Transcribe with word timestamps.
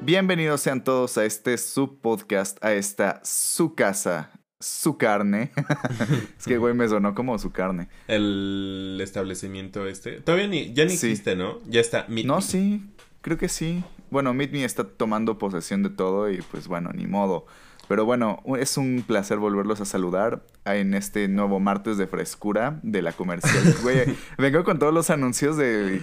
Bienvenidos 0.00 0.60
sean 0.60 0.82
todos 0.82 1.18
a 1.18 1.24
este 1.24 1.58
su 1.58 1.98
podcast, 1.98 2.64
a 2.64 2.72
esta 2.72 3.20
su 3.24 3.74
casa, 3.74 4.30
su 4.58 4.98
carne. 4.98 5.52
es 6.38 6.46
que, 6.46 6.58
güey, 6.58 6.74
me 6.74 6.88
sonó 6.88 7.14
como 7.14 7.38
su 7.38 7.52
carne. 7.52 7.88
El 8.08 8.98
establecimiento 9.00 9.86
este. 9.86 10.20
Todavía 10.20 10.48
ni, 10.48 10.72
ya 10.74 10.84
ni 10.84 10.94
existe, 10.94 11.36
¿no? 11.36 11.60
Ya 11.68 11.80
está. 11.80 12.06
no, 12.08 12.40
sí, 12.40 12.82
creo 13.20 13.38
que 13.38 13.48
sí. 13.48 13.84
Bueno, 14.10 14.32
Meet 14.34 14.52
Me 14.52 14.64
está 14.64 14.84
tomando 14.84 15.38
posesión 15.38 15.82
de 15.82 15.90
todo 15.90 16.30
y 16.30 16.38
pues 16.50 16.66
bueno, 16.66 16.90
ni 16.92 17.06
modo. 17.06 17.46
Pero 17.88 18.04
bueno, 18.04 18.42
es 18.58 18.76
un 18.76 19.04
placer 19.06 19.38
volverlos 19.38 19.80
a 19.80 19.84
saludar 19.84 20.42
en 20.64 20.94
este 20.94 21.28
nuevo 21.28 21.60
martes 21.60 21.96
de 21.98 22.06
frescura 22.06 22.80
de 22.82 23.02
la 23.02 23.12
comercial. 23.12 23.74
Güey, 23.82 24.16
vengo 24.38 24.64
con 24.64 24.78
todos 24.78 24.92
los 24.92 25.10
anuncios 25.10 25.56
de... 25.56 26.02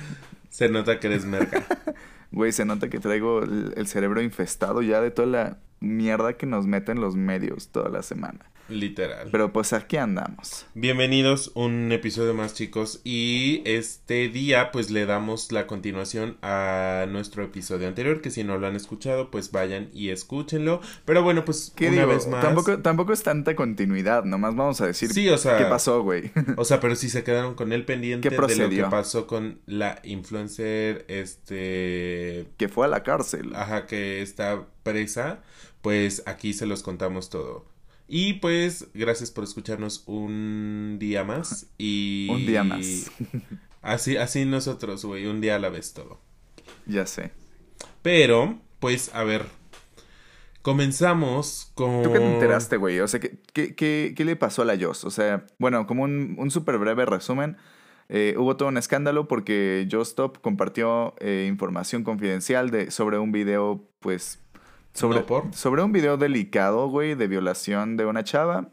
Se 0.50 0.70
nota 0.70 1.00
que 1.00 1.08
eres 1.08 1.26
merca. 1.26 1.64
Güey, 2.32 2.52
se 2.52 2.66
nota 2.66 2.90
que 2.90 3.00
traigo 3.00 3.44
el, 3.44 3.86
cerebro 3.88 4.22
infestado 4.22 4.82
ya 4.82 5.02
de 5.02 5.12
toda 5.12 5.27
la 5.27 5.58
mierda 5.82 6.34
que 6.34 6.48
nos 6.48 6.66
meten 6.66 7.00
los 7.00 7.16
medios 7.16 7.68
toda 7.68 7.90
la 7.90 8.02
semana. 8.02 8.40
Literal. 8.70 9.27
Pero 9.31 9.52
pues 9.52 9.73
aquí 9.73 9.98
andamos. 9.98 10.66
Bienvenidos 10.73 11.52
un 11.54 11.91
episodio 11.91 12.34
más 12.34 12.54
chicos 12.54 13.02
y 13.04 13.62
este 13.66 14.30
día 14.30 14.71
pues 14.71 14.90
le 14.90 15.05
damos 15.05 15.52
la 15.52 15.67
continuación 15.67 16.38
a 16.41 17.05
nuestro 17.09 17.44
episodio 17.44 17.90
anterior 17.90 18.21
que 18.21 18.30
si 18.30 18.44
no 18.44 18.57
lo 18.57 18.68
han 18.68 18.76
escuchado 18.76 19.30
pues 19.30 19.52
vayan 19.52 19.90
y 19.94 20.09
escúchenlo. 20.09 20.80
Pero 21.04 21.23
bueno 21.23 21.44
pues 21.44 21.73
una 21.80 22.05
vez 22.05 22.27
más. 22.27 22.41
Tampoco, 22.41 22.80
tampoco 22.80 23.12
es 23.12 23.21
tanta 23.21 23.54
continuidad, 23.55 24.23
nomás 24.23 24.55
vamos 24.55 24.80
a 24.80 24.88
decir 24.88 25.12
sí, 25.12 25.27
o 25.27 25.38
sea, 25.38 25.57
qué 25.57 25.66
pasó 25.66 26.02
güey. 26.02 26.32
O 26.57 26.66
sea, 26.66 26.80
pero 26.80 26.95
si 26.95 27.09
se 27.09 27.23
quedaron 27.23 27.55
con 27.55 27.73
el 27.73 27.84
pendiente 27.84 28.30
de 28.30 28.38
lo 28.38 28.70
que 28.70 28.84
pasó 28.84 29.27
con 29.27 29.60
la 29.66 29.99
influencer 30.04 31.05
este... 31.10 32.48
Que 32.57 32.70
fue 32.70 32.85
a 32.85 32.90
la 32.90 33.04
cárcel. 33.04 33.51
Ajá, 33.55 33.88
que 33.88 34.21
está 34.21 34.66
presa 34.84 35.41
pues 35.84 36.23
aquí 36.26 36.54
se 36.54 36.66
los 36.66 36.82
contamos 36.82 37.29
todo. 37.29 37.66
Y 38.07 38.34
pues, 38.34 38.90
gracias 38.93 39.32
por 39.32 39.43
escucharnos 39.43 40.04
un 40.07 40.98
día 40.99 41.23
más. 41.23 41.68
Y. 41.77 42.27
Un 42.29 42.45
día 42.45 42.63
más. 42.63 43.12
así, 43.82 44.18
así 44.18 44.45
nosotros, 44.45 45.05
güey, 45.05 45.26
un 45.26 45.41
día 45.41 45.55
a 45.55 45.60
la 45.60 45.70
vez 45.70 45.93
todo. 45.93 46.21
Ya 46.85 47.05
sé. 47.05 47.32
Pero, 48.01 48.60
pues, 48.79 49.13
a 49.13 49.23
ver. 49.23 49.45
Comenzamos 50.62 51.71
con. 51.76 52.04
¿Tú 52.04 52.13
qué 52.13 52.20
te 52.20 52.34
enteraste, 52.34 52.77
güey? 52.77 52.99
O 52.99 53.07
sea, 53.07 53.20
¿qué, 53.20 53.37
qué, 53.54 54.13
qué, 54.15 54.26
le 54.26 54.35
pasó 54.35 54.62
a 54.62 54.65
la 54.65 54.77
Joss? 54.79 55.04
O 55.04 55.12
sea, 55.12 55.45
bueno, 55.60 55.88
como 55.88 56.04
un, 56.04 56.35
un 56.38 56.51
súper 56.51 56.77
breve 56.77 57.05
resumen. 57.05 57.57
Eh, 58.10 58.35
hubo 58.38 58.57
todo 58.57 58.70
un 58.70 58.77
escándalo 58.77 59.27
porque 59.27 59.88
Justop 59.90 60.38
compartió 60.40 61.15
eh, 61.20 61.48
información 61.48 62.04
confidencial 62.04 62.70
de, 62.70 62.91
sobre 62.91 63.17
un 63.17 63.32
video, 63.32 63.88
pues, 63.99 64.43
sobre, 64.94 65.25
sobre 65.53 65.84
un 65.84 65.91
video 65.91 66.18
delicado, 66.18 66.88
güey, 66.88 67.16
de 67.16 67.28
violación 67.28 67.97
de 67.97 68.06
una 68.06 68.24
chava. 68.24 68.69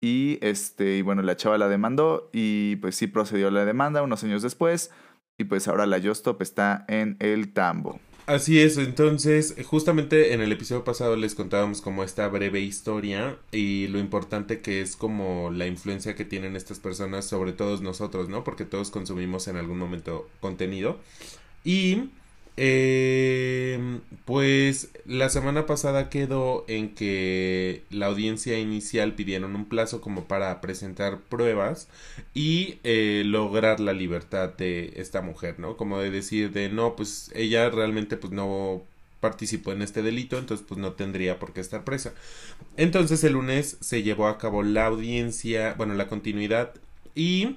Y 0.00 0.38
este, 0.42 0.96
y 0.98 1.02
bueno, 1.02 1.22
la 1.22 1.36
chava 1.36 1.58
la 1.58 1.68
demandó 1.68 2.30
y 2.32 2.76
pues 2.76 2.94
sí 2.94 3.08
procedió 3.08 3.50
la 3.50 3.64
demanda 3.64 4.02
unos 4.02 4.22
años 4.24 4.42
después. 4.42 4.90
Y 5.38 5.44
pues 5.44 5.68
ahora 5.68 5.86
la 5.86 6.00
Justop 6.00 6.40
está 6.42 6.84
en 6.88 7.16
el 7.20 7.52
tambo. 7.52 8.00
Así 8.28 8.60
es, 8.60 8.76
entonces 8.76 9.56
justamente 9.64 10.34
en 10.34 10.42
el 10.42 10.52
episodio 10.52 10.84
pasado 10.84 11.16
les 11.16 11.34
contábamos 11.34 11.80
como 11.80 12.04
esta 12.04 12.28
breve 12.28 12.60
historia 12.60 13.38
y 13.52 13.86
lo 13.86 13.98
importante 13.98 14.60
que 14.60 14.82
es 14.82 14.96
como 14.96 15.50
la 15.50 15.66
influencia 15.66 16.14
que 16.14 16.26
tienen 16.26 16.54
estas 16.54 16.78
personas 16.78 17.24
sobre 17.24 17.54
todos 17.54 17.80
nosotros, 17.80 18.28
¿no? 18.28 18.44
Porque 18.44 18.66
todos 18.66 18.90
consumimos 18.90 19.48
en 19.48 19.56
algún 19.56 19.78
momento 19.78 20.28
contenido. 20.40 20.98
Y 21.64 22.10
eh, 22.60 24.00
pues 24.24 24.90
la 25.06 25.28
semana 25.28 25.64
pasada 25.64 26.10
quedó 26.10 26.64
en 26.66 26.92
que 26.92 27.84
la 27.90 28.06
audiencia 28.06 28.58
inicial 28.58 29.14
pidieron 29.14 29.54
un 29.54 29.66
plazo 29.66 30.00
como 30.00 30.24
para 30.24 30.60
presentar 30.60 31.20
pruebas 31.20 31.86
y 32.34 32.80
eh, 32.82 33.22
lograr 33.24 33.78
la 33.78 33.92
libertad 33.92 34.52
de 34.56 34.92
esta 34.96 35.22
mujer, 35.22 35.60
¿no? 35.60 35.76
Como 35.76 36.00
de 36.00 36.10
decir 36.10 36.50
de 36.50 36.68
no, 36.68 36.96
pues 36.96 37.30
ella 37.36 37.70
realmente 37.70 38.16
pues 38.16 38.32
no 38.32 38.82
participó 39.20 39.70
en 39.70 39.82
este 39.82 40.02
delito, 40.02 40.36
entonces 40.36 40.66
pues 40.68 40.80
no 40.80 40.94
tendría 40.94 41.38
por 41.38 41.52
qué 41.52 41.60
estar 41.60 41.84
presa. 41.84 42.12
Entonces 42.76 43.22
el 43.22 43.34
lunes 43.34 43.76
se 43.80 44.02
llevó 44.02 44.26
a 44.26 44.38
cabo 44.38 44.64
la 44.64 44.86
audiencia, 44.86 45.74
bueno, 45.78 45.94
la 45.94 46.08
continuidad 46.08 46.72
y 47.14 47.56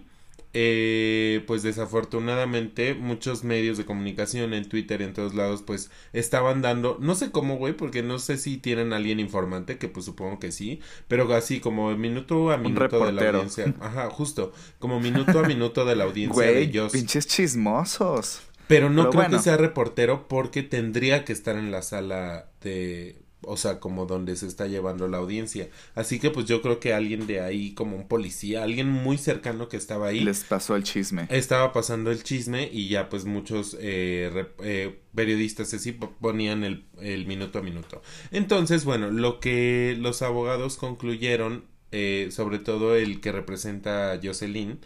eh, 0.54 1.44
pues 1.48 1.64
desafortunadamente 1.64 2.94
muchos 2.94 3.44
medios 3.44 3.78
de 3.78 3.86
comunicación 3.86 4.54
en 4.54 4.68
Twitter 4.68 5.02
en 5.02 5.14
todos 5.14 5.34
lados 5.34 5.62
pues 5.62 5.92
estaban 6.12 6.62
dando, 6.62 6.98
no 7.00 7.16
sé 7.16 7.32
cómo 7.32 7.58
güey, 7.58 7.74
porque 7.74 8.04
no 8.04 8.20
sé 8.20 8.38
si 8.38 8.58
tienen 8.58 8.92
alguien 8.92 9.20
informante, 9.20 9.78
que 9.78 9.88
pues 9.88 10.06
supongo 10.06 10.40
que 10.40 10.52
sí, 10.52 10.82
pero 11.08 11.32
así 11.34 11.60
como 11.62 11.96
minuto 11.96 12.52
a 12.52 12.58
minuto 12.58 13.06
de 13.06 13.12
la 13.14 13.30
audiencia, 13.30 13.74
ajá, 13.80 14.10
justo, 14.10 14.52
como 14.80 15.00
minuto 15.00 15.40
a 15.40 15.44
minuto 15.48 15.86
de 15.86 15.96
la 15.96 16.04
audiencia 16.04 16.52
güey, 16.52 16.68
de 16.68 16.90
pinches 16.90 17.28
chismosos. 17.28 18.42
Pero 18.68 18.90
no 18.90 19.10
creo 19.10 19.30
que 19.30 19.40
sea 19.40 19.58
reportero 19.58 20.28
porque 20.30 20.64
tendría 20.64 21.26
que 21.26 21.34
estar 21.34 21.58
en 21.58 21.72
la 21.72 21.82
sala 21.82 22.48
de 22.62 23.21
o 23.44 23.58
sea, 23.58 23.80
como 23.80 24.06
donde 24.06 24.36
se 24.36 24.48
está 24.48 24.68
llevando 24.68 25.08
la 25.08 25.18
audiencia. 25.18 25.70
Así 25.96 26.20
que 26.20 26.30
pues 26.30 26.46
yo 26.46 26.62
creo 26.62 26.80
que 26.80 26.94
alguien 26.94 27.28
de 27.28 27.42
ahí, 27.42 27.74
como 27.74 27.96
un 27.96 28.08
policía, 28.08 28.64
alguien 28.64 28.90
muy 28.90 29.18
cercano 29.18 29.68
que 29.68 29.78
estaba 29.78 30.08
ahí. 30.08 30.20
Les 30.22 30.44
pasó 30.44 30.76
el 30.76 30.84
chisme. 30.84 31.28
Estaba 31.30 31.74
pasando 31.74 32.12
el 32.12 32.24
chisme 32.24 32.70
y 32.72 32.90
ya 32.90 33.10
pues 33.10 33.26
muchos 33.26 33.76
eh, 33.80 34.46
eh, 34.64 35.00
periodistas 35.16 35.74
así 35.74 35.92
ponían 35.92 36.64
el, 36.64 36.86
el, 37.00 37.26
minuto 37.26 37.60
a 37.60 37.62
minuto. 37.62 38.02
Entonces, 38.32 38.86
bueno, 38.86 39.10
lo 39.12 39.40
que 39.40 39.98
los 40.00 40.22
abogados 40.22 40.78
concluyeron, 40.78 41.66
eh, 41.92 42.30
sobre 42.32 42.60
todo 42.60 42.96
el 42.96 43.22
que 43.22 43.32
representa 43.32 44.14
a 44.14 44.20
Jocelyn, 44.22 44.80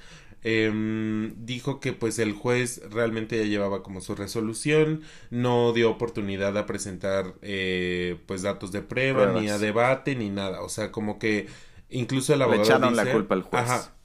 Em, 0.48 1.34
dijo 1.44 1.80
que 1.80 1.92
pues 1.92 2.20
el 2.20 2.34
juez 2.34 2.80
realmente 2.92 3.36
ya 3.36 3.46
llevaba 3.46 3.82
como 3.82 4.00
su 4.00 4.14
resolución, 4.14 5.02
no 5.32 5.74
dio 5.74 5.90
oportunidad 5.90 6.56
a 6.56 6.68
presentar 6.68 7.34
eh, 7.42 8.20
pues 8.28 8.44
datos 8.44 8.72
de 8.72 8.84
prueba, 8.84 9.32
ni 9.32 9.50
a 9.50 9.58
debate, 9.58 10.16
ni 10.16 10.30
nada. 10.30 10.62
O 10.62 10.70
sea, 10.70 10.92
como 10.92 11.18
que 11.18 11.48
incluso 11.90 12.36
el 12.36 12.44
abogado... 12.44 12.62
Le 12.62 12.68
echaron 12.68 12.96
la 12.96 13.12
culpa 13.12 13.34
al 13.34 13.42
juez. 13.42 13.64
Ajá. 13.64 13.96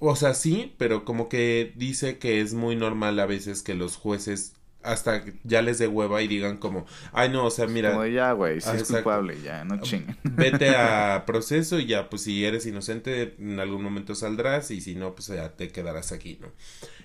O 0.00 0.16
sea, 0.16 0.32
sí, 0.32 0.74
pero 0.78 1.04
como 1.04 1.28
que 1.28 1.74
dice 1.76 2.16
que 2.16 2.40
es 2.40 2.54
muy 2.54 2.74
normal 2.74 3.20
a 3.20 3.26
veces 3.26 3.62
que 3.62 3.74
los 3.74 3.96
jueces 3.96 4.54
hasta 4.86 5.24
ya 5.44 5.62
les 5.62 5.78
dé 5.78 5.88
hueva 5.88 6.22
y 6.22 6.28
digan 6.28 6.56
como, 6.56 6.86
ay 7.12 7.28
no, 7.28 7.46
o 7.46 7.50
sea, 7.50 7.66
mira. 7.66 7.92
Como 7.92 8.06
ya, 8.06 8.32
güey, 8.32 8.60
si 8.60 8.70
es 8.70 8.84
culpable, 8.84 9.36
ya, 9.42 9.64
no 9.64 9.80
chinguen. 9.80 10.16
Vete 10.24 10.70
a 10.70 11.24
proceso 11.26 11.78
y 11.78 11.86
ya, 11.86 12.08
pues 12.08 12.22
si 12.22 12.44
eres 12.44 12.66
inocente, 12.66 13.34
en 13.38 13.60
algún 13.60 13.82
momento 13.82 14.14
saldrás 14.14 14.70
y 14.70 14.80
si 14.80 14.94
no, 14.94 15.14
pues 15.14 15.28
ya 15.28 15.50
te 15.50 15.68
quedarás 15.68 16.12
aquí, 16.12 16.38
¿no? 16.40 16.48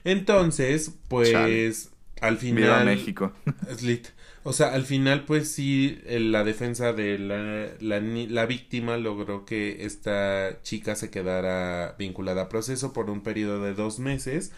Entonces, 0.04 0.92
pues, 1.08 1.92
al 2.22 2.38
final. 2.38 2.64
Viva 2.64 2.84
México. 2.84 3.34
O 4.44 4.54
sea, 4.54 4.74
al 4.74 4.86
final, 4.86 5.26
pues 5.26 5.52
sí, 5.52 6.02
la 6.08 6.44
defensa 6.44 6.94
de 6.94 7.20
la, 7.20 7.74
la, 7.80 8.00
la, 8.00 8.46
víctima 8.48 8.98
logró 8.98 9.46
que 9.46 9.86
esta 9.86 10.64
chica 10.64 10.96
se 10.96 11.12
quedara 11.12 11.96
vinculada 12.00 12.42
a 12.42 12.50
proceso 12.50 12.92
por 12.92 13.12
un 13.12 13.22
periodo 13.22 13.64
de 13.64 13.76
dos 13.76 14.00
meses. 14.00 14.52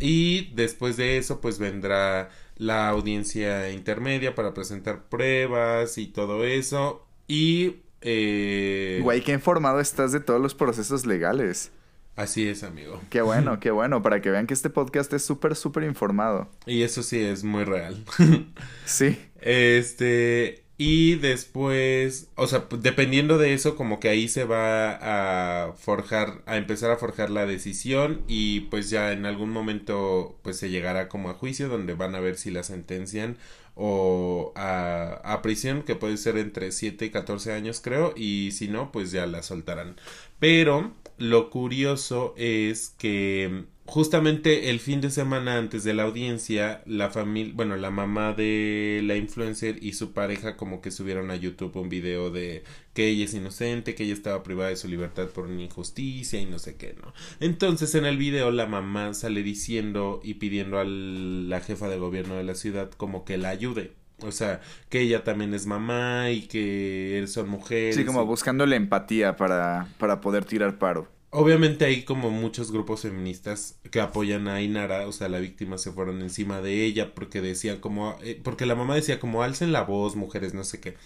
Y 0.00 0.50
después 0.54 0.96
de 0.96 1.16
eso, 1.16 1.40
pues 1.40 1.60
vendrá 1.60 2.30
la 2.60 2.90
audiencia 2.90 3.70
intermedia 3.70 4.34
para 4.34 4.52
presentar 4.52 5.08
pruebas 5.08 5.96
y 5.96 6.06
todo 6.06 6.44
eso. 6.44 7.06
Y... 7.26 7.76
Eh... 8.02 9.00
Güey, 9.02 9.22
qué 9.22 9.32
informado 9.32 9.80
estás 9.80 10.12
de 10.12 10.20
todos 10.20 10.40
los 10.42 10.54
procesos 10.54 11.06
legales. 11.06 11.72
Así 12.16 12.46
es, 12.46 12.62
amigo. 12.62 13.00
Qué 13.08 13.22
bueno, 13.22 13.60
qué 13.60 13.70
bueno, 13.70 14.02
para 14.02 14.20
que 14.20 14.30
vean 14.30 14.46
que 14.46 14.52
este 14.52 14.68
podcast 14.68 15.10
es 15.14 15.24
súper, 15.24 15.56
súper 15.56 15.84
informado. 15.84 16.50
Y 16.66 16.82
eso 16.82 17.02
sí 17.02 17.18
es 17.18 17.44
muy 17.44 17.64
real. 17.64 18.04
sí. 18.84 19.18
Este, 19.40 20.62
y 20.82 21.16
después, 21.16 22.30
o 22.36 22.46
sea, 22.46 22.66
dependiendo 22.78 23.36
de 23.36 23.52
eso, 23.52 23.76
como 23.76 24.00
que 24.00 24.08
ahí 24.08 24.28
se 24.28 24.44
va 24.44 25.66
a 25.66 25.74
forjar, 25.74 26.40
a 26.46 26.56
empezar 26.56 26.90
a 26.90 26.96
forjar 26.96 27.28
la 27.28 27.44
decisión 27.44 28.22
y 28.26 28.60
pues 28.60 28.88
ya 28.88 29.12
en 29.12 29.26
algún 29.26 29.50
momento 29.50 30.38
pues 30.40 30.56
se 30.56 30.70
llegará 30.70 31.10
como 31.10 31.28
a 31.28 31.34
juicio 31.34 31.68
donde 31.68 31.92
van 31.92 32.14
a 32.14 32.20
ver 32.20 32.38
si 32.38 32.50
la 32.50 32.62
sentencian 32.62 33.36
o 33.74 34.54
a, 34.56 35.20
a 35.22 35.42
prisión 35.42 35.82
que 35.82 35.96
puede 35.96 36.16
ser 36.16 36.38
entre 36.38 36.72
7 36.72 37.04
y 37.04 37.10
14 37.10 37.52
años 37.52 37.82
creo 37.82 38.14
y 38.16 38.52
si 38.52 38.66
no 38.68 38.90
pues 38.90 39.10
ya 39.12 39.26
la 39.26 39.42
soltarán. 39.42 39.96
Pero 40.38 40.94
lo 41.18 41.50
curioso 41.50 42.32
es 42.38 42.94
que 42.96 43.64
justamente 43.90 44.70
el 44.70 44.78
fin 44.78 45.00
de 45.00 45.10
semana 45.10 45.56
antes 45.56 45.82
de 45.82 45.94
la 45.94 46.04
audiencia, 46.04 46.80
la 46.86 47.10
familia, 47.10 47.52
bueno, 47.56 47.76
la 47.76 47.90
mamá 47.90 48.34
de 48.34 49.00
la 49.02 49.16
influencer 49.16 49.82
y 49.82 49.94
su 49.94 50.12
pareja 50.12 50.56
como 50.56 50.80
que 50.80 50.92
subieron 50.92 51.32
a 51.32 51.34
YouTube 51.34 51.74
un 51.74 51.88
video 51.88 52.30
de 52.30 52.62
que 52.94 53.08
ella 53.08 53.24
es 53.24 53.34
inocente, 53.34 53.96
que 53.96 54.04
ella 54.04 54.14
estaba 54.14 54.44
privada 54.44 54.70
de 54.70 54.76
su 54.76 54.86
libertad 54.86 55.26
por 55.30 55.46
una 55.46 55.62
injusticia 55.62 56.40
y 56.40 56.46
no 56.46 56.60
sé 56.60 56.76
qué, 56.76 56.94
¿no? 57.02 57.12
Entonces 57.40 57.96
en 57.96 58.06
el 58.06 58.16
video 58.16 58.52
la 58.52 58.66
mamá 58.66 59.12
sale 59.12 59.42
diciendo 59.42 60.20
y 60.22 60.34
pidiendo 60.34 60.78
a 60.78 60.84
la 60.84 61.60
jefa 61.60 61.88
de 61.88 61.98
gobierno 61.98 62.36
de 62.36 62.44
la 62.44 62.54
ciudad 62.54 62.92
como 62.92 63.24
que 63.24 63.38
la 63.38 63.48
ayude. 63.48 63.94
O 64.22 64.30
sea, 64.30 64.60
que 64.88 65.00
ella 65.00 65.24
también 65.24 65.52
es 65.52 65.66
mamá 65.66 66.30
y 66.30 66.42
que 66.42 67.24
son 67.26 67.48
mujeres. 67.48 67.96
Sí, 67.96 68.04
como 68.04 68.24
buscando 68.24 68.66
la 68.66 68.76
empatía 68.76 69.34
para, 69.34 69.88
para 69.98 70.20
poder 70.20 70.44
tirar 70.44 70.78
paro. 70.78 71.08
Obviamente 71.32 71.84
hay 71.84 72.02
como 72.02 72.30
muchos 72.30 72.72
grupos 72.72 73.02
feministas 73.02 73.76
que 73.92 74.00
apoyan 74.00 74.48
a 74.48 74.62
Inara, 74.62 75.06
o 75.06 75.12
sea, 75.12 75.28
la 75.28 75.38
víctima 75.38 75.78
se 75.78 75.92
fueron 75.92 76.22
encima 76.22 76.60
de 76.60 76.84
ella 76.84 77.14
porque 77.14 77.40
decían 77.40 77.78
como, 77.78 78.18
eh, 78.22 78.40
porque 78.42 78.66
la 78.66 78.74
mamá 78.74 78.96
decía 78.96 79.20
como 79.20 79.44
alcen 79.44 79.70
la 79.70 79.82
voz, 79.82 80.16
mujeres, 80.16 80.54
no 80.54 80.64
sé 80.64 80.80
qué. 80.80 80.96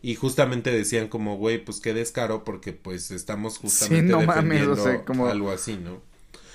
Y 0.00 0.14
justamente 0.14 0.70
decían 0.70 1.08
como, 1.08 1.36
güey, 1.36 1.64
pues 1.64 1.80
qué 1.80 1.94
descaro 1.94 2.44
porque 2.44 2.72
pues 2.72 3.10
estamos 3.10 3.58
justamente 3.58 4.14
defendiendo 4.14 5.04
como... 5.04 5.26
algo 5.26 5.50
así, 5.50 5.76
¿no? 5.76 6.00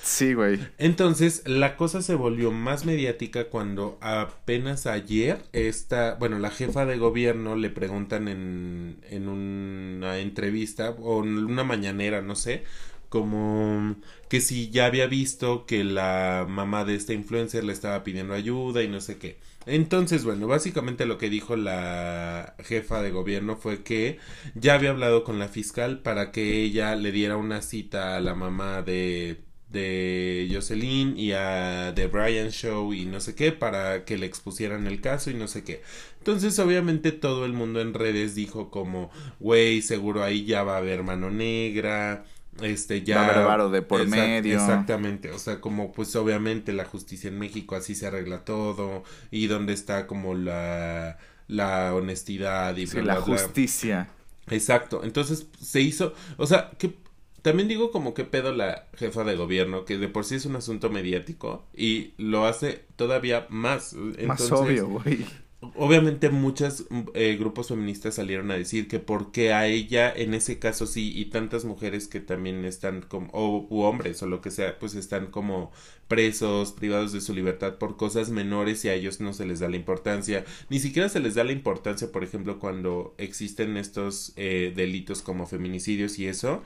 Sí, 0.02 0.32
güey. 0.32 0.58
Entonces, 0.78 1.42
la 1.44 1.76
cosa 1.76 2.00
se 2.00 2.14
volvió 2.14 2.50
más 2.50 2.86
mediática 2.86 3.50
cuando 3.50 3.98
apenas 4.00 4.86
ayer 4.86 5.42
esta, 5.52 6.14
bueno, 6.14 6.38
la 6.38 6.50
jefa 6.50 6.86
de 6.86 6.96
gobierno 6.96 7.56
le 7.56 7.68
preguntan 7.68 8.26
en, 8.28 8.96
en 9.10 9.28
una 9.28 10.18
entrevista 10.18 10.90
o 10.90 11.22
en 11.22 11.44
una 11.44 11.62
mañanera, 11.62 12.22
no 12.22 12.36
sé, 12.36 12.64
como 13.08 13.96
que 14.28 14.40
si 14.40 14.70
ya 14.70 14.86
había 14.86 15.06
visto 15.06 15.66
que 15.66 15.84
la 15.84 16.46
mamá 16.48 16.84
de 16.84 16.94
esta 16.94 17.12
influencer 17.12 17.64
le 17.64 17.72
estaba 17.72 18.04
pidiendo 18.04 18.34
ayuda 18.34 18.82
y 18.82 18.88
no 18.88 19.00
sé 19.00 19.18
qué. 19.18 19.38
Entonces, 19.66 20.24
bueno, 20.24 20.46
básicamente 20.46 21.06
lo 21.06 21.18
que 21.18 21.30
dijo 21.30 21.56
la 21.56 22.54
jefa 22.60 23.02
de 23.02 23.10
gobierno 23.10 23.56
fue 23.56 23.82
que 23.82 24.18
ya 24.54 24.74
había 24.74 24.90
hablado 24.90 25.24
con 25.24 25.38
la 25.38 25.48
fiscal 25.48 26.00
para 26.00 26.32
que 26.32 26.62
ella 26.62 26.96
le 26.96 27.12
diera 27.12 27.36
una 27.36 27.62
cita 27.62 28.16
a 28.16 28.20
la 28.20 28.34
mamá 28.34 28.82
de 28.82 29.48
de 29.70 30.48
Jocelyn 30.50 31.18
y 31.18 31.32
a 31.32 31.92
The 31.94 32.06
Brian 32.06 32.50
Show 32.50 32.94
y 32.94 33.04
no 33.04 33.20
sé 33.20 33.34
qué 33.34 33.52
para 33.52 34.04
que 34.04 34.16
le 34.16 34.26
expusieran 34.26 34.86
el 34.86 35.00
caso 35.00 35.30
y 35.30 35.34
no 35.34 35.46
sé 35.48 35.64
qué. 35.64 35.82
Entonces 36.18 36.58
obviamente 36.58 37.12
todo 37.12 37.44
el 37.44 37.52
mundo 37.52 37.80
en 37.80 37.94
redes 37.94 38.34
dijo 38.34 38.70
como, 38.70 39.10
güey, 39.40 39.82
seguro 39.82 40.22
ahí 40.22 40.44
ya 40.44 40.62
va 40.62 40.74
a 40.74 40.78
haber 40.78 41.02
mano 41.02 41.30
negra, 41.30 42.24
este 42.62 43.02
ya 43.02 43.68
de 43.70 43.82
por 43.82 44.06
medio. 44.06 44.54
exactamente 44.54 45.30
o 45.30 45.38
sea 45.38 45.60
como 45.60 45.92
pues 45.92 46.14
obviamente 46.16 46.72
la 46.72 46.84
justicia 46.84 47.28
en 47.28 47.38
México 47.38 47.76
así 47.76 47.94
se 47.94 48.06
arregla 48.06 48.44
todo 48.44 49.04
y 49.30 49.46
donde 49.46 49.72
está 49.72 50.06
como 50.06 50.34
la 50.34 51.18
la 51.46 51.94
honestidad 51.94 52.76
y 52.76 52.86
la 52.86 53.16
justicia. 53.20 54.10
Exacto 54.50 55.02
entonces 55.04 55.46
se 55.60 55.80
hizo 55.80 56.14
o 56.36 56.46
sea 56.46 56.70
que 56.78 56.94
también 57.42 57.68
digo 57.68 57.90
como 57.90 58.14
que 58.14 58.24
pedo 58.24 58.52
la 58.52 58.86
jefa 58.94 59.24
de 59.24 59.36
gobierno 59.36 59.84
que 59.84 59.98
de 59.98 60.08
por 60.08 60.24
sí 60.24 60.36
es 60.36 60.46
un 60.46 60.56
asunto 60.56 60.90
mediático 60.90 61.64
y 61.74 62.12
lo 62.16 62.46
hace 62.46 62.84
todavía 62.96 63.46
más 63.50 63.94
más 63.94 64.50
obvio 64.50 64.88
güey 64.88 65.26
obviamente 65.60 66.30
muchos 66.30 66.86
eh, 67.14 67.36
grupos 67.36 67.68
feministas 67.68 68.14
salieron 68.14 68.50
a 68.52 68.54
decir 68.54 68.86
que 68.86 69.00
porque 69.00 69.52
a 69.52 69.66
ella 69.66 70.12
en 70.14 70.34
ese 70.34 70.60
caso 70.60 70.86
sí 70.86 71.12
y 71.18 71.26
tantas 71.26 71.64
mujeres 71.64 72.06
que 72.06 72.20
también 72.20 72.64
están 72.64 73.02
como 73.02 73.28
o 73.32 73.66
u 73.68 73.80
hombres 73.80 74.22
o 74.22 74.28
lo 74.28 74.40
que 74.40 74.52
sea 74.52 74.78
pues 74.78 74.94
están 74.94 75.26
como 75.26 75.72
presos 76.06 76.72
privados 76.72 77.12
de 77.12 77.20
su 77.20 77.34
libertad 77.34 77.76
por 77.78 77.96
cosas 77.96 78.30
menores 78.30 78.84
y 78.84 78.88
a 78.88 78.94
ellos 78.94 79.20
no 79.20 79.32
se 79.32 79.46
les 79.46 79.58
da 79.58 79.68
la 79.68 79.76
importancia 79.76 80.44
ni 80.70 80.78
siquiera 80.78 81.08
se 81.08 81.18
les 81.18 81.34
da 81.34 81.42
la 81.42 81.52
importancia 81.52 82.12
por 82.12 82.22
ejemplo 82.22 82.60
cuando 82.60 83.16
existen 83.18 83.76
estos 83.76 84.34
eh, 84.36 84.72
delitos 84.76 85.22
como 85.22 85.46
feminicidios 85.46 86.20
y 86.20 86.28
eso 86.28 86.62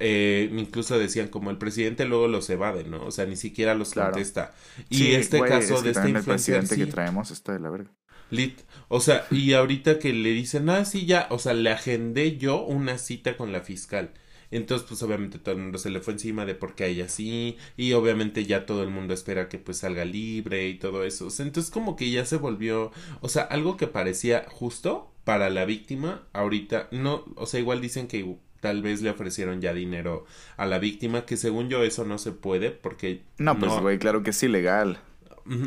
eh, 0.00 0.48
incluso 0.52 0.96
decían 0.96 1.26
como 1.26 1.50
el 1.50 1.58
presidente 1.58 2.04
luego 2.04 2.28
los 2.28 2.48
evade, 2.50 2.84
¿no? 2.84 3.04
O 3.04 3.10
sea, 3.10 3.26
ni 3.26 3.34
siquiera 3.34 3.74
los 3.74 3.94
contesta. 3.94 4.54
Y 4.88 5.14
este 5.14 5.40
caso 5.40 5.82
de 5.82 5.90
este 5.90 6.08
influencer 6.08 6.68
que 6.68 6.86
traemos 6.86 7.32
está 7.32 7.52
de 7.52 7.58
la 7.58 7.70
verga. 7.70 7.97
Lit. 8.30 8.60
O 8.88 9.00
sea, 9.00 9.26
y 9.30 9.52
ahorita 9.52 9.98
que 9.98 10.12
le 10.12 10.30
dicen, 10.30 10.68
ah, 10.70 10.84
sí, 10.84 11.06
ya, 11.06 11.26
o 11.30 11.38
sea, 11.38 11.54
le 11.54 11.70
agendé 11.70 12.36
yo 12.36 12.64
una 12.64 12.98
cita 12.98 13.36
con 13.36 13.52
la 13.52 13.60
fiscal. 13.60 14.12
Entonces, 14.50 14.86
pues 14.88 15.02
obviamente 15.02 15.38
todo 15.38 15.54
el 15.54 15.60
mundo 15.60 15.78
se 15.78 15.90
le 15.90 16.00
fue 16.00 16.14
encima 16.14 16.46
de 16.46 16.54
por 16.54 16.74
qué 16.74 16.84
a 16.84 16.86
ella 16.86 17.08
sí, 17.08 17.58
y 17.76 17.92
obviamente 17.92 18.44
ya 18.46 18.64
todo 18.64 18.82
el 18.82 18.90
mundo 18.90 19.12
espera 19.12 19.48
que 19.48 19.58
pues 19.58 19.78
salga 19.78 20.04
libre 20.04 20.68
y 20.68 20.78
todo 20.78 21.04
eso. 21.04 21.26
O 21.26 21.30
sea, 21.30 21.44
entonces 21.44 21.70
como 21.70 21.96
que 21.96 22.10
ya 22.10 22.24
se 22.24 22.36
volvió, 22.36 22.90
o 23.20 23.28
sea, 23.28 23.42
algo 23.42 23.76
que 23.76 23.86
parecía 23.86 24.46
justo 24.48 25.12
para 25.24 25.50
la 25.50 25.66
víctima, 25.66 26.26
ahorita 26.32 26.88
no, 26.90 27.24
o 27.36 27.44
sea, 27.44 27.60
igual 27.60 27.82
dicen 27.82 28.08
que 28.08 28.36
tal 28.60 28.82
vez 28.82 29.02
le 29.02 29.10
ofrecieron 29.10 29.60
ya 29.60 29.74
dinero 29.74 30.24
a 30.56 30.66
la 30.66 30.78
víctima, 30.78 31.26
que 31.26 31.36
según 31.36 31.68
yo 31.68 31.82
eso 31.84 32.04
no 32.04 32.18
se 32.18 32.32
puede 32.32 32.70
porque... 32.70 33.22
No, 33.36 33.58
pues 33.58 33.72
güey, 33.80 33.98
claro 33.98 34.22
que 34.22 34.30
es 34.30 34.42
ilegal. 34.42 34.98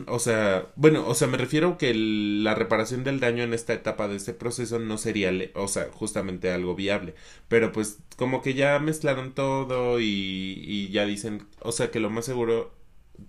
O 0.07 0.19
sea, 0.19 0.71
bueno, 0.75 1.07
o 1.07 1.15
sea, 1.15 1.27
me 1.27 1.37
refiero 1.37 1.77
que 1.77 1.93
la 1.95 2.53
reparación 2.55 3.03
del 3.03 3.19
daño 3.19 3.43
en 3.43 3.53
esta 3.53 3.73
etapa 3.73 4.07
de 4.07 4.15
este 4.15 4.33
proceso 4.33 4.77
no 4.79 4.97
sería, 4.97 5.31
o 5.55 5.67
sea, 5.67 5.89
justamente 5.91 6.51
algo 6.51 6.75
viable. 6.75 7.15
Pero 7.47 7.71
pues 7.71 7.99
como 8.17 8.41
que 8.41 8.53
ya 8.53 8.77
mezclaron 8.79 9.33
todo 9.33 9.99
y, 9.99 10.05
y 10.05 10.89
ya 10.91 11.05
dicen, 11.05 11.47
o 11.61 11.71
sea, 11.71 11.89
que 11.91 11.99
lo 11.99 12.09
más 12.11 12.25
seguro 12.25 12.73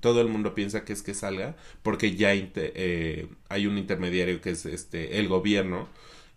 todo 0.01 0.21
el 0.21 0.29
mundo 0.29 0.55
piensa 0.55 0.85
que 0.85 0.93
es 0.95 1.03
que 1.03 1.15
salga 1.15 1.57
porque 1.83 2.17
ya 2.17 2.33
eh, 2.35 3.29
hay 3.49 3.67
un 3.67 3.77
intermediario 3.79 4.41
que 4.41 4.51
es 4.51 4.65
este 4.67 5.19
el 5.19 5.29
gobierno 5.29 5.89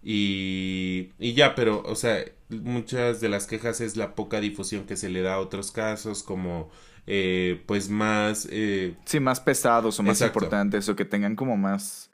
y, 0.03 1.11
y 1.19 1.33
ya, 1.33 1.55
pero, 1.55 1.81
o 1.85 1.95
sea, 1.95 2.23
muchas 2.49 3.21
de 3.21 3.29
las 3.29 3.47
quejas 3.47 3.81
es 3.81 3.97
la 3.97 4.13
poca 4.15 4.39
difusión 4.39 4.85
que 4.85 4.97
se 4.97 5.09
le 5.09 5.21
da 5.21 5.35
a 5.35 5.39
otros 5.39 5.71
casos 5.71 6.21
como 6.23 6.69
eh, 7.07 7.63
pues 7.65 7.89
más... 7.89 8.47
Eh... 8.51 8.95
Sí, 9.05 9.19
más 9.19 9.39
pesados 9.39 9.99
o 9.99 10.03
más 10.03 10.21
importantes 10.21 10.89
o 10.89 10.95
que 10.95 11.05
tengan 11.05 11.35
como 11.35 11.57
más... 11.57 12.11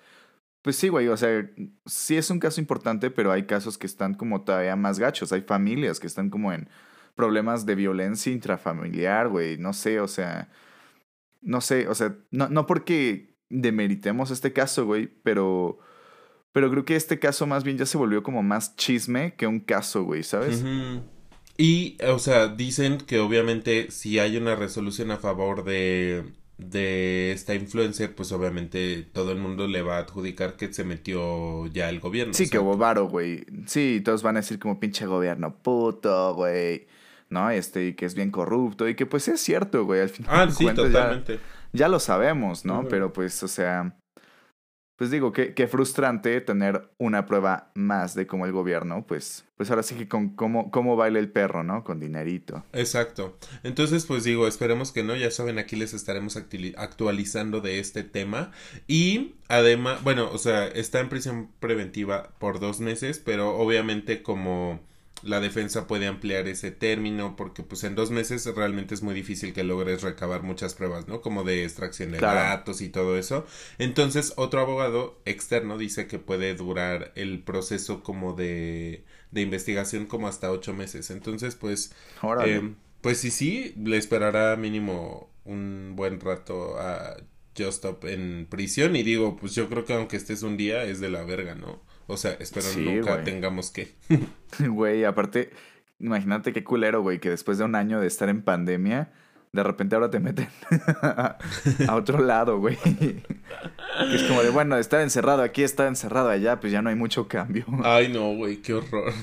Pues 0.61 0.75
sí, 0.75 0.89
güey, 0.89 1.07
o 1.07 1.17
sea, 1.17 1.49
sí 1.87 2.17
es 2.17 2.29
un 2.29 2.39
caso 2.39 2.61
importante, 2.61 3.09
pero 3.09 3.31
hay 3.31 3.43
casos 3.43 3.79
que 3.79 3.87
están 3.87 4.13
como 4.13 4.43
todavía 4.43 4.75
más 4.75 4.99
gachos. 4.99 5.31
Hay 5.31 5.41
familias 5.41 5.99
que 5.99 6.05
están 6.05 6.29
como 6.29 6.53
en 6.53 6.69
problemas 7.15 7.65
de 7.65 7.75
violencia 7.75 8.31
intrafamiliar, 8.31 9.29
güey. 9.29 9.57
No 9.57 9.73
sé, 9.73 9.99
o 9.99 10.07
sea, 10.07 10.49
no 11.41 11.61
sé, 11.61 11.87
o 11.87 11.95
sea, 11.95 12.15
no, 12.29 12.47
no 12.49 12.67
porque 12.67 13.35
demeritemos 13.49 14.31
este 14.31 14.53
caso, 14.53 14.85
güey, 14.85 15.07
pero, 15.07 15.79
pero 16.51 16.69
creo 16.71 16.85
que 16.85 16.95
este 16.95 17.19
caso 17.19 17.45
más 17.47 17.63
bien 17.63 17.77
ya 17.77 17.85
se 17.85 17.97
volvió 17.97 18.23
como 18.23 18.43
más 18.43 18.75
chisme 18.75 19.33
que 19.35 19.47
un 19.47 19.59
caso, 19.59 20.03
güey, 20.03 20.23
¿sabes? 20.23 20.63
Y, 21.57 21.97
o 22.07 22.19
sea, 22.19 22.47
dicen 22.47 22.97
que 22.97 23.19
obviamente 23.19 23.91
si 23.91 24.19
hay 24.19 24.37
una 24.37 24.55
resolución 24.55 25.11
a 25.11 25.17
favor 25.17 25.63
de, 25.63 26.23
de 26.57 27.31
esta 27.31 27.53
influencer, 27.55 28.15
pues 28.15 28.31
obviamente 28.31 29.07
todo 29.13 29.31
el 29.31 29.37
mundo 29.37 29.67
le 29.67 29.81
va 29.81 29.97
a 29.97 29.99
adjudicar 30.01 30.55
que 30.55 30.73
se 30.73 30.83
metió 30.83 31.67
ya 31.67 31.89
el 31.89 31.99
gobierno. 31.99 32.33
Sí, 32.33 32.49
que 32.49 32.59
hubo 32.59 32.77
varo, 32.77 33.07
güey. 33.07 33.45
Sí, 33.67 34.01
todos 34.03 34.23
van 34.23 34.37
a 34.37 34.39
decir 34.41 34.59
como 34.59 34.79
pinche 34.79 35.05
gobierno 35.05 35.55
puto, 35.55 36.33
güey. 36.35 36.87
¿No? 37.29 37.49
Este, 37.49 37.87
y 37.87 37.93
que 37.93 38.05
es 38.05 38.15
bien 38.15 38.31
corrupto. 38.31 38.89
Y 38.89 38.95
que 38.95 39.05
pues 39.05 39.27
es 39.27 39.39
cierto, 39.39 39.85
güey. 39.85 40.01
Al 40.01 40.09
final 40.09 40.49
ah, 40.49 40.51
sí, 40.51 40.65
totalmente. 40.65 41.39
Ya, 41.73 41.87
lo 41.87 41.99
sabemos, 41.99 42.65
¿no? 42.65 42.85
Pero 42.89 43.13
pues, 43.13 43.41
o 43.43 43.47
sea 43.47 43.95
pues 45.01 45.09
digo, 45.09 45.33
qué, 45.33 45.55
qué 45.55 45.67
frustrante 45.67 46.41
tener 46.41 46.91
una 46.99 47.25
prueba 47.25 47.71
más 47.73 48.13
de 48.13 48.27
cómo 48.27 48.45
el 48.45 48.51
gobierno, 48.51 49.03
pues, 49.07 49.45
pues 49.57 49.71
ahora 49.71 49.81
sí 49.81 49.95
que 49.95 50.07
con 50.07 50.35
cómo, 50.35 50.69
cómo 50.69 50.95
baila 50.95 51.17
el 51.17 51.31
perro, 51.31 51.63
¿no? 51.63 51.83
Con 51.83 51.99
dinerito. 51.99 52.63
Exacto. 52.71 53.35
Entonces, 53.63 54.05
pues 54.05 54.23
digo, 54.23 54.45
esperemos 54.47 54.91
que 54.91 55.03
no, 55.03 55.15
ya 55.15 55.31
saben, 55.31 55.57
aquí 55.57 55.75
les 55.75 55.95
estaremos 55.95 56.37
actualizando 56.37 57.61
de 57.61 57.79
este 57.79 58.03
tema. 58.03 58.51
Y 58.87 59.33
además, 59.47 60.03
bueno, 60.03 60.29
o 60.31 60.37
sea, 60.37 60.67
está 60.67 60.99
en 60.99 61.09
prisión 61.09 61.49
preventiva 61.59 62.35
por 62.37 62.59
dos 62.59 62.79
meses, 62.79 63.17
pero 63.17 63.57
obviamente 63.57 64.21
como 64.21 64.81
la 65.23 65.39
defensa 65.39 65.87
puede 65.87 66.07
ampliar 66.07 66.47
ese 66.47 66.71
término 66.71 67.35
porque 67.35 67.63
pues 67.63 67.83
en 67.83 67.95
dos 67.95 68.11
meses 68.11 68.45
realmente 68.55 68.93
es 68.93 69.01
muy 69.01 69.13
difícil 69.13 69.53
que 69.53 69.63
logres 69.63 70.01
recabar 70.01 70.43
muchas 70.43 70.73
pruebas, 70.73 71.07
¿no? 71.07 71.21
Como 71.21 71.43
de 71.43 71.63
extracción 71.63 72.11
de 72.11 72.19
datos 72.19 72.81
y 72.81 72.89
todo 72.89 73.17
eso. 73.17 73.45
Entonces 73.77 74.33
otro 74.35 74.61
abogado 74.61 75.19
externo 75.25 75.77
dice 75.77 76.07
que 76.07 76.19
puede 76.19 76.55
durar 76.55 77.11
el 77.15 77.43
proceso 77.43 78.03
como 78.03 78.33
de, 78.33 79.03
de 79.31 79.41
investigación 79.41 80.05
como 80.05 80.27
hasta 80.27 80.51
ocho 80.51 80.73
meses. 80.73 81.09
Entonces 81.11 81.55
pues... 81.55 81.93
Eh, 82.45 82.73
pues 83.01 83.17
sí, 83.17 83.31
sí, 83.31 83.73
le 83.83 83.97
esperará 83.97 84.55
mínimo 84.57 85.31
un 85.43 85.93
buen 85.95 86.19
rato 86.19 86.79
a 86.79 87.17
Justop 87.57 88.05
en 88.05 88.47
prisión 88.49 88.95
y 88.95 89.03
digo, 89.03 89.35
pues 89.37 89.55
yo 89.55 89.67
creo 89.69 89.85
que 89.85 89.93
aunque 89.93 90.17
estés 90.17 90.43
un 90.43 90.55
día 90.57 90.83
es 90.83 90.99
de 90.99 91.09
la 91.09 91.23
verga, 91.23 91.55
¿no? 91.55 91.81
O 92.07 92.17
sea, 92.17 92.31
espero 92.39 92.67
nunca 92.77 93.23
tengamos 93.23 93.71
que. 93.71 93.93
Güey, 94.59 95.05
aparte, 95.05 95.51
imagínate 95.99 96.53
qué 96.53 96.63
culero, 96.63 97.01
güey, 97.01 97.19
que 97.19 97.29
después 97.29 97.57
de 97.57 97.63
un 97.63 97.75
año 97.75 97.99
de 97.99 98.07
estar 98.07 98.27
en 98.29 98.41
pandemia, 98.41 99.11
de 99.53 99.63
repente 99.63 99.95
ahora 99.95 100.09
te 100.09 100.19
meten 100.19 100.49
a 101.01 101.95
otro 101.95 102.21
lado, 102.21 102.59
güey. 102.59 102.77
es 104.13 104.23
como 104.23 104.43
de, 104.43 104.49
bueno, 104.49 104.77
estar 104.77 105.01
encerrado 105.01 105.41
aquí, 105.41 105.63
estar 105.63 105.87
encerrado 105.87 106.29
allá, 106.29 106.59
pues 106.59 106.71
ya 106.73 106.81
no 106.81 106.89
hay 106.89 106.95
mucho 106.95 107.27
cambio. 107.27 107.65
Ay, 107.83 108.09
no, 108.09 108.33
güey, 108.35 108.57
qué 108.57 108.73
horror. 108.73 109.13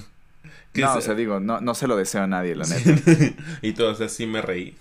No, 0.74 0.94
o 0.94 1.00
sea, 1.00 1.14
digo, 1.14 1.40
no, 1.40 1.60
no 1.60 1.74
se 1.74 1.88
lo 1.88 1.96
deseo 1.96 2.22
a 2.22 2.26
nadie, 2.26 2.54
la 2.54 2.64
neta. 2.66 3.34
y 3.62 3.72
todos 3.72 4.00
así 4.00 4.26
me 4.26 4.42
reí. 4.42 4.76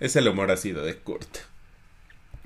es 0.00 0.16
el 0.16 0.28
humor 0.28 0.50
ácido 0.50 0.84
de 0.84 0.96
Kurt. 0.96 1.38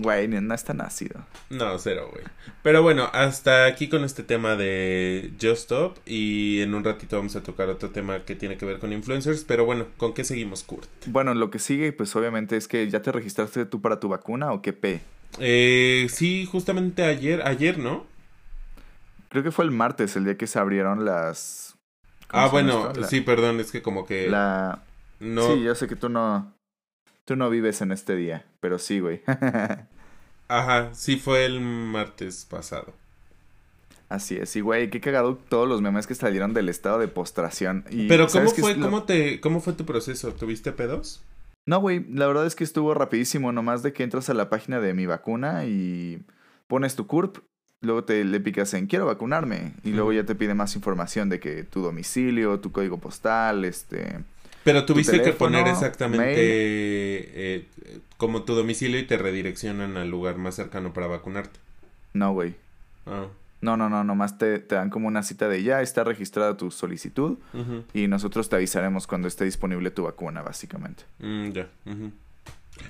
Güey, 0.01 0.29
no 0.29 0.55
es 0.55 0.65
tan 0.65 0.81
ácido. 0.81 1.27
No, 1.51 1.79
cero, 1.79 2.09
güey. 2.11 2.25
Pero 2.63 2.83
bueno, 2.83 3.11
hasta 3.13 3.67
aquí 3.67 3.91
con 3.91 4.03
este 4.03 4.23
tema 4.23 4.57
de 4.57 5.31
Just 5.35 5.63
Stop. 5.63 5.99
Y 6.07 6.63
en 6.63 6.75
un 6.75 6.85
ratito 6.85 7.19
vamos 7.19 7.37
a 7.37 7.43
tocar 7.43 7.69
otro 7.69 7.91
tema 7.91 8.25
que 8.25 8.35
tiene 8.35 8.57
que 8.57 8.65
ver 8.65 8.79
con 8.79 8.95
influencers. 8.95 9.45
Pero 9.45 9.67
bueno, 9.67 9.87
¿con 9.99 10.15
qué 10.15 10.25
seguimos, 10.25 10.63
Kurt? 10.63 10.89
Bueno, 11.07 11.35
lo 11.35 11.51
que 11.51 11.59
sigue, 11.59 11.93
pues 11.93 12.17
obviamente 12.17 12.57
es 12.57 12.67
que 12.67 12.89
ya 12.89 13.03
te 13.03 13.13
registraste 13.13 13.67
tú 13.67 13.83
para 13.83 14.01
tu 14.01 14.09
vacuna 14.09 14.53
o 14.53 14.63
qué 14.63 14.73
P. 14.73 15.03
Eh, 15.39 16.07
sí, 16.11 16.47
justamente 16.47 17.05
ayer, 17.05 17.43
ayer, 17.47 17.79
¿no? 17.79 18.07
Creo 19.29 19.43
que 19.43 19.53
fue 19.53 19.67
el 19.67 19.71
martes, 19.71 20.17
el 20.17 20.25
día 20.25 20.39
que 20.39 20.47
se 20.47 20.59
abrieron 20.59 21.05
las. 21.05 21.77
Ah, 22.31 22.49
bueno, 22.49 22.93
sí, 23.07 23.21
perdón, 23.21 23.61
es 23.61 23.71
que 23.71 23.83
como 23.83 24.07
que. 24.07 24.31
La. 24.31 24.83
No... 25.19 25.55
Sí, 25.55 25.63
yo 25.63 25.75
sé 25.75 25.89
que 25.89 25.97
tú 25.97 26.09
no. 26.09 26.55
Tú 27.31 27.37
no 27.37 27.49
vives 27.49 27.81
en 27.81 27.93
este 27.93 28.17
día, 28.17 28.45
pero 28.59 28.81
sí, 28.81 28.99
güey. 28.99 29.23
Ajá, 30.49 30.93
sí 30.95 31.15
fue 31.15 31.45
el 31.45 31.61
martes 31.61 32.45
pasado. 32.45 32.93
Así 34.09 34.35
es, 34.35 34.57
y 34.57 34.63
güey, 34.63 34.91
qué 34.91 35.01
cagado 35.01 35.37
todos 35.37 35.69
los 35.69 35.81
memes 35.81 36.09
que 36.09 36.17
salieron 36.17 36.55
del 36.55 36.69
estado 36.69 36.99
de 36.99 37.07
postración. 37.07 37.85
Y, 37.89 38.09
Pero 38.09 38.27
¿cómo 38.27 38.51
fue, 38.51 38.81
cómo 38.81 39.05
te, 39.05 39.41
cómo 39.41 39.61
fue 39.61 39.75
tu 39.75 39.87
proceso? 39.87 40.33
¿Tuviste 40.33 40.73
pedos? 40.73 41.23
No, 41.67 41.79
güey, 41.79 42.05
la 42.11 42.27
verdad 42.27 42.47
es 42.47 42.57
que 42.57 42.65
estuvo 42.65 42.95
rapidísimo, 42.95 43.53
nomás 43.53 43.85
de 43.85 43.93
que 43.93 44.03
entras 44.03 44.29
a 44.29 44.35
la 44.35 44.51
página 44.51 44.81
de 44.81 44.93
mi 44.93 45.07
vacuna 45.07 45.67
y 45.67 46.25
pones 46.67 46.97
tu 46.97 47.07
CURP, 47.07 47.39
luego 47.81 48.03
te 48.03 48.25
le 48.25 48.41
picas 48.41 48.75
en 48.75 48.89
quiero 48.89 49.07
vacunarme 49.07 49.75
y 49.85 49.91
luego 49.91 50.13
ya 50.13 50.25
te 50.25 50.35
pide 50.35 50.55
más 50.55 50.75
información 50.75 51.29
de 51.29 51.39
que 51.39 51.63
tu 51.63 51.81
domicilio, 51.81 52.59
tu 52.59 52.73
código 52.73 52.99
postal, 52.99 53.65
este 53.65 54.19
pero 54.65 54.85
tuviste 54.85 55.23
que 55.23 55.33
poner 55.33 55.67
exactamente 55.69 56.35
eh, 56.35 57.67
como 58.17 58.43
tu 58.43 58.55
domicilio 58.55 58.99
y 58.99 59.05
te 59.05 59.17
redireccionan 59.17 59.97
al 59.97 60.11
lugar 60.11 60.37
más 60.37 60.55
cercano 60.55 60.93
para 60.93 61.07
vacunarte. 61.07 61.59
No, 62.13 62.33
güey. 62.33 62.55
Ah. 63.07 63.27
No, 63.61 63.77
no, 63.77 63.91
no, 63.91 64.05
nomás 64.05 64.39
te, 64.39 64.59
te, 64.59 64.75
dan 64.75 64.89
como 64.89 65.07
una 65.07 65.23
cita 65.23 65.49
de 65.49 65.63
ya 65.63 65.83
está 65.83 66.03
registrada 66.03 66.57
tu 66.57 66.71
solicitud 66.71 67.37
y 67.93 68.09
nosotros 68.09 68.49
te 68.49 68.57
avisaremos 68.57 69.07
cuando 69.07 69.29
esté 69.29 69.45
disponible 69.45 69.91
tu 69.91 70.05
vacuna, 70.05 70.41
básicamente. 70.41 71.05
Mm, 71.19 71.51
ya. 71.51 71.69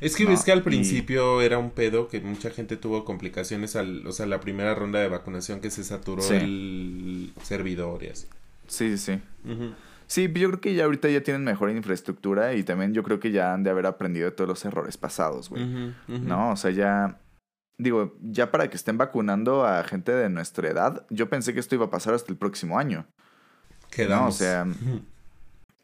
Es 0.01 0.15
que 0.15 0.25
ves 0.27 0.45
que 0.45 0.53
al 0.53 0.63
principio 0.63 1.43
era 1.43 1.59
un 1.59 1.71
pedo 1.71 2.07
que 2.07 2.21
mucha 2.21 2.51
gente 2.51 2.77
tuvo 2.77 3.05
complicaciones 3.05 3.75
al, 3.75 4.07
o 4.07 4.13
sea, 4.13 4.27
la 4.27 4.39
primera 4.39 4.75
ronda 4.75 5.01
de 5.01 5.09
vacunación 5.09 5.61
que 5.61 5.71
se 5.71 5.83
saturó 5.83 6.23
el 6.31 7.33
servidor 7.43 8.05
y 8.05 8.09
así. 8.09 8.27
Sí, 8.69 8.97
sí, 8.97 9.21
sí. 9.45 9.73
Sí, 10.11 10.29
yo 10.35 10.49
creo 10.49 10.61
que 10.61 10.75
ya 10.75 10.87
ahorita 10.87 11.09
ya 11.09 11.23
tienen 11.23 11.45
mejor 11.45 11.71
infraestructura 11.71 12.55
y 12.55 12.65
también 12.65 12.93
yo 12.93 13.05
creo 13.05 13.21
que 13.21 13.31
ya 13.31 13.55
han 13.55 13.63
de 13.63 13.71
haber 13.71 13.87
aprendido 13.87 14.25
de 14.25 14.33
todos 14.33 14.49
los 14.49 14.65
errores 14.65 14.97
pasados, 14.97 15.49
güey. 15.49 15.95
No, 16.09 16.51
o 16.51 16.57
sea, 16.57 16.73
ya 16.73 17.21
digo, 17.79 18.17
ya 18.21 18.51
para 18.51 18.69
que 18.69 18.77
estén 18.77 18.99
vacunando 18.99 19.65
a 19.65 19.85
gente 19.85 20.11
de 20.11 20.29
nuestra 20.29 20.69
edad, 20.69 21.07
yo 21.11 21.31
pensé 21.31 21.55
que 21.55 21.61
esto 21.61 21.77
iba 21.77 21.85
a 21.85 21.91
pasar 21.91 22.13
hasta 22.13 22.33
el 22.33 22.37
próximo 22.37 22.77
año. 22.77 23.07
Quedamos. 23.93 24.21
No, 24.21 24.27
o 24.27 24.33
sea, 24.33 24.67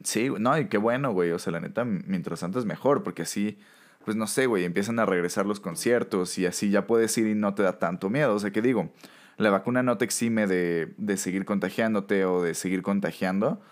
sí, 0.02 0.28
no, 0.40 0.58
y 0.58 0.66
qué 0.66 0.78
bueno, 0.78 1.12
güey, 1.12 1.30
o 1.30 1.38
sea, 1.38 1.52
la 1.52 1.60
neta, 1.60 1.84
mientras 1.84 2.42
antes 2.42 2.64
mejor, 2.64 3.04
porque 3.04 3.22
así, 3.22 3.60
pues 4.04 4.16
no 4.16 4.26
sé, 4.26 4.46
güey, 4.46 4.64
empiezan 4.64 4.98
a 4.98 5.06
regresar 5.06 5.46
los 5.46 5.60
conciertos 5.60 6.36
y 6.36 6.46
así 6.46 6.70
ya 6.70 6.88
puedes 6.88 7.16
ir 7.16 7.28
y 7.28 7.36
no 7.36 7.54
te 7.54 7.62
da 7.62 7.78
tanto 7.78 8.10
miedo, 8.10 8.34
o 8.34 8.40
sea, 8.40 8.50
que 8.50 8.60
digo, 8.60 8.92
la 9.36 9.50
vacuna 9.50 9.84
no 9.84 9.98
te 9.98 10.04
exime 10.04 10.48
de, 10.48 10.94
de 10.98 11.16
seguir 11.16 11.44
contagiándote 11.44 12.24
o 12.24 12.42
de 12.42 12.54
seguir 12.54 12.82
contagiando, 12.82 13.62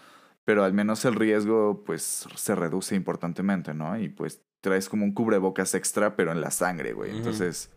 pero 0.44 0.64
al 0.64 0.72
menos 0.72 1.04
el 1.04 1.14
riesgo 1.14 1.82
pues 1.84 2.26
se 2.34 2.54
reduce 2.54 2.94
importantemente, 2.94 3.74
¿no? 3.74 3.98
Y 3.98 4.08
pues 4.08 4.42
traes 4.60 4.88
como 4.88 5.04
un 5.04 5.12
cubrebocas 5.12 5.74
extra, 5.74 6.16
pero 6.16 6.32
en 6.32 6.40
la 6.40 6.50
sangre, 6.50 6.92
güey. 6.92 7.10
Entonces, 7.10 7.70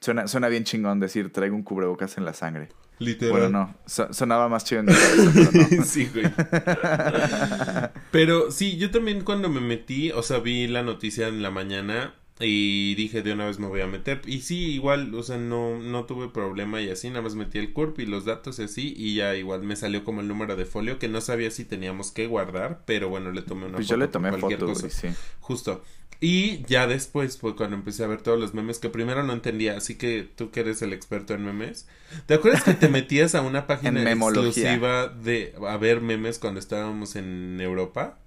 suena, 0.00 0.26
suena 0.26 0.48
bien 0.48 0.64
chingón 0.64 1.00
decir 1.00 1.32
traigo 1.32 1.56
un 1.56 1.62
cubrebocas 1.62 2.18
en 2.18 2.24
la 2.24 2.34
sangre. 2.34 2.68
Literal. 2.98 3.32
Bueno, 3.32 3.48
no, 3.48 3.74
sonaba 3.86 4.48
más 4.50 4.64
chido 4.64 4.82
en 4.82 4.86
pero 4.86 5.82
sí, 5.84 6.10
güey. 6.12 6.26
pero 8.12 8.50
sí, 8.50 8.76
yo 8.76 8.90
también 8.90 9.24
cuando 9.24 9.48
me 9.48 9.60
metí, 9.60 10.10
o 10.10 10.22
sea, 10.22 10.38
vi 10.38 10.66
la 10.66 10.82
noticia 10.82 11.28
en 11.28 11.42
la 11.42 11.50
mañana 11.50 12.19
y 12.40 12.94
dije, 12.94 13.22
de 13.22 13.32
una 13.32 13.46
vez 13.46 13.58
me 13.58 13.66
voy 13.66 13.82
a 13.82 13.86
meter. 13.86 14.22
Y 14.24 14.40
sí, 14.40 14.72
igual, 14.72 15.14
o 15.14 15.22
sea, 15.22 15.36
no, 15.36 15.78
no 15.78 16.04
tuve 16.06 16.28
problema 16.28 16.80
y 16.80 16.88
así, 16.88 17.08
nada 17.08 17.22
más 17.22 17.34
metí 17.34 17.58
el 17.58 17.72
CURP 17.72 18.00
y 18.00 18.06
los 18.06 18.24
datos 18.24 18.58
y 18.58 18.62
así. 18.62 18.94
Y 18.96 19.14
ya 19.14 19.34
igual 19.36 19.62
me 19.62 19.76
salió 19.76 20.04
como 20.04 20.22
el 20.22 20.28
número 20.28 20.56
de 20.56 20.64
folio 20.64 20.98
que 20.98 21.08
no 21.08 21.20
sabía 21.20 21.50
si 21.50 21.64
teníamos 21.64 22.12
que 22.12 22.26
guardar, 22.26 22.82
pero 22.86 23.08
bueno, 23.08 23.30
le 23.30 23.42
tomé 23.42 23.66
una 23.66 23.76
pues 23.76 23.88
yo 23.88 23.96
le 23.96 24.08
tomé 24.08 24.32
foto, 24.32 24.66
cosa. 24.66 24.88
sí. 24.88 25.08
Justo. 25.40 25.82
Y 26.22 26.62
ya 26.64 26.86
después 26.86 27.38
fue 27.38 27.56
cuando 27.56 27.76
empecé 27.76 28.04
a 28.04 28.06
ver 28.06 28.20
todos 28.20 28.38
los 28.38 28.52
memes 28.52 28.78
que 28.78 28.90
primero 28.90 29.22
no 29.22 29.32
entendía, 29.32 29.76
así 29.76 29.94
que 29.94 30.28
tú 30.36 30.50
que 30.50 30.60
eres 30.60 30.82
el 30.82 30.92
experto 30.92 31.32
en 31.32 31.44
memes, 31.44 31.88
¿te 32.26 32.34
acuerdas 32.34 32.62
que 32.62 32.74
te 32.74 32.88
metías 32.90 33.34
a 33.34 33.40
una 33.40 33.66
página 33.66 34.02
exclusiva 34.02 35.08
de 35.08 35.54
a 35.66 35.78
ver 35.78 36.02
memes 36.02 36.38
cuando 36.38 36.60
estábamos 36.60 37.16
en 37.16 37.58
Europa? 37.60 38.18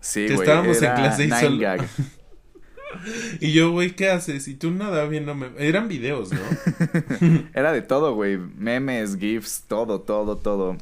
Sí, 0.00 0.26
güey. 0.26 0.38
Estábamos 0.40 0.80
en 0.82 0.94
clase 0.94 1.24
y 1.24 1.30
solo... 1.30 1.58
Y 3.40 3.52
yo, 3.52 3.70
güey, 3.70 3.94
¿qué 3.94 4.10
haces? 4.10 4.48
Y 4.48 4.54
tú 4.54 4.70
nada 4.70 5.06
viéndome. 5.06 5.50
Eran 5.58 5.88
videos, 5.88 6.30
¿no? 6.32 6.40
era 7.54 7.72
de 7.72 7.82
todo, 7.82 8.14
güey. 8.14 8.38
Memes, 8.38 9.16
GIFs, 9.16 9.64
todo, 9.68 10.00
todo, 10.00 10.38
todo. 10.38 10.76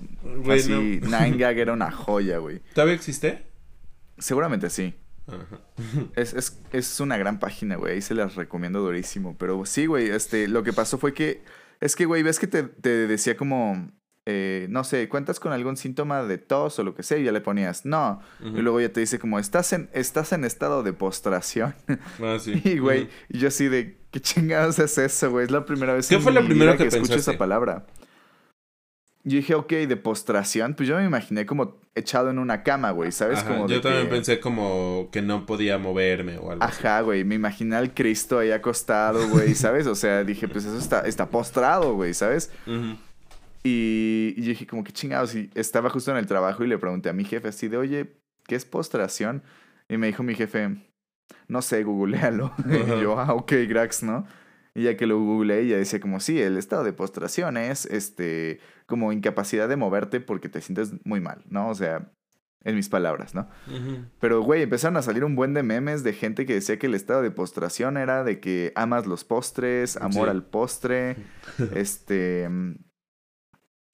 Así, 0.50 1.00
Nine 1.02 1.37
Gag 1.37 1.59
era 1.59 1.73
una 1.73 1.90
joya, 1.90 2.38
güey. 2.38 2.61
¿Todavía 2.75 2.95
existe? 2.95 3.42
Seguramente 4.19 4.71
sí. 4.71 4.95
Es, 6.16 6.35
es, 6.35 6.61
es 6.73 7.00
una 7.00 7.16
gran 7.16 7.38
página, 7.38 7.76
güey. 7.76 7.95
Ahí 7.95 8.02
se 8.02 8.14
las 8.14 8.35
recomiendo 8.35 8.81
durísimo. 8.81 9.37
Pero 9.38 9.64
sí, 9.66 9.87
güey, 9.87 10.11
este, 10.11 10.49
lo 10.49 10.62
que 10.62 10.73
pasó 10.73 10.99
fue 10.99 11.14
que. 11.14 11.42
Es 11.81 11.97
que, 11.97 12.04
güey, 12.04 12.23
ves 12.23 12.38
que 12.38 12.47
te, 12.47 12.62
te 12.62 13.07
decía 13.09 13.37
como 13.37 13.90
eh, 14.25 14.67
no 14.71 14.85
sé, 14.85 15.09
cuentas 15.09 15.41
con 15.41 15.52
algún 15.52 15.76
síntoma 15.76 16.23
de 16.23 16.38
tos 16.38 16.79
o 16.79 16.85
lo 16.85 16.95
que 16.95 17.02
sea, 17.02 17.19
y 17.19 17.25
ya 17.25 17.33
le 17.33 17.41
ponías 17.41 17.85
no. 17.85 18.21
Y 18.41 18.61
luego 18.61 18.81
ya 18.81 18.93
te 18.93 19.00
dice 19.00 19.19
como, 19.19 19.38
estás 19.38 19.73
en, 19.73 19.91
estás 19.93 20.33
en 20.33 20.45
estado 20.45 20.83
de 20.83 20.93
postración. 20.93 21.75
Ah, 22.23 22.38
sí. 22.41 22.61
y 22.64 22.79
güey, 22.79 23.09
y 23.29 23.38
yo 23.38 23.49
así 23.49 23.69
de, 23.69 23.99
¿qué 24.12 24.21
chingados 24.21 24.79
es 24.79 24.97
eso, 24.99 25.31
güey? 25.31 25.47
Es 25.47 25.50
la 25.50 25.64
primera 25.64 25.95
vez 25.95 26.09
¿Qué 26.09 26.19
fue 26.19 26.33
la 26.33 26.43
primera 26.43 26.76
que, 26.76 26.87
escucho 26.87 27.14
esa 27.14 27.37
palabra. 27.37 27.87
Yo 29.25 29.37
dije, 29.37 29.55
ok, 29.55 29.73
de 29.73 29.97
postración, 29.97 30.75
pues 30.75 30.88
yo 30.88 30.97
me 30.97 31.05
imaginé 31.05 31.47
como 31.47 31.81
echado 31.95 32.31
en 32.31 32.38
una 32.41 32.62
cama, 32.64 32.91
güey, 32.91 33.12
¿sabes? 33.12 33.43
como 33.45 33.69
yo 33.69 33.81
también 33.81 34.09
pensé 34.09 34.41
como 34.41 35.11
que 35.12 35.23
no 35.23 35.47
podía 35.47 35.79
moverme 35.79 36.38
o 36.38 36.50
algo 36.50 36.64
Ajá, 36.64 37.02
güey, 37.02 37.23
me 37.23 37.37
imaginé 37.37 37.76
al 37.76 37.95
Cristo 37.95 38.41
ahí 38.41 38.50
acostado, 38.50 39.29
güey, 39.29 39.55
¿sabes? 39.55 39.87
O 39.87 39.95
sea, 39.95 40.25
dije, 40.25 40.49
pues 40.49 40.64
eso 40.64 40.76
está, 40.76 41.00
está 41.02 41.29
postrado, 41.29 41.95
güey, 41.95 42.14
¿sabes? 42.14 42.50
Y, 43.62 44.35
yo 44.37 44.49
dije, 44.49 44.66
como 44.66 44.85
que 44.85 44.92
chingados. 44.92 45.35
Y 45.35 45.50
estaba 45.54 45.90
justo 45.90 46.11
en 46.11 46.16
el 46.16 46.26
trabajo 46.26 46.64
y 46.64 46.69
le 46.69 46.78
pregunté 46.78 47.09
a 47.09 47.12
mi 47.12 47.25
jefe 47.25 47.49
así 47.49 47.69
de, 47.69 47.76
oye, 47.76 48.16
¿qué 48.47 48.54
es 48.54 48.64
postración? 48.64 49.42
Y 49.88 49.97
me 49.97 50.09
dijo 50.09 50.23
mi 50.23 50.35
jefe, 50.35 50.76
no 51.49 51.62
sé, 51.62 51.85
googlealo. 51.85 52.52
y 52.69 53.00
yo, 53.00 53.19
ah, 53.19 53.35
ok, 53.35 53.52
Grax, 53.69 54.02
¿no? 54.02 54.26
Y 54.75 54.85
ya 54.85 54.97
que 54.97 55.07
lo 55.07 55.19
googleé, 55.19 55.66
ya 55.66 55.76
decía 55.76 56.00
como, 56.00 56.19
sí, 56.19 56.40
el 56.40 56.57
estado 56.57 56.83
de 56.83 56.95
postración 56.95 57.57
es, 57.57 57.85
este, 57.87 58.59
como 58.87 59.12
incapacidad 59.12 59.69
de 59.69 59.76
moverte 59.76 60.21
porque 60.21 60.49
te 60.49 60.62
sientes 60.62 60.95
muy 61.04 61.21
mal, 61.21 61.45
¿no? 61.50 61.69
O 61.69 61.75
sea, 61.75 62.11
en 62.64 62.76
mis 62.76 62.88
palabras, 62.88 63.35
¿no? 63.35 63.49
Pero, 64.21 64.40
güey, 64.42 64.62
empezaron 64.62 64.97
a 64.97 65.02
salir 65.02 65.25
un 65.25 65.35
buen 65.35 65.52
de 65.52 65.62
memes 65.62 66.04
de 66.04 66.12
gente 66.12 66.47
que 66.47 66.54
decía 66.54 66.78
que 66.78 66.87
el 66.87 66.95
estado 66.95 67.21
de 67.21 67.31
postración 67.31 67.97
era 67.97 68.25
de 68.25 68.40
que 68.40 68.73
amas 68.75 69.07
los 69.07 69.25
postres, 69.25 69.97
amor 69.97 70.28
al 70.28 70.45
postre, 70.45 71.16
este, 71.75 72.49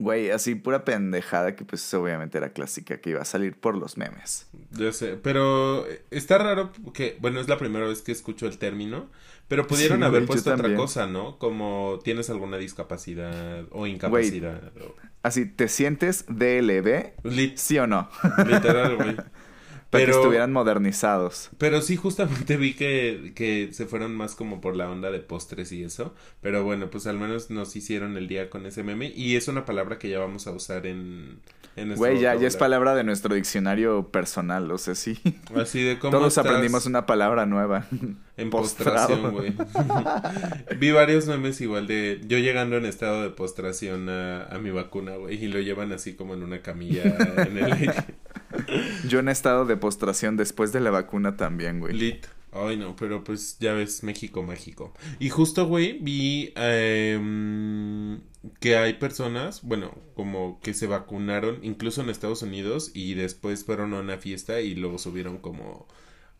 Güey, 0.01 0.31
así 0.31 0.55
pura 0.55 0.85
pendejada 0.85 1.57
que 1.57 1.65
pues 1.65 1.93
obviamente 1.93 2.39
era 2.39 2.51
clásica 2.51 3.01
que 3.01 3.11
iba 3.11 3.21
a 3.21 3.25
salir 3.25 3.59
por 3.59 3.77
los 3.77 3.97
memes. 3.97 4.47
Yo 4.71 4.93
sé, 4.93 5.19
pero 5.21 5.87
está 6.13 6.39
raro 6.39 6.71
que, 6.95 7.17
bueno, 7.21 7.41
es 7.41 7.49
la 7.49 7.59
primera 7.59 7.87
vez 7.87 8.03
que 8.03 8.13
escucho 8.13 8.47
el 8.47 8.59
término, 8.59 9.11
pero 9.49 9.67
pudieron 9.67 10.05
haber 10.05 10.25
puesto 10.25 10.55
otra 10.55 10.75
cosa, 10.77 11.09
¿no? 11.09 11.37
Como 11.39 11.99
tienes 12.05 12.31
alguna 12.31 12.59
discapacidad 12.59 13.65
o 13.71 13.89
incapacidad. 13.89 14.71
Así, 15.23 15.47
¿te 15.47 15.67
sientes 15.67 16.27
DLB? 16.29 17.57
¿Sí 17.57 17.79
o 17.79 17.89
no? 17.89 18.09
Literal, 18.47 18.97
güey. 18.97 19.17
Para 19.91 20.05
que 20.05 20.11
estuvieran 20.11 20.53
modernizados. 20.53 21.49
Pero 21.57 21.81
sí, 21.81 21.97
justamente 21.97 22.59
vi 22.59 22.75
que, 22.75 23.33
que 23.35 23.71
se 23.73 23.87
fueron 23.87 24.15
más 24.15 24.35
como 24.35 24.61
por 24.61 24.77
la 24.77 24.91
onda 24.91 25.11
de 25.11 25.21
postres 25.21 25.73
y 25.73 25.83
eso. 25.83 26.15
Pero 26.43 26.63
bueno, 26.63 26.91
pues 26.91 27.07
al 27.07 27.19
menos 27.19 27.49
nos 27.49 27.75
hicieron 27.75 28.17
el 28.19 28.29
día 28.29 28.51
con 28.51 28.67
ese 28.67 28.83
meme. 28.83 29.11
Y 29.15 29.37
es 29.37 29.49
una 29.49 29.65
palabra 29.65 29.99
que 29.99 30.11
ya 30.11 30.19
vamos 30.19 30.47
a 30.47 30.51
usar 30.51 30.87
en. 30.87 31.41
en 31.77 31.95
Güey, 31.95 32.21
ya, 32.21 32.35
ya 32.35 32.47
es 32.47 32.57
palabra 32.57 32.95
de 32.95 33.03
nuestro 33.03 33.35
diccionario 33.35 34.09
personal, 34.09 34.71
o 34.71 34.77
sea, 34.77 34.95
sí. 34.95 35.19
Así 35.57 35.83
de 35.83 35.99
cómo. 35.99 36.11
Todos 36.19 36.37
aprendimos 36.37 36.85
una 36.85 37.07
palabra 37.07 37.47
nueva. 37.47 37.87
En 38.37 38.51
postración, 38.51 39.33
güey. 39.33 39.55
vi 40.79 40.91
varios 40.91 41.27
memes 41.27 41.61
igual 41.63 41.87
de 41.87 42.21
yo 42.27 42.39
llegando 42.39 42.77
en 42.77 42.85
estado 42.85 43.23
de 43.23 43.31
postración 43.31 44.11
a, 44.11 44.45
a 44.45 44.59
mi 44.59 44.71
vacuna, 44.71 45.17
güey. 45.17 45.43
Y 45.43 45.49
lo 45.49 45.61
llevan 45.61 45.93
así 45.93 46.15
como 46.15 46.35
en 46.35 46.43
una 46.43 46.61
camilla 46.61 47.05
en 47.39 47.57
el. 47.57 47.93
Yo 49.09 49.19
en 49.19 49.29
estado 49.29 49.65
de 49.65 49.77
postración 49.77 50.37
después 50.37 50.73
de 50.73 50.81
la 50.81 50.91
vacuna 50.91 51.37
también, 51.37 51.81
güey. 51.81 51.95
Lit. 51.95 52.27
Ay, 52.53 52.77
no, 52.77 52.97
pero 52.97 53.23
pues 53.25 53.59
ya 53.59 53.75
ves, 53.75 54.03
México 54.03 54.43
mágico. 54.43 54.95
Y 55.19 55.29
justo, 55.29 55.67
güey, 55.67 55.99
vi 56.01 56.53
em, 56.57 58.21
que 58.59 58.77
hay 58.77 58.95
personas, 58.95 59.63
bueno, 59.63 59.95
como 60.15 60.59
que 60.61 60.73
se 60.73 60.87
vacunaron, 60.87 61.59
incluso 61.63 62.01
en 62.03 62.09
Estados 62.09 62.43
Unidos, 62.43 62.91
y 62.95 63.15
después 63.15 63.65
fueron 63.65 63.93
a 63.95 64.01
una 64.01 64.19
fiesta 64.19 64.61
y 64.61 64.75
luego 64.75 64.99
subieron 64.99 65.39
como... 65.39 65.87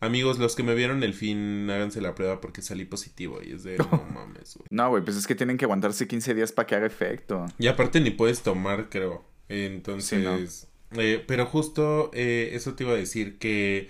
Amigos, 0.01 0.39
los 0.39 0.55
que 0.55 0.63
me 0.63 0.75
vieron 0.75 1.03
el 1.03 1.13
fin, 1.13 1.69
háganse 1.69 1.99
la 1.99 2.15
prueba 2.15 2.39
porque 2.39 2.61
salí 2.61 2.85
positivo. 2.85 3.39
Y 3.43 3.51
es 3.51 3.63
de, 3.63 3.77
no 3.77 4.07
mames, 4.13 4.55
güey. 4.55 4.67
No, 4.69 4.89
güey, 4.89 5.03
pues 5.03 5.17
es 5.17 5.27
que 5.27 5.35
tienen 5.35 5.57
que 5.57 5.65
aguantarse 5.65 6.07
15 6.07 6.33
días 6.33 6.51
para 6.53 6.65
que 6.65 6.75
haga 6.75 6.87
efecto. 6.87 7.45
Y 7.59 7.67
aparte 7.67 7.99
ni 7.99 8.09
puedes 8.09 8.41
tomar, 8.41 8.89
creo. 8.89 9.25
Entonces... 9.49 10.68
Eh, 10.97 11.23
pero 11.27 11.45
justo 11.45 12.09
eh, 12.13 12.51
eso 12.53 12.73
te 12.75 12.83
iba 12.83 12.93
a 12.93 12.95
decir 12.95 13.37
que 13.37 13.89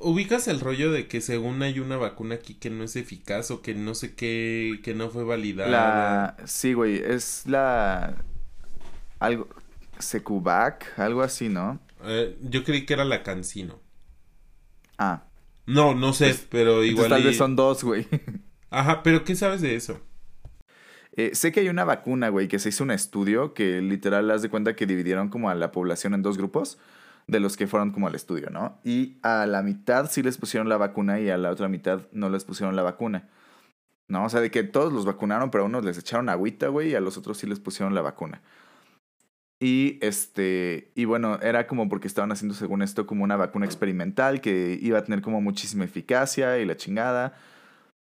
ubicas 0.00 0.46
el 0.48 0.60
rollo 0.60 0.92
de 0.92 1.08
que 1.08 1.20
según 1.20 1.62
hay 1.62 1.80
una 1.80 1.96
vacuna 1.96 2.36
aquí 2.36 2.54
que 2.54 2.70
no 2.70 2.84
es 2.84 2.94
eficaz 2.96 3.50
o 3.50 3.62
que 3.62 3.74
no 3.74 3.94
sé 3.94 4.14
qué, 4.14 4.80
que 4.84 4.94
no 4.94 5.10
fue 5.10 5.24
validada. 5.24 5.70
La... 5.70 6.36
Sí, 6.46 6.72
güey, 6.74 6.96
es 6.96 7.44
la... 7.46 8.16
Algo... 9.18 9.48
Secubac, 9.98 10.98
algo 10.98 11.22
así, 11.22 11.48
¿no? 11.48 11.80
Eh, 12.04 12.36
yo 12.42 12.64
creí 12.64 12.86
que 12.86 12.94
era 12.94 13.04
la 13.04 13.22
Cancino. 13.22 13.80
Ah. 14.98 15.24
No, 15.66 15.94
no 15.94 16.12
sé, 16.12 16.26
Pues, 16.26 16.46
pero 16.50 16.84
igual... 16.84 17.08
Tal 17.08 17.22
y- 17.22 17.24
vez 17.26 17.36
son 17.36 17.56
dos, 17.56 17.84
güey. 17.84 18.06
Ajá, 18.70 19.02
pero 19.02 19.24
¿qué 19.24 19.36
sabes 19.36 19.60
de 19.60 19.74
eso? 19.76 20.00
Eh, 21.14 21.34
sé 21.34 21.52
que 21.52 21.60
hay 21.60 21.68
una 21.68 21.84
vacuna, 21.84 22.30
güey, 22.30 22.48
que 22.48 22.58
se 22.58 22.70
hizo 22.70 22.84
un 22.84 22.90
estudio 22.90 23.52
que 23.52 23.82
literal 23.82 24.30
haz 24.30 24.42
de 24.42 24.48
cuenta 24.48 24.74
que 24.74 24.86
dividieron 24.86 25.28
como 25.28 25.50
a 25.50 25.54
la 25.54 25.70
población 25.70 26.14
en 26.14 26.22
dos 26.22 26.38
grupos 26.38 26.78
de 27.26 27.40
los 27.40 27.56
que 27.56 27.66
fueron 27.66 27.92
como 27.92 28.06
al 28.08 28.14
estudio, 28.14 28.50
¿no? 28.50 28.78
Y 28.84 29.18
a 29.22 29.46
la 29.46 29.62
mitad 29.62 30.10
sí 30.10 30.22
les 30.22 30.38
pusieron 30.38 30.68
la 30.68 30.76
vacuna 30.76 31.20
y 31.20 31.30
a 31.30 31.36
la 31.36 31.50
otra 31.50 31.68
mitad 31.68 32.02
no 32.12 32.30
les 32.30 32.44
pusieron 32.44 32.76
la 32.76 32.82
vacuna. 32.82 33.28
¿No? 34.08 34.24
O 34.24 34.28
sea, 34.28 34.40
de 34.40 34.50
que 34.50 34.62
todos 34.62 34.92
los 34.92 35.06
vacunaron, 35.06 35.50
pero 35.50 35.64
a 35.64 35.66
unos 35.66 35.84
les 35.84 35.96
echaron 35.96 36.28
agüita, 36.28 36.68
güey, 36.68 36.90
y 36.90 36.94
a 36.94 37.00
los 37.00 37.16
otros 37.16 37.38
sí 37.38 37.46
les 37.46 37.60
pusieron 37.60 37.94
la 37.94 38.02
vacuna. 38.02 38.42
Y 39.62 39.98
este, 40.02 40.90
y 40.96 41.04
bueno, 41.04 41.38
era 41.40 41.68
como 41.68 41.88
porque 41.88 42.08
estaban 42.08 42.32
haciendo 42.32 42.54
según 42.54 42.82
esto 42.82 43.06
como 43.06 43.22
una 43.22 43.36
vacuna 43.36 43.64
experimental 43.64 44.40
que 44.40 44.76
iba 44.82 44.98
a 44.98 45.04
tener 45.04 45.22
como 45.22 45.40
muchísima 45.40 45.84
eficacia 45.84 46.58
y 46.58 46.66
la 46.66 46.76
chingada. 46.76 47.34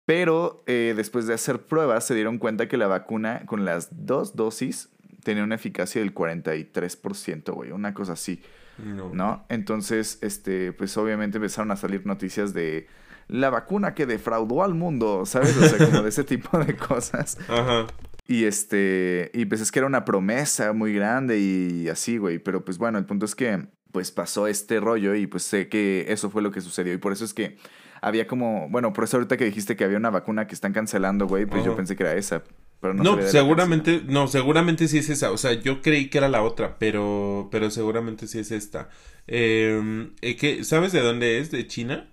Pero 0.09 0.63
eh, 0.67 0.95
después 0.97 1.27
de 1.27 1.35
hacer 1.35 1.61
pruebas 1.67 2.07
se 2.07 2.15
dieron 2.15 2.39
cuenta 2.39 2.67
que 2.67 2.79
la 2.79 2.87
vacuna 2.87 3.43
con 3.45 3.67
las 3.67 3.89
dos 4.07 4.37
dosis 4.37 4.89
tenía 5.23 5.45
una 5.45 5.57
eficacia 5.57 6.01
del 6.01 6.15
43%, 6.15 7.53
güey, 7.53 7.73
una 7.73 7.93
cosa 7.93 8.15
así, 8.15 8.41
No. 8.83 9.11
¿no? 9.13 9.45
Entonces, 9.51 10.17
este, 10.23 10.73
pues 10.73 10.97
obviamente 10.97 11.37
empezaron 11.37 11.71
a 11.73 11.77
salir 11.77 12.07
noticias 12.07 12.55
de 12.55 12.87
la 13.27 13.51
vacuna 13.51 13.93
que 13.93 14.07
defraudó 14.07 14.63
al 14.65 14.73
mundo, 14.73 15.27
¿sabes? 15.27 15.55
O 15.59 15.65
sea, 15.69 15.87
como 15.87 16.01
de 16.01 16.09
ese 16.09 16.25
tipo 16.25 16.57
de 16.59 16.75
cosas. 16.75 17.37
Ajá. 17.51 17.87
Y 18.27 18.45
este, 18.45 19.31
y 19.35 19.45
pues 19.45 19.61
es 19.61 19.71
que 19.71 19.81
era 19.81 19.87
una 19.87 20.07
promesa 20.07 20.73
muy 20.73 20.95
grande 20.95 21.39
y 21.39 21.91
así, 21.91 22.17
güey. 22.17 22.39
Pero 22.39 22.65
pues 22.65 22.79
bueno, 22.79 22.97
el 22.97 23.05
punto 23.05 23.27
es 23.27 23.35
que 23.35 23.67
pues 23.93 24.11
pasó 24.11 24.47
este 24.47 24.81
rollo 24.81 25.15
y 25.15 25.27
pues 25.27 25.43
sé 25.43 25.69
que 25.69 26.07
eso 26.09 26.31
fue 26.31 26.41
lo 26.41 26.51
que 26.51 26.63
sucedió. 26.63 26.95
Y 26.95 26.99
por 26.99 27.13
eso 27.13 27.27
es 27.27 27.35
que 27.35 27.59
había 28.01 28.27
como, 28.27 28.69
bueno, 28.71 28.93
por 28.93 29.05
eso 29.05 29.17
ahorita 29.17 29.37
que 29.37 29.45
dijiste 29.45 29.77
que 29.77 29.85
había 29.85 29.97
una 29.97 30.11
vacuna 30.11 30.47
que 30.47 30.55
están 30.55 30.73
cancelando, 30.73 31.27
güey, 31.27 31.47
pues 31.47 31.65
yo 31.65 31.75
pensé 31.77 31.97
que 31.97 32.03
era 32.05 32.15
esa. 32.15 32.43
Pero 32.81 32.95
no, 32.95 33.03
No, 33.17 33.23
seguramente, 33.23 34.03
no, 34.07 34.29
seguramente 34.29 34.87
sí 34.89 34.99
es 34.99 35.09
esa. 35.11 35.33
O 35.33 35.37
sea, 35.39 35.53
yo 35.55 35.83
creí 35.83 36.09
que 36.11 36.19
era 36.19 36.29
la 36.29 36.43
otra, 36.43 36.77
pero, 36.79 37.49
pero 37.51 37.71
seguramente 37.71 38.27
sí 38.29 38.39
es 38.39 38.53
esta. 38.53 38.89
Eh, 39.27 40.11
eh, 40.21 40.37
¿qué- 40.37 40.63
¿Sabes 40.65 40.93
de 40.93 41.01
dónde 41.01 41.39
es? 41.39 41.51
¿De 41.51 41.67
China? 41.67 42.09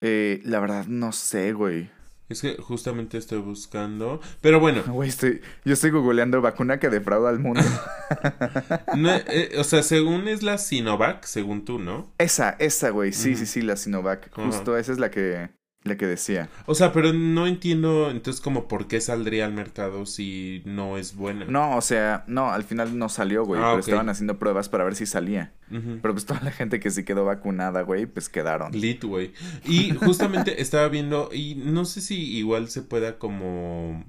Eh, 0.00 0.40
la 0.44 0.60
verdad 0.60 0.86
no 0.86 1.12
sé, 1.12 1.52
güey. 1.52 1.88
Es 2.30 2.40
que 2.40 2.56
justamente 2.56 3.18
estoy 3.18 3.38
buscando. 3.38 4.20
Pero 4.40 4.60
bueno, 4.60 4.82
Güey, 4.86 5.08
estoy, 5.08 5.42
yo 5.64 5.74
estoy 5.74 5.90
googleando 5.90 6.40
vacuna 6.40 6.78
que 6.78 6.88
defrauda 6.88 7.28
al 7.28 7.40
mundo. 7.40 7.60
no, 8.96 9.10
eh, 9.14 9.52
o 9.58 9.64
sea, 9.64 9.82
según 9.82 10.28
es 10.28 10.42
la 10.42 10.56
Sinovac, 10.56 11.24
según 11.24 11.64
tú, 11.64 11.78
¿no? 11.78 12.14
esa, 12.18 12.50
esa, 12.60 12.90
güey. 12.90 13.12
Sí, 13.12 13.34
sí, 13.34 13.46
sí, 13.46 13.62
la 13.62 13.76
Sinovac. 13.76 14.32
Justo 14.32 14.78
esa 14.78 14.92
es 14.92 14.98
la 14.98 15.10
que, 15.10 15.50
la 15.82 15.96
que 15.96 16.06
decía. 16.06 16.50
O 16.66 16.74
sea, 16.74 16.92
pero 16.92 17.12
no 17.14 17.46
entiendo 17.46 18.10
entonces 18.10 18.42
como 18.42 18.68
por 18.68 18.86
qué 18.86 19.00
saldría 19.00 19.46
al 19.46 19.54
mercado 19.54 20.04
si 20.04 20.60
no 20.66 20.98
es 20.98 21.16
buena. 21.16 21.46
No, 21.46 21.76
o 21.76 21.80
sea, 21.80 22.22
no, 22.26 22.52
al 22.52 22.64
final 22.64 22.98
no 22.98 23.08
salió, 23.08 23.44
güey. 23.46 23.60
Ah, 23.60 23.64
pero 23.70 23.74
ok. 23.76 23.80
estaban 23.88 24.08
haciendo 24.10 24.38
pruebas 24.38 24.68
para 24.68 24.84
ver 24.84 24.94
si 24.94 25.06
salía. 25.06 25.52
Pero 25.70 26.12
pues 26.14 26.26
toda 26.26 26.40
la 26.42 26.50
gente 26.50 26.80
que 26.80 26.90
sí 26.90 27.04
quedó 27.04 27.24
vacunada, 27.24 27.82
güey, 27.82 28.04
pues 28.06 28.28
quedaron. 28.28 28.72
Lit, 28.72 29.04
güey. 29.04 29.32
Y 29.64 29.90
justamente 29.94 30.60
estaba 30.62 30.88
viendo, 30.88 31.30
y 31.32 31.54
no 31.54 31.84
sé 31.84 32.00
si 32.02 32.36
igual 32.36 32.68
se 32.68 32.82
pueda 32.82 33.18
como... 33.18 34.04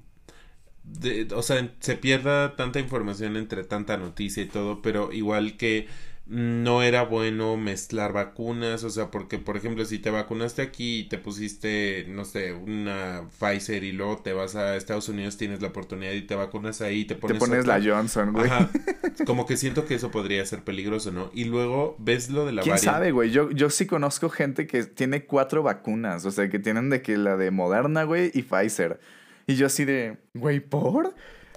de- 0.84 1.28
o 1.34 1.42
sea, 1.42 1.70
se 1.80 1.96
pierda 1.96 2.56
tanta 2.56 2.80
información 2.80 3.36
entre 3.36 3.64
tanta 3.64 3.96
noticia 3.96 4.42
y 4.42 4.46
todo, 4.46 4.82
pero 4.82 5.12
igual 5.12 5.56
que 5.56 5.86
no 6.24 6.82
era 6.82 7.02
bueno 7.02 7.56
mezclar 7.56 8.12
vacunas, 8.12 8.84
o 8.84 8.90
sea, 8.90 9.10
porque 9.10 9.38
por 9.38 9.56
ejemplo, 9.56 9.84
si 9.84 9.98
te 9.98 10.08
vacunaste 10.10 10.62
aquí 10.62 11.00
y 11.00 11.08
te 11.08 11.18
pusiste, 11.18 12.06
no 12.08 12.24
sé, 12.24 12.52
una 12.52 13.28
Pfizer 13.38 13.82
y 13.82 13.92
luego 13.92 14.18
te 14.18 14.32
vas 14.32 14.54
a 14.54 14.76
Estados 14.76 15.08
Unidos, 15.08 15.36
tienes 15.36 15.60
la 15.60 15.68
oportunidad 15.68 16.12
y 16.12 16.22
te 16.22 16.34
vacunas 16.36 16.80
ahí 16.80 17.00
y 17.00 17.04
te 17.06 17.16
Te 17.16 17.20
pones, 17.20 17.38
pones 17.38 17.60
otra. 17.60 17.78
la 17.78 17.84
Johnson, 17.94 18.32
güey. 18.32 18.46
Ajá. 18.46 18.70
Como 19.26 19.46
que 19.46 19.56
siento 19.56 19.84
que 19.84 19.96
eso 19.96 20.10
podría 20.10 20.46
ser 20.46 20.62
peligroso, 20.62 21.10
¿no? 21.10 21.30
Y 21.34 21.44
luego 21.44 21.96
ves 21.98 22.30
lo 22.30 22.46
de 22.46 22.52
la 22.52 22.62
¿Quién 22.62 22.74
variante. 22.76 22.92
sabe, 22.92 23.10
güey? 23.10 23.30
Yo, 23.30 23.50
yo 23.50 23.68
sí 23.68 23.86
conozco 23.86 24.30
gente 24.30 24.66
que 24.66 24.84
tiene 24.84 25.24
cuatro 25.26 25.62
vacunas. 25.62 26.24
O 26.24 26.30
sea, 26.30 26.48
que 26.48 26.58
tienen 26.60 26.88
de 26.88 27.02
que 27.02 27.16
la 27.16 27.36
de 27.36 27.50
Moderna, 27.50 28.04
güey, 28.04 28.30
y 28.32 28.42
Pfizer. 28.42 29.00
Y 29.46 29.56
yo 29.56 29.66
así 29.66 29.84
de, 29.84 30.18
güey, 30.34 30.60
¿por? 30.60 31.14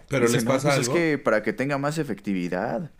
Pero 0.09 0.27
les 0.27 0.43
"No, 0.43 0.51
pasa 0.51 0.69
pues 0.69 0.79
algo. 0.87 0.97
Es 0.97 0.99
que 0.99 1.17
para 1.19 1.43
que 1.43 1.53
tenga 1.53 1.77
más 1.77 1.97
efectividad. 1.99 2.91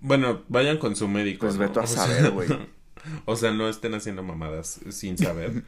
Bueno, 0.00 0.42
vayan 0.48 0.78
con 0.78 0.96
su 0.96 1.08
médico. 1.08 1.46
Pues 1.46 1.54
¿no? 1.54 1.60
ve 1.60 1.68
tú 1.68 1.80
a 1.80 1.86
saber, 1.86 2.30
güey. 2.30 2.48
o 3.24 3.36
sea, 3.36 3.52
no 3.52 3.68
estén 3.68 3.94
haciendo 3.94 4.22
mamadas 4.22 4.80
sin 4.90 5.18
saber. 5.18 5.64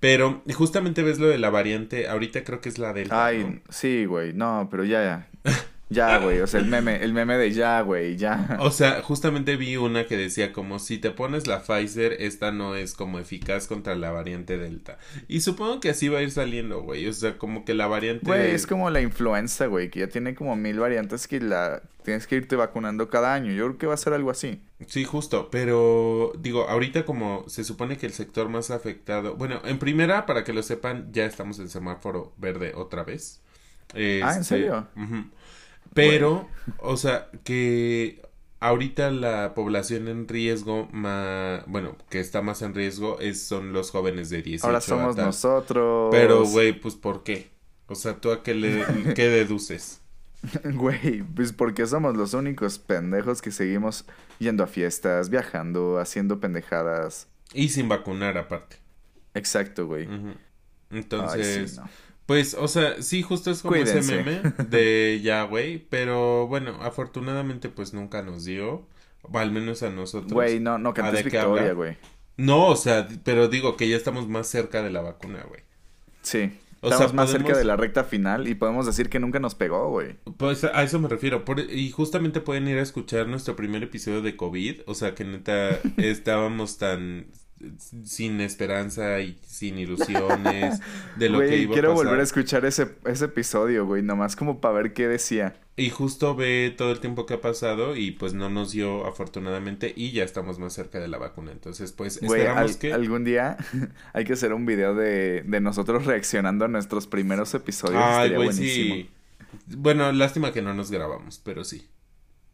Pero 0.00 0.42
justamente 0.54 1.02
ves 1.02 1.18
lo 1.18 1.28
de 1.28 1.38
la 1.38 1.50
variante, 1.50 2.08
ahorita 2.08 2.42
creo 2.42 2.60
que 2.60 2.70
es 2.70 2.78
la 2.78 2.94
delta. 2.94 3.26
Ay, 3.26 3.44
¿no? 3.44 3.60
sí, 3.68 4.06
güey. 4.06 4.32
No, 4.32 4.68
pero 4.70 4.84
ya, 4.84 5.02
ya, 5.02 5.29
güey. 5.90 6.40
O 6.40 6.46
sea, 6.46 6.60
el 6.60 6.66
meme, 6.66 7.02
el 7.02 7.12
meme 7.12 7.36
de 7.36 7.52
ya, 7.52 7.80
güey, 7.80 8.16
ya. 8.16 8.56
O 8.60 8.70
sea, 8.70 9.02
justamente 9.02 9.56
vi 9.56 9.76
una 9.76 10.06
que 10.06 10.16
decía 10.16 10.52
como 10.52 10.78
si 10.78 10.98
te 10.98 11.10
pones 11.10 11.46
la 11.46 11.62
Pfizer, 11.62 12.12
esta 12.20 12.52
no 12.52 12.76
es 12.76 12.94
como 12.94 13.18
eficaz 13.18 13.66
contra 13.66 13.96
la 13.96 14.10
variante 14.12 14.56
delta. 14.56 14.98
Y 15.26 15.40
supongo 15.40 15.80
que 15.80 15.90
así 15.90 16.08
va 16.08 16.20
a 16.20 16.22
ir 16.22 16.30
saliendo, 16.30 16.82
güey. 16.82 17.06
O 17.08 17.12
sea, 17.12 17.38
como 17.38 17.64
que 17.64 17.74
la 17.74 17.88
variante... 17.88 18.24
Güey, 18.26 18.52
es 18.52 18.66
como 18.66 18.88
la 18.90 19.00
influenza, 19.00 19.66
güey, 19.66 19.90
que 19.90 20.00
ya 20.00 20.08
tiene 20.08 20.34
como 20.34 20.54
mil 20.56 20.78
variantes 20.78 21.26
que 21.26 21.40
la 21.40 21.82
tienes 22.04 22.26
que 22.26 22.36
irte 22.36 22.54
vacunando 22.56 23.10
cada 23.10 23.34
año. 23.34 23.52
Yo 23.52 23.66
creo 23.66 23.78
que 23.78 23.86
va 23.86 23.94
a 23.94 23.98
ser 23.98 24.12
algo 24.12 24.30
así. 24.30 24.62
Sí, 24.86 25.04
justo, 25.04 25.48
pero 25.50 26.32
digo, 26.38 26.68
ahorita 26.68 27.04
como 27.04 27.44
se 27.48 27.64
supone 27.64 27.96
que 27.98 28.06
el 28.06 28.12
sector 28.12 28.48
más 28.48 28.70
afectado, 28.70 29.34
bueno, 29.36 29.60
en 29.64 29.78
primera, 29.78 30.24
para 30.24 30.44
que 30.44 30.52
lo 30.52 30.62
sepan, 30.62 31.12
ya 31.12 31.24
estamos 31.26 31.58
en 31.58 31.68
semáforo 31.68 32.32
verde 32.38 32.72
otra 32.76 33.02
vez. 33.04 33.40
Ah, 33.92 33.96
¿en 33.98 34.28
Este, 34.28 34.44
serio? 34.44 34.86
ujú. 34.96 35.24
Pero, 35.94 36.48
o 36.78 36.96
sea, 36.96 37.28
que 37.44 38.22
ahorita 38.60 39.10
la 39.10 39.54
población 39.54 40.08
en 40.08 40.28
riesgo 40.28 40.88
más, 40.92 41.64
bueno, 41.66 41.96
que 42.08 42.20
está 42.20 42.42
más 42.42 42.62
en 42.62 42.74
riesgo 42.74 43.18
es, 43.20 43.42
son 43.42 43.72
los 43.72 43.90
jóvenes 43.90 44.30
de 44.30 44.42
18 44.42 44.66
Ahora 44.66 44.80
somos 44.80 45.16
tal. 45.16 45.26
nosotros. 45.26 46.08
Pero, 46.10 46.44
güey, 46.44 46.78
pues 46.78 46.94
¿por 46.94 47.22
qué? 47.22 47.50
O 47.86 47.94
sea, 47.94 48.20
¿tú 48.20 48.30
a 48.30 48.42
qué 48.42 48.54
le, 48.54 48.84
qué 49.14 49.28
deduces? 49.28 50.00
Güey, 50.64 51.22
pues 51.22 51.52
porque 51.52 51.86
somos 51.86 52.16
los 52.16 52.32
únicos 52.32 52.78
pendejos 52.78 53.42
que 53.42 53.50
seguimos 53.50 54.06
yendo 54.38 54.64
a 54.64 54.66
fiestas, 54.66 55.28
viajando, 55.28 55.98
haciendo 55.98 56.40
pendejadas. 56.40 57.28
Y 57.52 57.68
sin 57.68 57.88
vacunar 57.88 58.38
aparte. 58.38 58.76
Exacto, 59.34 59.86
güey. 59.86 60.08
Entonces, 60.90 61.72
sí, 61.72 61.76
no. 61.76 61.88
Pues, 62.30 62.54
o 62.54 62.68
sea, 62.68 63.02
sí, 63.02 63.22
justo 63.22 63.50
es 63.50 63.60
como 63.60 63.74
ese 63.74 64.02
meme 64.02 64.40
de 64.70 65.18
ya, 65.20 65.42
güey, 65.42 65.78
pero 65.90 66.46
bueno, 66.46 66.78
afortunadamente 66.80 67.68
pues 67.70 67.92
nunca 67.92 68.22
nos 68.22 68.44
dio. 68.44 68.86
O 69.22 69.36
al 69.36 69.50
menos 69.50 69.82
a 69.82 69.90
nosotros. 69.90 70.32
Güey, 70.32 70.60
no, 70.60 70.78
no 70.78 70.94
cantes 70.94 71.24
victoria, 71.24 71.72
güey. 71.72 71.96
No, 72.36 72.68
o 72.68 72.76
sea, 72.76 73.08
pero 73.24 73.48
digo 73.48 73.76
que 73.76 73.88
ya 73.88 73.96
estamos 73.96 74.28
más 74.28 74.46
cerca 74.46 74.80
de 74.80 74.90
la 74.90 75.00
vacuna, 75.00 75.44
güey. 75.48 75.62
Sí. 76.22 76.52
estamos 76.80 77.14
más 77.14 77.32
cerca 77.32 77.56
de 77.56 77.64
la 77.64 77.74
recta 77.74 78.04
final 78.04 78.46
y 78.46 78.54
podemos 78.54 78.86
decir 78.86 79.08
que 79.08 79.18
nunca 79.18 79.40
nos 79.40 79.56
pegó, 79.56 79.90
güey. 79.90 80.14
Pues 80.36 80.62
a 80.62 80.84
eso 80.84 81.00
me 81.00 81.08
refiero. 81.08 81.42
y 81.68 81.90
justamente 81.90 82.40
pueden 82.40 82.68
ir 82.68 82.78
a 82.78 82.82
escuchar 82.82 83.26
nuestro 83.26 83.56
primer 83.56 83.82
episodio 83.82 84.22
de 84.22 84.36
COVID. 84.36 84.82
O 84.86 84.94
sea, 84.94 85.16
que 85.16 85.24
neta 85.24 85.80
estábamos 85.96 86.78
tan 86.78 87.26
sin 88.04 88.40
esperanza 88.40 89.20
y 89.20 89.38
sin 89.46 89.78
ilusiones 89.78 90.80
de 91.16 91.28
lo 91.28 91.40
que 91.40 91.56
iba 91.58 91.72
a 91.72 91.74
quiero 91.74 91.94
volver 91.94 92.20
a 92.20 92.22
escuchar 92.22 92.64
ese, 92.64 92.88
ese 93.04 93.26
episodio, 93.26 93.86
güey, 93.86 94.02
nomás 94.02 94.36
como 94.36 94.60
para 94.60 94.74
ver 94.74 94.92
qué 94.92 95.08
decía. 95.08 95.56
Y 95.76 95.90
justo 95.90 96.34
ve 96.34 96.74
todo 96.76 96.90
el 96.92 97.00
tiempo 97.00 97.26
que 97.26 97.34
ha 97.34 97.40
pasado 97.40 97.96
y 97.96 98.10
pues 98.10 98.34
no 98.34 98.50
nos 98.50 98.72
dio 98.72 99.06
afortunadamente 99.06 99.92
y 99.96 100.12
ya 100.12 100.24
estamos 100.24 100.58
más 100.58 100.74
cerca 100.74 101.00
de 101.00 101.08
la 101.08 101.18
vacuna. 101.18 101.52
Entonces, 101.52 101.92
pues 101.92 102.22
esperamos 102.22 102.76
que... 102.76 102.92
Algún 102.92 103.24
día 103.24 103.56
hay 104.12 104.24
que 104.24 104.34
hacer 104.34 104.52
un 104.52 104.66
video 104.66 104.94
de, 104.94 105.42
de 105.42 105.60
nosotros 105.60 106.04
reaccionando 106.06 106.66
a 106.66 106.68
nuestros 106.68 107.06
primeros 107.06 107.54
episodios. 107.54 108.02
Ay, 108.02 108.34
güey, 108.34 108.52
sí. 108.52 109.10
Bueno, 109.66 110.12
lástima 110.12 110.52
que 110.52 110.62
no 110.62 110.74
nos 110.74 110.90
grabamos, 110.90 111.40
pero 111.42 111.64
sí. 111.64 111.88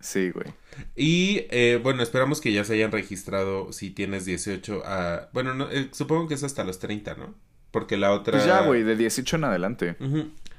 Sí, 0.01 0.31
güey. 0.31 0.47
Y 0.95 1.47
eh, 1.51 1.81
bueno, 1.83 2.03
esperamos 2.03 2.41
que 2.41 2.53
ya 2.53 2.65
se 2.65 2.75
hayan 2.75 2.93
registrado 2.93 3.73
si 3.73 3.91
tienes 3.91 4.25
18 4.25 4.83
a... 4.85 5.29
Bueno, 5.33 5.55
no, 5.55 5.71
eh, 5.71 5.89
supongo 5.93 6.29
que 6.29 6.35
es 6.35 6.45
hasta 6.45 6.65
los 6.65 6.79
30, 6.79 7.15
¿no? 7.15 7.35
Porque 7.71 7.97
la 7.97 8.13
otra... 8.13 8.33
Pues 8.33 8.47
ya, 8.47 8.61
güey, 8.61 8.83
de 8.83 8.97
18 8.97 9.37
en 9.37 9.45
adelante. 9.45 9.97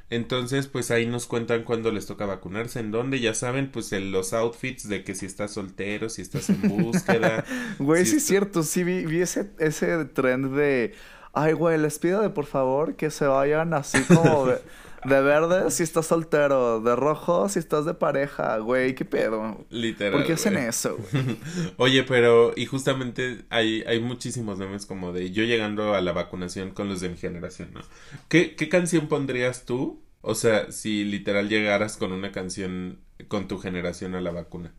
Entonces, 0.10 0.68
pues 0.68 0.90
ahí 0.92 1.06
nos 1.06 1.28
cuentan 1.28 1.64
cuándo 1.64 1.92
les 1.92 2.06
toca 2.06 2.26
vacunarse, 2.26 2.80
en 2.80 2.92
dónde, 2.92 3.20
ya 3.20 3.34
saben, 3.34 3.72
pues 3.72 3.92
en 3.92 4.12
los 4.12 4.34
outfits 4.34 4.88
de 4.88 5.04
que 5.04 5.16
si 5.16 5.26
estás 5.26 5.52
soltero, 5.52 6.10
si 6.10 6.22
estás 6.22 6.50
en 6.50 6.62
búsqueda. 6.62 7.44
Güey, 7.80 8.06
sí 8.06 8.18
es 8.18 8.26
cierto, 8.26 8.64
sí 8.64 8.84
vi, 8.84 9.06
vi 9.06 9.22
ese, 9.22 9.52
ese 9.60 10.06
trend 10.06 10.56
de... 10.56 10.94
Ay, 11.34 11.54
güey, 11.54 11.78
les 11.78 12.00
pido 12.00 12.22
de 12.22 12.30
por 12.30 12.46
favor 12.46 12.96
que 12.96 13.12
se 13.12 13.28
vayan 13.28 13.74
así 13.74 14.02
como 14.04 14.48
de... 14.48 14.60
De 15.06 15.22
verde 15.22 15.72
si 15.72 15.84
estás 15.84 16.08
soltero, 16.08 16.82
de 16.82 16.96
rojo 16.96 17.50
si 17.50 17.60
estás 17.60 17.86
de 17.86 17.94
pareja, 17.94 18.58
güey, 18.58 18.96
qué 18.96 19.06
pedo. 19.06 19.66
Literal. 19.70 20.14
¿Por 20.14 20.26
qué 20.26 20.34
hacen 20.34 20.58
eso? 20.58 20.98
Oye, 21.78 22.04
pero 22.04 22.54
y 22.56 22.66
justamente 22.66 23.46
hay, 23.50 23.84
hay 23.84 24.00
muchísimos 24.00 24.58
memes 24.58 24.86
como 24.86 25.14
de 25.14 25.32
yo 25.32 25.44
llegando 25.44 25.94
a 25.94 26.02
la 26.02 26.12
vacunación 26.14 26.72
con 26.72 26.90
los 26.90 27.02
de 27.02 27.10
mi 27.10 27.18
generación, 27.18 27.70
¿no? 27.74 27.82
¿Qué, 28.28 28.56
qué 28.56 28.70
canción 28.70 29.08
pondrías 29.08 29.66
tú? 29.66 30.04
O 30.22 30.36
sea, 30.36 30.72
si 30.72 31.04
literal 31.04 31.48
llegaras 31.48 31.98
con 31.98 32.12
una 32.12 32.32
canción 32.32 33.00
con 33.28 33.48
tu 33.48 33.60
generación 33.60 34.16
a 34.16 34.22
la 34.22 34.32
vacuna. 34.32 34.74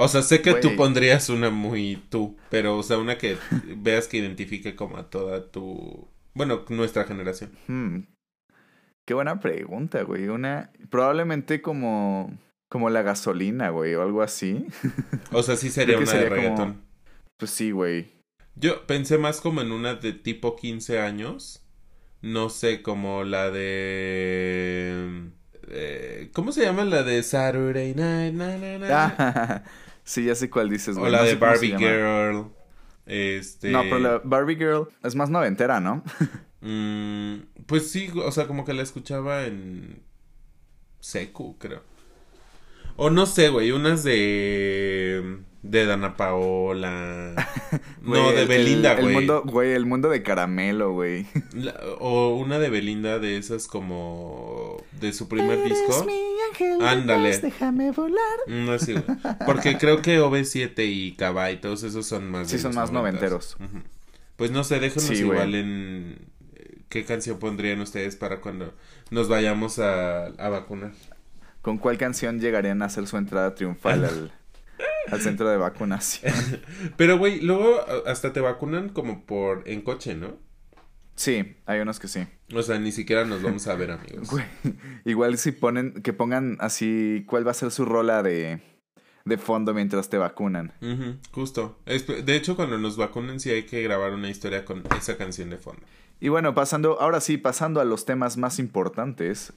O 0.00 0.06
sea, 0.06 0.22
sé 0.22 0.42
que 0.42 0.54
tú 0.54 0.76
pondrías 0.76 1.28
una 1.28 1.50
muy 1.50 2.00
tú, 2.08 2.36
pero 2.50 2.78
o 2.78 2.82
sea, 2.84 2.98
una 2.98 3.18
que 3.18 3.36
veas 3.76 4.06
que 4.06 4.18
identifique 4.18 4.76
como 4.76 4.96
a 4.96 5.10
toda 5.10 5.50
tu, 5.50 6.08
bueno, 6.34 6.64
nuestra 6.68 7.02
generación. 7.02 7.50
Hmm, 7.66 8.02
Qué 9.08 9.14
buena 9.14 9.40
pregunta, 9.40 10.02
güey. 10.02 10.28
Una. 10.28 10.70
Probablemente 10.90 11.62
como. 11.62 12.30
Como 12.68 12.90
la 12.90 13.00
gasolina, 13.00 13.70
güey, 13.70 13.94
o 13.94 14.02
algo 14.02 14.20
así. 14.20 14.66
O 15.32 15.42
sea, 15.42 15.56
sí 15.56 15.70
sería 15.70 15.96
una 15.96 16.12
de 16.12 16.28
reggaetón. 16.28 16.82
Pues 17.38 17.50
sí, 17.50 17.70
güey. 17.70 18.12
Yo 18.54 18.86
pensé 18.86 19.16
más 19.16 19.40
como 19.40 19.62
en 19.62 19.72
una 19.72 19.94
de 19.94 20.12
tipo 20.12 20.56
15 20.56 21.00
años. 21.00 21.66
No 22.20 22.50
sé, 22.50 22.82
como 22.82 23.24
la 23.24 23.50
de. 23.50 25.30
Eh, 25.68 26.28
¿Cómo 26.34 26.52
se 26.52 26.64
llama 26.64 26.84
la 26.84 27.02
de 27.02 27.22
Saturday 27.22 27.94
Night? 27.94 28.34
sí, 30.04 30.26
ya 30.26 30.34
sé 30.34 30.50
cuál 30.50 30.68
dices, 30.68 30.98
güey. 30.98 31.08
O 31.08 31.10
la 31.10 31.22
de 31.22 31.34
Barbie 31.36 31.78
Girl. 31.78 32.52
Este. 33.06 33.70
No, 33.70 33.84
pero 33.84 34.00
la 34.00 34.20
Barbie 34.22 34.56
Girl 34.56 34.86
es 35.02 35.14
más 35.14 35.30
noventera, 35.30 35.80
¿no? 35.80 36.04
Mm, 36.60 37.36
pues 37.66 37.90
sí, 37.90 38.10
o 38.14 38.32
sea, 38.32 38.46
como 38.46 38.64
que 38.64 38.74
la 38.74 38.82
escuchaba 38.82 39.46
en 39.46 40.02
Secu, 41.00 41.56
creo. 41.58 41.82
O 42.96 43.10
no 43.10 43.26
sé, 43.26 43.48
güey, 43.48 43.70
unas 43.70 44.02
de 44.02 45.38
de 45.62 45.86
Dana 45.86 46.16
Paola. 46.16 47.34
no, 48.02 48.32
de 48.32 48.44
Belinda, 48.46 48.94
güey. 48.94 49.06
El, 49.06 49.12
mundo, 49.12 49.42
güey, 49.44 49.72
el 49.72 49.86
mundo 49.86 50.08
de 50.08 50.22
caramelo, 50.22 50.92
güey. 50.92 51.26
O 52.00 52.36
una 52.36 52.58
de 52.58 52.70
Belinda 52.70 53.18
de 53.18 53.36
esas 53.36 53.66
como 53.66 54.82
de 55.00 55.12
su 55.12 55.28
primer 55.28 55.62
disco. 55.64 56.06
Ándale. 56.80 57.38
déjame 57.38 57.90
volar. 57.90 58.38
No 58.46 58.78
sí, 58.78 58.92
güey. 58.92 59.04
Porque 59.46 59.78
creo 59.78 60.00
que 60.02 60.20
OV7 60.20 60.74
y 60.86 61.12
Cabá 61.12 61.50
y 61.50 61.58
todos 61.58 61.82
esos 61.82 62.06
son 62.06 62.30
más 62.30 62.48
Sí, 62.48 62.58
son 62.58 62.74
más 62.74 62.92
noventeros. 62.92 63.56
Pues 64.36 64.50
no 64.50 64.62
sé, 64.64 64.78
déjenos 64.78 65.10
igual 65.10 65.54
en 65.54 66.27
¿Qué 66.88 67.04
canción 67.04 67.38
pondrían 67.38 67.80
ustedes 67.80 68.16
para 68.16 68.40
cuando 68.40 68.74
nos 69.10 69.28
vayamos 69.28 69.78
a, 69.78 70.30
vacunar? 70.38 70.92
¿Con 71.60 71.78
cuál 71.78 71.98
canción 71.98 72.40
llegarían 72.40 72.80
a 72.82 72.86
hacer 72.86 73.06
su 73.06 73.16
entrada 73.16 73.54
triunfal 73.54 74.04
al, 74.04 74.32
al 75.12 75.20
centro 75.20 75.48
de 75.50 75.58
vacunación? 75.58 76.32
Pero, 76.96 77.18
güey, 77.18 77.40
luego 77.40 77.84
hasta 78.06 78.32
te 78.32 78.40
vacunan 78.40 78.88
como 78.88 79.26
por 79.26 79.68
en 79.68 79.82
coche, 79.82 80.14
¿no? 80.14 80.36
Sí, 81.14 81.56
hay 81.66 81.80
unos 81.80 81.98
que 81.98 82.06
sí. 82.06 82.26
O 82.54 82.62
sea, 82.62 82.78
ni 82.78 82.92
siquiera 82.92 83.24
nos 83.24 83.42
vamos 83.42 83.66
a 83.66 83.74
ver, 83.74 83.90
amigos. 83.90 84.28
Güey, 84.30 84.44
igual 85.04 85.36
si 85.36 85.50
ponen, 85.52 86.00
que 86.02 86.12
pongan 86.12 86.56
así, 86.60 87.24
¿cuál 87.26 87.46
va 87.46 87.50
a 87.50 87.54
ser 87.54 87.72
su 87.72 87.84
rola 87.84 88.22
de, 88.22 88.60
de 89.28 89.38
fondo 89.38 89.74
mientras 89.74 90.08
te 90.08 90.18
vacunan? 90.18 90.72
justo. 91.32 91.78
De 91.86 92.36
hecho, 92.36 92.56
cuando 92.56 92.78
nos 92.78 92.96
vacunen 92.96 93.40
sí 93.40 93.50
hay 93.50 93.64
que 93.64 93.82
grabar 93.82 94.12
una 94.12 94.28
historia 94.28 94.64
con 94.64 94.82
esa 94.96 95.16
canción 95.16 95.50
de 95.50 95.58
fondo. 95.58 95.82
Y 96.20 96.30
bueno, 96.30 96.52
pasando, 96.54 97.00
ahora 97.00 97.20
sí, 97.20 97.36
pasando 97.36 97.80
a 97.80 97.84
los 97.84 98.04
temas 98.04 98.36
más 98.36 98.58
importantes. 98.58 99.52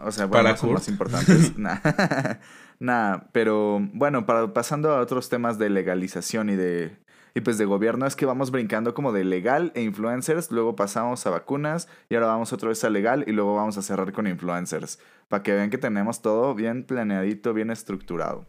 o 0.00 0.12
sea, 0.12 0.26
bueno, 0.26 0.54
para 0.56 0.72
más 0.72 0.88
importantes. 0.88 1.58
Nada, 2.78 3.28
pero 3.32 3.80
bueno, 3.92 4.24
para, 4.24 4.52
pasando 4.54 4.92
a 4.92 5.00
otros 5.00 5.28
temas 5.28 5.58
de 5.58 5.68
legalización 5.68 6.48
y 6.48 6.56
de 6.56 6.96
y 7.34 7.40
pues 7.40 7.58
de 7.58 7.64
gobierno 7.64 8.06
es 8.06 8.16
que 8.16 8.26
vamos 8.26 8.50
brincando 8.50 8.94
como 8.94 9.12
de 9.12 9.24
legal 9.24 9.72
e 9.74 9.82
influencers, 9.82 10.50
luego 10.50 10.76
pasamos 10.76 11.26
a 11.26 11.30
vacunas 11.30 11.88
y 12.08 12.14
ahora 12.14 12.28
vamos 12.28 12.52
otra 12.52 12.68
vez 12.68 12.82
a 12.84 12.90
legal 12.90 13.24
y 13.26 13.32
luego 13.32 13.56
vamos 13.56 13.76
a 13.76 13.82
cerrar 13.82 14.12
con 14.12 14.26
influencers, 14.26 15.00
para 15.28 15.42
que 15.42 15.52
vean 15.52 15.70
que 15.70 15.78
tenemos 15.78 16.22
todo 16.22 16.54
bien 16.54 16.84
planeadito, 16.84 17.52
bien 17.52 17.70
estructurado. 17.70 18.46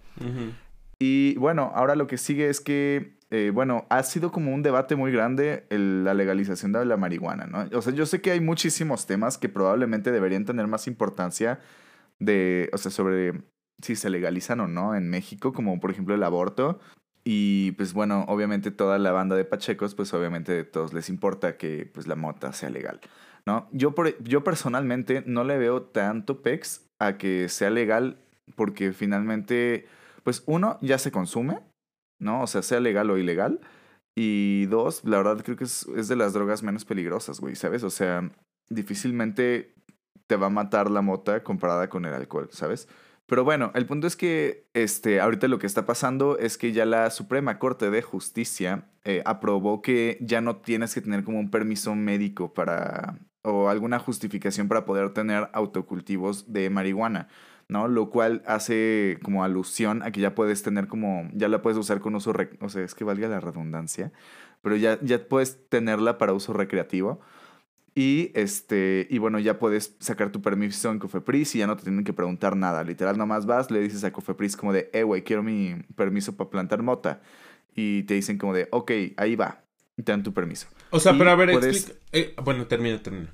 Y 1.00 1.36
bueno, 1.38 1.72
ahora 1.76 1.96
lo 1.96 2.08
que 2.08 2.18
sigue 2.18 2.50
es 2.50 2.62
que 2.62 3.16
eh, 3.32 3.52
bueno, 3.54 3.86
ha 3.90 4.04
sido 4.04 4.32
como 4.32 4.54
un 4.54 4.62
debate 4.62 4.96
muy 4.96 5.12
grande 5.12 5.66
la 5.70 6.14
legalización 6.14 6.72
de 6.72 6.86
la 6.86 6.96
marihuana, 6.96 7.48
¿no? 7.48 7.68
O 7.78 7.82
sea, 7.82 7.92
yo 7.92 8.06
sé 8.06 8.22
que 8.22 8.32
hay 8.32 8.40
muchísimos 8.40 9.08
temas 9.08 9.38
que 9.38 9.50
probablemente 9.50 10.12
deberían 10.12 10.46
tener 10.46 10.68
más 10.68 10.88
importancia 10.88 11.60
de, 12.20 12.70
o 12.72 12.78
sea, 12.78 12.92
sobre 12.92 13.44
si 13.82 13.96
se 13.96 14.10
legalizan 14.10 14.60
o 14.60 14.68
no 14.68 14.96
en 14.96 15.10
México, 15.10 15.54
como 15.54 15.80
por 15.80 15.92
ejemplo 15.92 16.14
el 16.14 16.24
aborto. 16.24 16.80
Y 17.28 17.72
pues 17.72 17.94
bueno, 17.94 18.24
obviamente 18.28 18.70
toda 18.70 19.00
la 19.00 19.12
banda 19.12 19.36
de 19.36 19.46
pachecos, 19.46 19.96
pues 19.96 20.14
obviamente 20.14 20.60
a 20.60 20.72
todos 20.72 20.94
les 20.94 21.10
importa 21.10 21.58
que 21.58 21.90
pues 21.92 22.06
la 22.06 22.16
mota 22.16 22.54
sea 22.54 22.70
legal, 22.70 23.02
¿no? 23.48 23.68
Yo, 23.72 23.96
por, 23.96 24.22
yo 24.24 24.44
personalmente 24.44 25.24
no 25.26 25.44
le 25.44 25.58
veo 25.58 25.82
tanto 25.82 26.44
pex 26.44 26.86
a 27.00 27.18
que 27.18 27.50
sea 27.50 27.72
legal 27.72 28.20
porque 28.56 28.94
finalmente, 28.94 29.88
pues 30.24 30.44
uno, 30.46 30.78
ya 30.82 31.00
se 31.00 31.12
consume, 31.12 31.62
¿no? 32.20 32.44
O 32.44 32.48
sea, 32.48 32.62
sea 32.62 32.80
legal 32.80 33.10
o 33.10 33.18
ilegal. 33.18 33.60
Y 34.16 34.68
dos, 34.68 35.04
la 35.04 35.18
verdad 35.18 35.44
creo 35.44 35.58
que 35.58 35.66
es, 35.66 35.88
es 35.96 36.08
de 36.08 36.16
las 36.16 36.34
drogas 36.34 36.62
menos 36.62 36.86
peligrosas, 36.86 37.40
güey, 37.40 37.56
¿sabes? 37.56 37.84
O 37.84 37.90
sea, 37.90 38.32
difícilmente 38.70 39.74
te 40.28 40.36
va 40.36 40.48
a 40.48 40.52
matar 40.52 40.92
la 40.92 41.02
mota 41.02 41.44
comparada 41.44 41.90
con 41.90 42.06
el 42.06 42.14
alcohol, 42.14 42.50
¿sabes? 42.52 42.88
Pero 43.28 43.44
bueno, 43.44 43.72
el 43.74 43.86
punto 43.88 44.06
es 44.06 44.16
que 44.16 44.68
este, 44.74 45.20
ahorita 45.20 45.48
lo 45.48 45.58
que 45.58 45.66
está 45.66 45.86
pasando 45.86 46.38
es 46.38 46.58
que 46.58 46.72
ya 46.74 46.86
la 46.86 47.10
Suprema 47.10 47.58
Corte 47.58 47.90
de 47.90 48.02
Justicia 48.04 48.86
eh, 49.04 49.24
aprobó 49.26 49.82
que 49.82 50.18
ya 50.22 50.42
no 50.42 50.58
tienes 50.58 50.94
que 50.94 51.02
tener 51.02 51.24
como 51.24 51.40
un 51.40 51.50
permiso 51.50 51.96
médico 51.96 52.54
para 52.54 53.18
o 53.42 53.70
alguna 53.70 54.00
justificación 54.00 54.68
para 54.68 54.86
poder 54.86 55.12
tener 55.14 55.50
autocultivos 55.54 56.52
de 56.52 56.70
marihuana. 56.70 57.28
¿no? 57.68 57.88
Lo 57.88 58.10
cual 58.10 58.44
hace 58.46 59.20
como 59.24 59.44
alusión 59.44 60.04
a 60.04 60.12
que 60.12 60.22
ya 60.22 60.36
puedes 60.36 60.62
tener 60.64 60.88
como, 60.88 61.30
ya 61.34 61.48
la 61.48 61.62
puedes 61.62 61.78
usar 61.78 62.00
con 62.00 62.16
uso, 62.16 62.34
o 62.62 62.70
sea, 62.70 62.84
es 62.84 62.94
que 62.96 63.04
valga 63.04 63.28
la 63.28 63.40
redundancia, 63.40 64.12
pero 64.62 64.76
ya, 64.76 65.00
ya 65.02 65.28
puedes 65.28 65.68
tenerla 65.70 66.18
para 66.18 66.34
uso 66.34 66.54
recreativo. 66.54 67.22
Y 67.98 68.32
este, 68.36 69.08
y 69.10 69.20
bueno, 69.20 69.40
ya 69.40 69.58
puedes 69.58 69.96
sacar 70.00 70.30
tu 70.30 70.42
permiso 70.42 70.92
en 70.92 71.00
Cofepris 71.00 71.56
y 71.56 71.60
ya 71.60 71.68
no 71.68 71.78
te 71.78 71.84
tienen 71.84 72.04
que 72.04 72.12
preguntar 72.12 72.58
nada. 72.58 72.84
Literal, 72.84 73.18
nomás 73.18 73.46
vas, 73.46 73.72
le 73.72 73.80
dices 73.80 74.04
a 74.04 74.12
Cofepris 74.12 74.58
como 74.58 74.74
de, 74.74 74.90
eh, 74.92 75.04
güey, 75.04 75.24
quiero 75.24 75.42
mi 75.44 75.76
permiso 75.96 76.36
para 76.36 76.50
plantar 76.50 76.84
mota. 76.84 77.22
Y 77.74 78.04
te 78.04 78.14
dicen 78.14 78.38
como 78.38 78.54
de, 78.54 78.68
ok, 78.72 78.92
ahí 79.16 79.38
va. 79.38 79.64
Te 79.96 80.12
dan 80.12 80.24
tu 80.24 80.34
permiso. 80.34 80.68
O 80.90 81.00
sea, 81.00 81.18
pero 81.18 81.30
a 81.30 81.36
ver, 81.36 81.52
explica. 81.52 81.98
Eh, 82.12 82.36
bueno, 82.44 82.68
termina, 82.68 83.02
termina. 83.02 83.34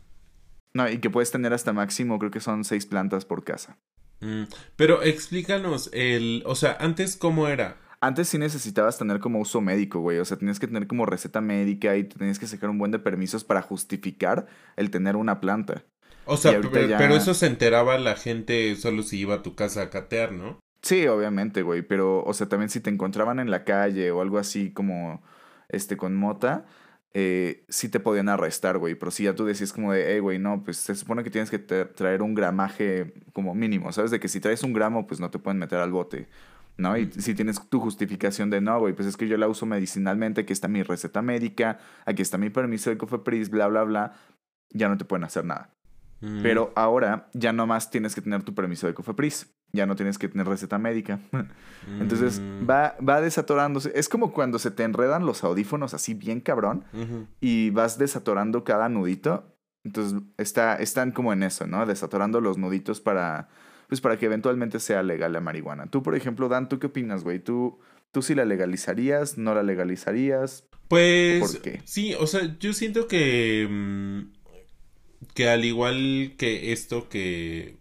No, 0.73 0.87
y 0.87 0.99
que 0.99 1.09
puedes 1.09 1.31
tener 1.31 1.53
hasta 1.53 1.73
máximo, 1.73 2.19
creo 2.19 2.31
que 2.31 2.39
son 2.39 2.63
seis 2.63 2.85
plantas 2.85 3.25
por 3.25 3.43
casa. 3.43 3.77
Mm, 4.21 4.43
pero 4.75 5.01
explícanos, 5.01 5.89
el, 5.91 6.43
o 6.45 6.53
sea, 6.53 6.77
antes 6.79 7.17
cómo 7.17 7.47
era. 7.47 7.77
Antes 8.03 8.29
sí 8.29 8.39
necesitabas 8.39 8.97
tener 8.97 9.19
como 9.19 9.39
uso 9.39 9.61
médico, 9.61 9.99
güey. 9.99 10.17
O 10.17 10.25
sea, 10.25 10.35
tenías 10.35 10.59
que 10.59 10.65
tener 10.65 10.87
como 10.87 11.05
receta 11.05 11.39
médica 11.39 11.95
y 11.95 12.03
tenías 12.03 12.39
que 12.39 12.47
sacar 12.47 12.71
un 12.71 12.79
buen 12.79 12.91
de 12.91 12.97
permisos 12.97 13.43
para 13.43 13.61
justificar 13.61 14.47
el 14.75 14.89
tener 14.89 15.15
una 15.15 15.39
planta. 15.39 15.83
O 16.25 16.35
sea, 16.35 16.59
pero, 16.71 17.15
eso 17.15 17.35
se 17.35 17.45
enteraba 17.45 17.99
la 17.99 18.15
gente 18.15 18.75
solo 18.75 19.03
si 19.03 19.19
iba 19.19 19.35
a 19.35 19.43
tu 19.43 19.53
casa 19.55 19.83
a 19.83 19.89
catear, 19.91 20.31
¿no? 20.31 20.59
Sí, 20.81 21.05
obviamente, 21.05 21.61
güey. 21.61 21.83
Pero, 21.83 22.23
o 22.23 22.33
sea, 22.33 22.49
también 22.49 22.69
si 22.69 22.79
te 22.79 22.89
encontraban 22.89 23.39
en 23.39 23.51
la 23.51 23.63
calle 23.63 24.09
o 24.09 24.21
algo 24.21 24.39
así 24.39 24.71
como, 24.71 25.21
este, 25.69 25.95
con 25.95 26.15
mota, 26.15 26.65
eh, 27.13 27.65
sí 27.69 27.89
te 27.89 27.99
podían 27.99 28.29
arrestar, 28.29 28.79
güey. 28.79 28.95
Pero 28.95 29.11
si 29.11 29.25
ya 29.25 29.35
tú 29.35 29.45
decías 29.45 29.73
como 29.73 29.93
de, 29.93 30.13
hey, 30.13 30.19
güey, 30.19 30.39
no, 30.39 30.63
pues 30.63 30.77
se 30.77 30.95
supone 30.95 31.23
que 31.23 31.29
tienes 31.29 31.51
que 31.51 31.59
traer 31.59 32.23
un 32.23 32.33
gramaje 32.33 33.13
como 33.33 33.53
mínimo, 33.53 33.91
¿sabes? 33.91 34.09
De 34.09 34.19
que 34.19 34.27
si 34.27 34.39
traes 34.39 34.63
un 34.63 34.73
gramo, 34.73 35.05
pues 35.05 35.19
no 35.19 35.29
te 35.29 35.37
pueden 35.37 35.59
meter 35.59 35.79
al 35.79 35.91
bote. 35.91 36.27
¿No? 36.81 36.97
Y 36.97 37.11
si 37.11 37.33
tienes 37.35 37.61
tu 37.69 37.79
justificación 37.79 38.49
de 38.49 38.59
no, 38.59 38.79
güey, 38.79 38.93
pues 38.93 39.07
es 39.07 39.15
que 39.15 39.27
yo 39.27 39.37
la 39.37 39.47
uso 39.47 39.65
medicinalmente, 39.65 40.41
aquí 40.41 40.53
está 40.53 40.67
mi 40.67 40.83
receta 40.83 41.21
médica, 41.21 41.79
aquí 42.05 42.21
está 42.21 42.37
mi 42.37 42.49
permiso 42.49 42.89
de 42.89 42.97
Cofepris, 42.97 43.49
bla, 43.49 43.67
bla, 43.67 43.83
bla, 43.83 44.13
ya 44.71 44.89
no 44.89 44.97
te 44.97 45.05
pueden 45.05 45.23
hacer 45.23 45.45
nada. 45.45 45.69
Mm. 46.21 46.41
Pero 46.43 46.71
ahora 46.75 47.29
ya 47.33 47.51
no 47.53 47.65
más 47.67 47.89
tienes 47.89 48.15
que 48.15 48.21
tener 48.21 48.43
tu 48.43 48.53
permiso 48.53 48.87
de 48.87 48.93
Cofepris, 48.93 49.53
ya 49.73 49.85
no 49.85 49.95
tienes 49.95 50.17
que 50.17 50.27
tener 50.27 50.47
receta 50.47 50.77
médica. 50.77 51.19
Entonces 51.99 52.39
mm. 52.39 52.69
va, 52.69 52.95
va 53.07 53.21
desatorándose. 53.21 53.91
Es 53.95 54.09
como 54.09 54.33
cuando 54.33 54.59
se 54.59 54.71
te 54.71 54.83
enredan 54.83 55.25
los 55.25 55.43
audífonos 55.43 55.93
así 55.93 56.13
bien 56.13 56.41
cabrón 56.41 56.83
y 57.39 57.69
vas 57.71 57.97
desatorando 57.97 58.63
cada 58.63 58.89
nudito. 58.89 59.55
Entonces 59.83 60.21
está, 60.37 60.75
están 60.75 61.11
como 61.11 61.33
en 61.33 61.41
eso, 61.41 61.65
¿no? 61.65 61.85
Desatorando 61.85 62.39
los 62.39 62.57
nuditos 62.57 63.01
para 63.01 63.49
pues 63.91 63.99
para 63.99 64.17
que 64.17 64.25
eventualmente 64.25 64.79
sea 64.79 65.03
legal 65.03 65.33
la 65.33 65.41
marihuana. 65.41 65.87
Tú, 65.87 66.01
por 66.01 66.15
ejemplo, 66.15 66.47
Dan, 66.47 66.69
¿tú 66.69 66.79
qué 66.79 66.87
opinas, 66.87 67.25
güey? 67.25 67.39
¿Tú, 67.39 67.77
¿Tú 68.13 68.21
sí 68.21 68.35
la 68.35 68.45
legalizarías? 68.45 69.37
¿No 69.37 69.53
la 69.53 69.63
legalizarías? 69.63 70.63
Pues... 70.87 71.41
¿Por 71.41 71.61
qué? 71.61 71.81
Sí, 71.83 72.13
o 72.13 72.25
sea, 72.25 72.57
yo 72.57 72.71
siento 72.71 73.09
que... 73.09 73.67
Mm, 73.69 74.21
que 75.33 75.49
al 75.49 75.65
igual 75.65 76.35
que 76.37 76.71
esto 76.71 77.09
que 77.09 77.79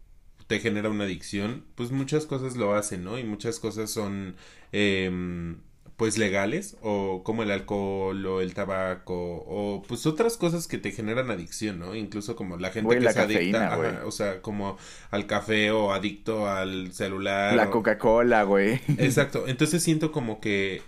te 0.49 0.59
genera 0.59 0.91
una 0.91 1.05
adicción, 1.05 1.65
pues 1.77 1.93
muchas 1.93 2.27
cosas 2.27 2.57
lo 2.57 2.75
hacen, 2.75 3.05
¿no? 3.05 3.17
Y 3.17 3.23
muchas 3.23 3.61
cosas 3.61 3.89
son... 3.89 4.35
Eh, 4.73 5.55
pues 6.01 6.17
legales 6.17 6.79
o 6.81 7.23
como 7.23 7.43
el 7.43 7.51
alcohol 7.51 8.25
o 8.25 8.41
el 8.41 8.55
tabaco 8.55 9.15
o 9.47 9.83
pues 9.87 10.07
otras 10.07 10.39
cosas 10.39 10.67
que 10.67 10.79
te 10.79 10.93
generan 10.93 11.31
adicción, 11.31 11.79
¿no? 11.79 11.95
Incluso 11.95 12.37
como 12.37 12.57
la 12.57 12.71
gente 12.71 12.99
que 12.99 13.13
se 13.13 13.21
adicta, 13.21 14.01
o 14.07 14.11
sea, 14.11 14.41
como 14.41 14.79
al 15.11 15.27
café 15.27 15.71
o 15.73 15.93
adicto 15.93 16.49
al 16.49 16.95
celular. 16.95 17.55
La 17.55 17.69
Coca-Cola, 17.69 18.45
güey. 18.45 18.81
Exacto. 18.97 19.45
Entonces 19.47 19.83
siento 19.83 20.11
como 20.11 20.41
que 20.41 20.81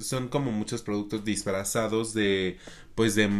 son 0.00 0.28
como 0.28 0.52
muchos 0.52 0.82
productos 0.82 1.24
disfrazados 1.24 2.12
de 2.12 2.58
pues 2.94 3.14
de 3.14 3.30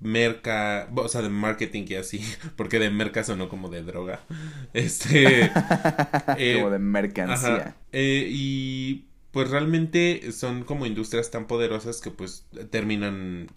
merca, 0.00 0.88
o 0.94 1.08
sea, 1.08 1.20
de 1.20 1.28
marketing 1.28 1.84
y 1.88 1.96
así, 1.96 2.24
porque 2.56 2.78
de 2.78 2.88
merca 2.88 3.22
sonó 3.22 3.50
como 3.50 3.68
de 3.68 3.82
droga. 3.82 4.20
Este 4.72 5.50
como 5.50 6.70
de 6.70 6.76
eh, 6.76 6.78
mercancía. 6.78 7.76
Eh, 7.92 8.28
y 8.30 9.09
pues 9.32 9.50
realmente 9.50 10.32
son 10.32 10.64
como 10.64 10.86
industrias 10.86 11.30
tan 11.30 11.46
poderosas 11.46 12.00
que 12.00 12.10
pues 12.10 12.46
terminan, 12.70 13.48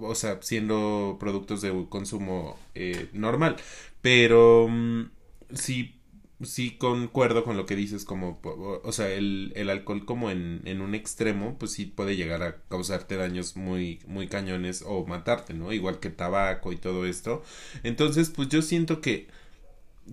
o 0.00 0.14
sea, 0.14 0.38
siendo 0.42 1.16
productos 1.20 1.62
de 1.62 1.86
consumo 1.88 2.58
eh, 2.74 3.08
normal. 3.12 3.56
Pero 4.00 4.66
mm, 4.68 5.10
sí, 5.54 6.00
sí 6.42 6.72
concuerdo 6.76 7.44
con 7.44 7.56
lo 7.56 7.66
que 7.66 7.76
dices, 7.76 8.04
como, 8.04 8.40
o 8.42 8.92
sea, 8.92 9.10
el, 9.12 9.52
el 9.54 9.70
alcohol 9.70 10.04
como 10.04 10.30
en, 10.30 10.62
en, 10.64 10.80
un 10.80 10.94
extremo, 10.94 11.56
pues 11.58 11.72
sí 11.72 11.86
puede 11.86 12.16
llegar 12.16 12.42
a 12.42 12.56
causarte 12.68 13.16
daños 13.16 13.56
muy, 13.56 14.00
muy 14.06 14.26
cañones 14.28 14.82
o 14.86 15.06
matarte, 15.06 15.54
¿no? 15.54 15.72
Igual 15.72 16.00
que 16.00 16.10
tabaco 16.10 16.72
y 16.72 16.76
todo 16.76 17.06
esto. 17.06 17.42
Entonces, 17.84 18.30
pues 18.30 18.48
yo 18.48 18.62
siento 18.62 19.00
que 19.00 19.28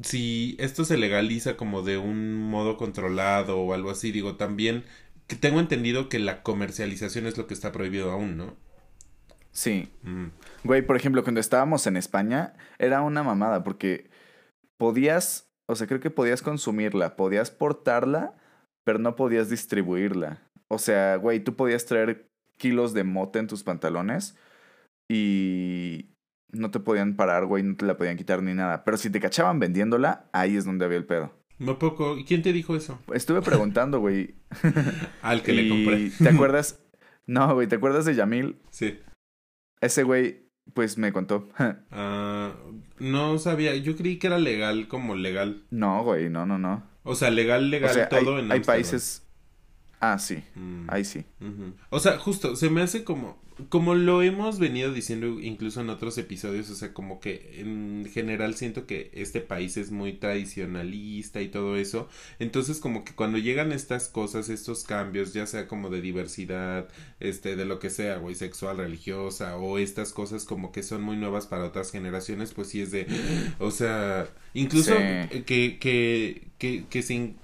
si 0.02 0.56
esto 0.60 0.86
se 0.86 0.98
legaliza 0.98 1.58
como 1.58 1.82
de 1.82 1.98
un 1.98 2.36
modo 2.36 2.78
controlado 2.78 3.60
o 3.60 3.74
algo 3.74 3.92
así, 3.92 4.12
digo, 4.12 4.36
también 4.36 4.84
que 5.28 5.36
tengo 5.36 5.60
entendido 5.60 6.10
que 6.10 6.20
la 6.20 6.42
comercialización 6.42 7.28
es 7.28 7.38
lo 7.38 7.48
que 7.48 7.54
está 7.54 7.72
prohibido 7.72 8.12
aún, 8.12 8.38
¿no? 8.38 8.58
Sí. 9.52 9.92
Mm. 10.04 10.28
Güey, 10.64 10.82
por 10.82 10.96
ejemplo, 10.96 11.24
cuando 11.24 11.40
estábamos 11.40 11.86
en 11.88 11.98
España, 11.98 12.54
era 12.78 13.02
una 13.02 13.24
mamada, 13.24 13.64
porque 13.64 14.10
podías, 14.78 15.52
o 15.68 15.76
sea, 15.76 15.88
creo 15.88 16.00
que 16.00 16.10
podías 16.10 16.42
consumirla, 16.42 17.16
podías 17.16 17.52
portarla, 17.52 18.36
pero 18.84 19.00
no 19.00 19.16
podías 19.16 19.50
distribuirla. 19.50 20.42
O 20.68 20.80
sea, 20.80 21.16
güey, 21.18 21.44
tú 21.44 21.56
podías 21.56 21.86
traer 21.86 22.30
kilos 22.58 22.94
de 22.94 23.04
mote 23.04 23.40
en 23.40 23.48
tus 23.48 23.64
pantalones 23.64 24.36
y 25.08 26.10
no 26.52 26.72
te 26.72 26.80
podían 26.80 27.16
parar, 27.16 27.46
güey, 27.46 27.64
no 27.64 27.76
te 27.76 27.86
la 27.86 27.98
podían 27.98 28.18
quitar 28.18 28.42
ni 28.42 28.54
nada. 28.54 28.84
Pero 28.84 28.98
si 28.98 29.10
te 29.10 29.20
cachaban 29.20 29.60
vendiéndola, 29.60 30.30
ahí 30.32 30.56
es 30.56 30.66
donde 30.66 30.86
había 30.86 30.98
el 30.98 31.06
pedo. 31.06 31.34
No 31.58 31.78
poco. 31.78 32.18
¿Y 32.18 32.24
quién 32.24 32.42
te 32.42 32.54
dijo 32.54 32.76
eso? 32.76 33.00
Estuve 33.14 33.42
preguntando, 33.42 34.00
güey. 34.00 34.36
Al 35.22 35.44
que 35.44 35.54
le 35.54 35.68
compré. 35.68 36.10
¿Te 36.18 36.30
acuerdas? 36.30 36.80
No, 37.28 37.54
güey, 37.54 37.68
¿te 37.68 37.76
acuerdas 37.76 38.06
de 38.06 38.16
Yamil? 38.16 38.60
Sí. 38.72 39.00
Ese 39.82 40.04
güey, 40.04 40.50
pues 40.74 40.98
me 40.98 41.12
contó. 41.12 41.50
Ah, 41.92 42.54
no 43.00 43.38
sabía. 43.40 43.76
Yo 43.76 43.96
creí 43.96 44.18
que 44.18 44.28
era 44.28 44.40
legal 44.40 44.88
como 44.88 45.16
legal. 45.16 45.64
No, 45.70 46.04
güey, 46.04 46.30
no, 46.30 46.46
no, 46.46 46.58
no. 46.58 46.84
O 47.04 47.16
sea, 47.16 47.30
legal, 47.30 47.70
legal 47.70 48.08
todo 48.10 48.38
hay, 48.38 48.44
en 48.44 48.52
Hay 48.52 48.60
países. 48.62 49.29
Ah, 50.00 50.18
sí. 50.20 50.44
Mm. 50.56 50.86
Ahí 50.88 51.04
sí. 51.04 51.26
O 51.90 52.00
sea, 52.00 52.18
justo, 52.18 52.56
se 52.56 52.70
me 52.70 52.82
hace 52.82 53.04
como 53.04 53.38
como 53.68 53.94
lo 53.94 54.22
hemos 54.22 54.58
venido 54.58 54.94
diciendo 54.94 55.40
incluso 55.42 55.82
en 55.82 55.90
otros 55.90 56.18
episodios, 56.18 56.70
o 56.70 56.76
sea, 56.76 56.94
como 56.94 57.20
que 57.20 57.60
en 57.60 58.10
general 58.12 58.56
siento 58.56 58.86
que 58.86 59.12
este 59.14 59.42
país 59.42 59.76
es 59.76 59.92
muy 59.92 60.14
tradicionalista 60.14 61.42
y 61.42 61.50
todo 61.50 61.76
eso, 61.76 62.08
entonces 62.40 62.80
como 62.80 63.04
que 63.04 63.14
cuando 63.14 63.38
llegan 63.38 63.74
estas 63.74 64.08
cosas, 64.08 64.48
estos 64.50 64.84
cambios, 64.84 65.34
ya 65.34 65.46
sea 65.46 65.68
como 65.68 65.90
de 65.90 66.00
diversidad, 66.00 66.88
este, 67.20 67.58
de 67.58 67.66
lo 67.66 67.80
que 67.80 67.90
sea, 67.90 68.18
güey, 68.18 68.36
sexual, 68.36 68.78
religiosa, 68.78 69.58
o 69.58 69.78
estas 69.78 70.14
cosas 70.14 70.46
como 70.46 70.72
que 70.72 70.84
son 70.84 71.02
muy 71.02 71.18
nuevas 71.18 71.48
para 71.48 71.66
otras 71.66 71.92
generaciones, 71.92 72.54
pues 72.54 72.70
sí 72.70 72.82
es 72.82 72.92
de, 72.92 73.08
o 73.60 73.72
sea, 73.72 74.30
incluso 74.54 74.96
que, 75.46 75.78
que, 75.80 76.48
que, 76.58 76.86
que 76.90 77.02
sin 77.02 77.36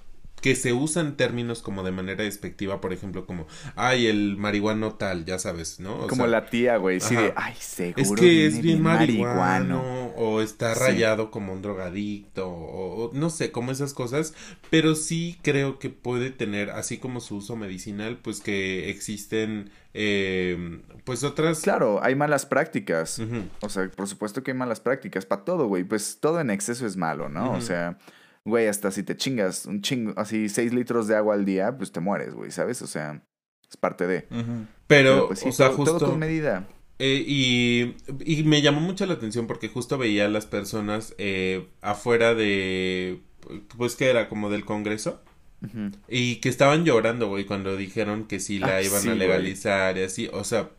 que 0.46 0.54
se 0.56 0.74
usan 0.74 1.18
términos 1.18 1.64
como 1.64 1.82
de 1.82 1.92
manera 1.92 2.24
despectiva, 2.24 2.80
por 2.80 2.94
ejemplo, 2.94 3.26
como, 3.26 3.48
ay, 3.76 4.06
el 4.06 4.38
marihuano 4.38 4.94
tal, 4.94 5.26
ya 5.26 5.40
sabes, 5.40 5.80
¿no? 5.80 6.06
como 6.06 6.28
la 6.28 6.46
tía, 6.52 6.78
güey, 6.78 7.00
sí, 7.00 7.16
de, 7.16 7.34
ay, 7.36 7.56
seguro. 7.58 8.00
Es 8.00 8.12
que 8.12 8.46
es 8.46 8.62
bien, 8.62 8.80
marihuano, 8.84 9.82
o 10.16 10.42
está 10.42 10.76
rayado 10.76 11.32
como 11.32 11.52
un 11.52 11.64
drogadicto, 11.64 12.48
o, 12.48 13.10
no 13.12 13.32
sé, 13.32 13.52
como 13.52 13.72
esas 13.72 13.96
cosas, 13.96 14.36
pero 14.70 14.94
sí 14.94 15.40
creo 15.42 15.80
que 15.80 15.90
puede 15.90 16.30
tener, 16.30 16.70
así 16.70 17.00
como 17.00 17.22
su 17.22 17.38
uso 17.38 17.56
medicinal, 17.56 18.20
pues 18.22 18.40
que 18.40 18.92
existen 18.92 19.72
eh, 19.96 20.80
pues 21.06 21.24
otras. 21.24 21.62
Claro, 21.62 22.04
hay 22.04 22.14
malas 22.14 22.46
prácticas. 22.46 23.20
O 23.62 23.70
sea, 23.70 23.90
por 23.90 24.08
supuesto 24.08 24.44
que 24.44 24.52
hay 24.52 24.58
malas 24.58 24.80
prácticas 24.80 25.26
para 25.26 25.44
todo, 25.44 25.66
güey. 25.66 25.86
Pues 25.86 26.20
todo 26.20 26.40
en 26.40 26.52
exceso 26.52 26.86
es 26.86 26.98
malo, 26.98 27.30
¿no? 27.30 27.54
O 27.54 27.62
sea, 27.62 27.98
güey, 28.46 28.68
hasta 28.68 28.92
si 28.92 29.04
te 29.04 29.18
chingas 29.18 29.66
un 29.66 29.82
chingo, 29.82 30.14
así 30.16 30.48
6 30.48 30.74
litros 30.74 31.08
de 31.08 31.16
agua 31.16 31.34
al 31.34 31.46
día, 31.46 31.76
pues 31.76 31.92
te 31.92 32.00
mueres, 32.00 32.34
güey, 32.34 32.52
¿sabes? 32.52 32.82
O 32.82 32.88
sea, 32.88 33.24
es 33.70 33.76
parte 33.76 34.08
de. 34.08 34.28
Pero, 34.88 35.28
pues, 35.28 35.44
o 35.44 35.52
sea, 35.52 35.70
justo. 35.70 35.98
Todo 35.98 36.12
con 36.12 36.20
medida. 36.20 36.68
Eh, 37.00 37.24
y, 37.28 37.96
y, 38.24 38.44
me 38.44 38.62
llamó 38.62 38.80
mucho 38.80 39.06
la 39.06 39.16
atención 39.16 39.48
porque 39.48 39.68
justo 39.68 39.98
veía 39.98 40.26
a 40.26 40.30
las 40.30 40.46
personas 40.46 41.14
eh, 41.18 41.68
afuera 41.82 42.36
de. 42.36 43.22
Pues 43.78 43.96
que 43.96 44.10
era 44.10 44.30
como 44.30 44.50
del 44.50 44.64
Congreso. 44.64 45.22
Y 46.08 46.36
que 46.36 46.50
estaban 46.50 46.86
llorando, 46.86 47.28
güey, 47.28 47.46
cuando 47.46 47.76
dijeron 47.76 48.26
que 48.26 48.40
sí 48.40 48.60
la 48.60 48.76
ah, 48.76 48.84
iban 48.84 49.10
a 49.10 49.16
legalizar 49.16 49.98
y 49.98 50.04
así. 50.04 50.30
O 50.32 50.44
sea, 50.44 50.70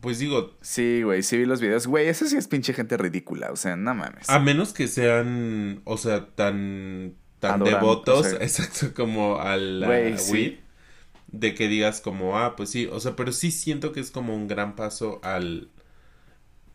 pues 0.00 0.18
digo. 0.18 0.56
Sí, 0.60 1.02
güey, 1.02 1.22
sí 1.22 1.38
vi 1.38 1.46
los 1.46 1.60
videos. 1.60 1.86
Güey, 1.86 2.08
eso 2.08 2.26
sí 2.26 2.36
es 2.36 2.48
pinche 2.48 2.72
gente 2.72 2.96
ridícula. 2.96 3.50
O 3.52 3.56
sea, 3.56 3.76
no 3.76 3.94
mames. 3.94 4.28
A 4.28 4.38
menos 4.38 4.72
que 4.72 4.88
sean, 4.88 5.80
o 5.84 5.96
sea, 5.96 6.26
tan, 6.34 7.14
tan 7.38 7.62
devotos, 7.62 8.32
exacto, 8.40 8.94
como 8.94 9.40
a 9.40 9.56
la 9.56 9.86
güey, 9.86 10.60
De 11.28 11.54
que 11.54 11.68
digas 11.68 12.00
como, 12.00 12.38
ah, 12.38 12.56
pues 12.56 12.70
sí. 12.70 12.88
O 12.90 13.00
sea, 13.00 13.16
pero 13.16 13.32
sí 13.32 13.50
siento 13.50 13.92
que 13.92 14.00
es 14.00 14.10
como 14.10 14.34
un 14.34 14.48
gran 14.48 14.76
paso 14.76 15.20
al. 15.22 15.70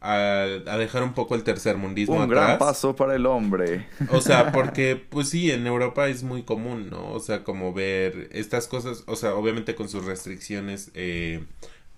A, 0.04 0.46
a 0.66 0.78
dejar 0.80 1.04
un 1.04 1.14
poco 1.14 1.36
el 1.36 1.44
tercer 1.44 1.78
mundismo 1.78 2.16
un 2.16 2.28
gran 2.28 2.58
paso 2.58 2.96
para 2.96 3.14
el 3.16 3.28
hombre. 3.28 3.86
O 4.10 4.20
sea, 4.20 4.52
porque, 4.52 4.96
pues 4.96 5.30
sí, 5.30 5.52
en 5.52 5.68
Europa 5.68 6.08
es 6.08 6.24
muy 6.24 6.42
común, 6.42 6.90
¿no? 6.90 7.12
O 7.12 7.20
sea, 7.20 7.44
como 7.44 7.72
ver 7.72 8.28
estas 8.32 8.66
cosas, 8.68 9.04
o 9.06 9.16
sea, 9.16 9.36
obviamente 9.36 9.76
con 9.76 9.90
sus 9.90 10.04
restricciones, 10.06 10.90
eh, 10.96 11.46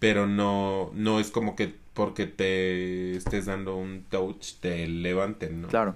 pero 0.03 0.27
no, 0.27 0.91
no 0.95 1.21
es 1.21 1.31
como 1.31 1.55
que 1.55 1.73
porque 1.93 2.27
te 2.27 3.15
estés 3.15 3.45
dando 3.45 3.77
un 3.77 4.03
touch 4.09 4.59
te 4.59 4.85
levanten, 4.85 5.61
¿no? 5.61 5.69
Claro. 5.69 5.95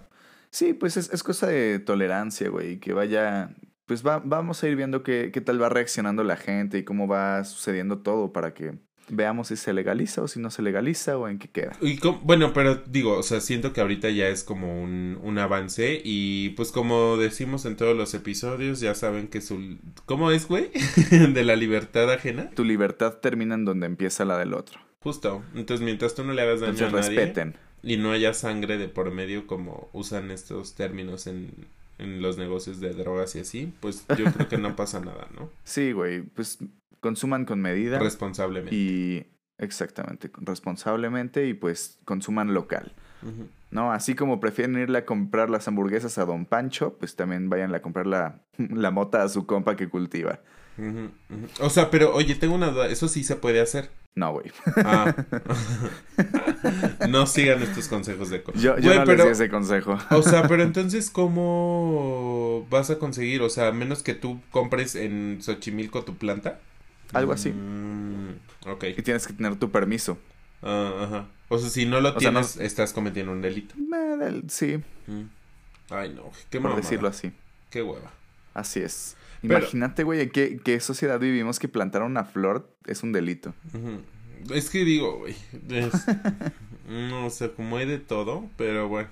Sí, 0.49 0.73
pues 0.73 0.95
es, 0.95 1.11
es 1.11 1.23
cosa 1.23 1.47
de 1.47 1.79
tolerancia, 1.79 2.47
güey, 2.47 2.79
que 2.79 2.93
vaya, 2.93 3.53
pues 3.85 4.07
va, 4.07 4.21
vamos 4.23 4.63
a 4.63 4.69
ir 4.69 4.77
viendo 4.77 5.03
qué, 5.03 5.31
qué 5.33 5.41
tal 5.41 5.61
va 5.61 5.67
reaccionando 5.67 6.23
la 6.23 6.37
gente 6.37 6.77
y 6.77 6.85
cómo 6.85 7.09
va 7.09 7.43
sucediendo 7.43 7.99
todo 7.99 8.31
para 8.31 8.53
que 8.53 8.79
veamos 9.09 9.47
si 9.49 9.55
se 9.55 9.73
legaliza 9.73 10.21
o 10.21 10.27
si 10.27 10.39
no 10.39 10.49
se 10.49 10.61
legaliza 10.61 11.17
o 11.17 11.27
en 11.27 11.39
qué 11.39 11.47
queda. 11.47 11.73
Y 11.81 11.99
bueno, 12.23 12.53
pero 12.53 12.75
digo, 12.75 13.17
o 13.17 13.23
sea, 13.23 13.41
siento 13.41 13.73
que 13.73 13.81
ahorita 13.81 14.09
ya 14.09 14.27
es 14.27 14.43
como 14.43 14.81
un, 14.81 15.19
un 15.21 15.37
avance 15.37 16.01
y 16.03 16.49
pues 16.49 16.71
como 16.71 17.17
decimos 17.17 17.65
en 17.65 17.75
todos 17.75 17.95
los 17.95 18.13
episodios, 18.13 18.79
ya 18.79 18.95
saben 18.95 19.27
que 19.27 19.41
su... 19.41 19.77
¿Cómo 20.05 20.31
es, 20.31 20.47
güey? 20.47 20.69
de 21.11 21.43
la 21.43 21.55
libertad 21.55 22.11
ajena. 22.11 22.49
Tu 22.51 22.63
libertad 22.63 23.15
termina 23.15 23.55
en 23.55 23.65
donde 23.65 23.85
empieza 23.85 24.25
la 24.25 24.37
del 24.37 24.53
otro. 24.53 24.79
Justo. 24.99 25.43
Entonces, 25.55 25.83
mientras 25.85 26.15
tú 26.15 26.23
no 26.23 26.33
le 26.33 26.41
hagas 26.41 26.59
daño 26.59 26.73
Entonces 26.73 26.93
a 26.93 27.01
nadie 27.01 27.19
respeten. 27.19 27.55
y 27.83 27.97
no 27.97 28.11
haya 28.11 28.33
sangre 28.33 28.77
de 28.77 28.89
por 28.89 29.11
medio 29.11 29.47
como 29.47 29.89
usan 29.93 30.31
estos 30.31 30.75
términos 30.75 31.27
en, 31.27 31.51
en 31.97 32.21
los 32.21 32.37
negocios 32.37 32.79
de 32.79 32.93
drogas 32.93 33.35
y 33.35 33.39
así, 33.39 33.71
pues 33.79 34.05
yo 34.17 34.25
creo 34.33 34.47
que 34.49 34.57
no 34.57 34.75
pasa 34.75 34.99
nada, 34.99 35.27
¿no? 35.35 35.49
Sí, 35.63 35.91
güey, 35.91 36.21
pues 36.21 36.59
consuman 36.99 37.45
con 37.45 37.61
medida 37.61 37.99
Responsablemente. 37.99 38.75
y 38.75 39.27
exactamente, 39.57 40.29
responsablemente 40.37 41.47
y 41.47 41.53
pues 41.53 41.99
consuman 42.05 42.53
local. 42.53 42.93
¿No? 43.71 43.91
Así 43.91 44.15
como 44.15 44.39
prefieren 44.39 44.77
irle 44.77 44.99
a 44.99 45.05
comprar 45.05 45.49
las 45.49 45.67
hamburguesas 45.67 46.17
a 46.19 46.25
Don 46.25 46.45
Pancho, 46.45 46.97
pues 46.99 47.15
también 47.15 47.49
vayan 47.49 47.73
a 47.75 47.81
comprar 47.81 48.05
la, 48.07 48.41
la 48.57 48.91
mota 48.91 49.23
a 49.23 49.29
su 49.29 49.45
compa 49.45 49.75
que 49.75 49.89
cultiva. 49.89 50.39
O 51.59 51.69
sea, 51.71 51.89
pero 51.89 52.13
oye, 52.13 52.35
tengo 52.35 52.53
una 52.53 52.69
duda, 52.69 52.87
eso 52.87 53.07
sí 53.07 53.23
se 53.23 53.35
puede 53.35 53.59
hacer. 53.59 53.89
No, 54.15 54.31
güey. 54.33 54.51
Ah. 54.77 55.13
no 57.09 57.25
sigan 57.27 57.61
estos 57.61 57.87
consejos 57.87 58.29
de 58.29 58.43
co- 58.43 58.53
Yo, 58.53 58.77
yo 58.77 58.89
Güey, 58.89 58.99
no 58.99 59.05
pero, 59.05 59.25
les 59.25 59.37
di 59.37 59.43
ese 59.43 59.49
consejo. 59.51 59.97
O 60.11 60.21
sea, 60.21 60.47
pero 60.47 60.63
entonces, 60.63 61.09
¿cómo 61.09 62.65
vas 62.69 62.89
a 62.89 62.99
conseguir? 62.99 63.41
O 63.41 63.49
sea, 63.49 63.71
menos 63.71 64.03
que 64.03 64.13
tú 64.13 64.41
compres 64.51 64.95
en 64.95 65.39
Xochimilco 65.41 66.03
tu 66.03 66.15
planta. 66.15 66.59
Algo 67.13 67.31
así. 67.33 67.49
Mm, 67.51 68.35
ok. 68.67 68.83
Y 68.97 69.01
tienes 69.01 69.25
que 69.27 69.33
tener 69.33 69.55
tu 69.55 69.71
permiso. 69.71 70.17
Ah, 70.61 70.93
ajá. 71.03 71.27
O 71.49 71.57
sea, 71.59 71.69
si 71.69 71.85
no 71.85 72.01
lo 72.01 72.15
O 72.15 72.19
sea, 72.19 72.31
no- 72.31 72.41
tienes, 72.41 72.57
estás 72.57 72.93
cometiendo 72.93 73.31
un 73.31 73.41
delito. 73.41 73.75
Del- 74.19 74.49
Sí, 74.49 74.77
Mm. 75.07 75.23
Ay, 75.89 76.13
no. 76.13 76.31
Qué 76.49 76.57
por 76.59 76.69
mamada. 76.71 76.81
decirlo 76.81 77.07
así. 77.07 77.31
Qué 77.69 77.81
hueva. 77.81 78.11
Así 78.53 78.81
es. 78.81 79.15
Pero- 79.41 79.59
Imagínate, 79.59 80.03
güey, 80.03 80.21
en 80.21 80.29
qué, 80.31 80.59
qué 80.63 80.79
sociedad 80.81 81.19
vivimos 81.19 81.59
que 81.59 81.67
plantar 81.69 82.01
una 82.01 82.25
flor 82.25 82.67
es 82.85 83.03
un 83.03 83.13
delito. 83.13 83.53
Es 84.53 84.69
que 84.69 84.83
digo, 84.83 85.19
güey. 85.19 85.35
es- 85.69 85.91
No 86.89 87.29
sé, 87.29 87.51
como 87.51 87.77
hay 87.77 87.85
de 87.85 87.99
todo, 87.99 88.49
pero 88.57 88.87
bueno. 88.89 89.09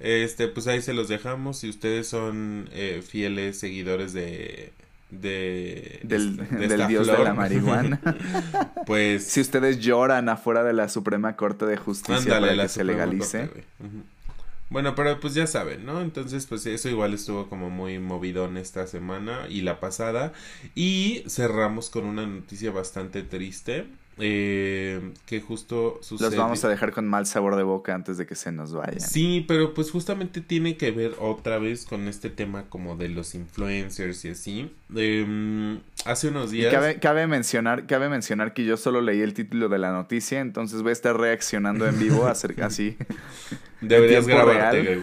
Este, 0.00 0.46
pues 0.48 0.66
ahí 0.68 0.80
se 0.82 0.92
los 0.94 1.08
dejamos. 1.08 1.58
Si 1.58 1.68
ustedes 1.68 2.06
son 2.08 2.68
eh, 2.72 3.02
fieles 3.06 3.58
seguidores 3.58 4.12
de. 4.12 4.72
De. 5.10 6.00
Del, 6.02 6.36
de 6.36 6.86
dios 6.86 7.06
de 7.06 7.18
la 7.18 7.34
marihuana. 7.34 8.00
pues. 8.86 9.24
si 9.24 9.40
ustedes 9.40 9.78
lloran 9.78 10.28
afuera 10.28 10.62
de 10.64 10.72
la 10.72 10.88
Suprema 10.88 11.36
Corte 11.36 11.66
de 11.66 11.76
Justicia 11.76 12.16
ándale, 12.16 12.40
para 12.40 12.54
la 12.56 12.62
que 12.64 12.68
se 12.68 12.84
legalice. 12.84 13.48
Corte. 13.48 13.64
Bueno, 14.70 14.94
pero 14.94 15.18
pues 15.18 15.32
ya 15.32 15.46
saben, 15.46 15.86
¿no? 15.86 16.02
Entonces, 16.02 16.44
pues 16.46 16.66
eso 16.66 16.90
igual 16.90 17.14
estuvo 17.14 17.48
como 17.48 17.70
muy 17.70 17.98
movidón 17.98 18.58
esta 18.58 18.86
semana 18.86 19.46
y 19.48 19.62
la 19.62 19.80
pasada. 19.80 20.32
Y 20.74 21.24
cerramos 21.26 21.88
con 21.88 22.04
una 22.04 22.26
noticia 22.26 22.70
bastante 22.70 23.22
triste. 23.22 23.86
Eh, 24.20 25.12
que 25.26 25.40
justo 25.40 25.98
sucede. 26.02 26.30
Los 26.30 26.38
vamos 26.38 26.64
a 26.64 26.68
dejar 26.68 26.92
con 26.92 27.06
mal 27.06 27.26
sabor 27.26 27.56
de 27.56 27.62
boca 27.62 27.94
antes 27.94 28.18
de 28.18 28.26
que 28.26 28.34
se 28.34 28.52
nos 28.52 28.72
vayan. 28.72 29.00
Sí, 29.00 29.44
pero 29.46 29.74
pues 29.74 29.90
justamente 29.90 30.40
tiene 30.40 30.76
que 30.76 30.90
ver 30.90 31.12
otra 31.20 31.58
vez 31.58 31.84
con 31.86 32.08
este 32.08 32.30
tema 32.30 32.64
como 32.68 32.96
de 32.96 33.08
los 33.08 33.34
influencers 33.34 34.24
y 34.24 34.28
así. 34.30 34.70
Em, 34.94 35.80
hace 36.04 36.28
unos 36.28 36.52
Y 36.52 36.58
días. 36.58 36.72
cabe, 36.72 36.98
cabe 36.98 37.26
mencionar, 37.26 37.86
cabe 37.86 38.08
mencionar 38.08 38.54
que 38.54 38.64
yo 38.64 38.76
solo 38.76 39.00
leí 39.00 39.20
el 39.20 39.34
título 39.34 39.68
de 39.68 39.78
la 39.78 39.92
noticia, 39.92 40.40
entonces 40.40 40.82
voy 40.82 40.90
a 40.90 40.92
estar 40.92 41.18
reaccionando 41.18 41.86
en 41.86 41.98
vivo 41.98 42.26
acerca 42.26 42.66
así. 42.66 42.96
Deberías 43.80 44.26
grabarte. 44.26 45.00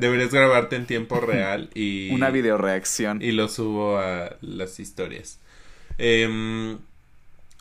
Deberías 0.00 0.30
grabarte 0.32 0.76
en 0.76 0.86
tiempo 0.86 1.20
real 1.20 1.68
y. 1.74 2.10
Una 2.12 2.30
video 2.30 2.58
reacción. 2.58 3.20
y 3.20 3.32
lo 3.32 3.48
subo 3.48 3.98
a 3.98 4.36
las 4.40 4.78
historias. 4.78 5.40
Em, 5.98 6.78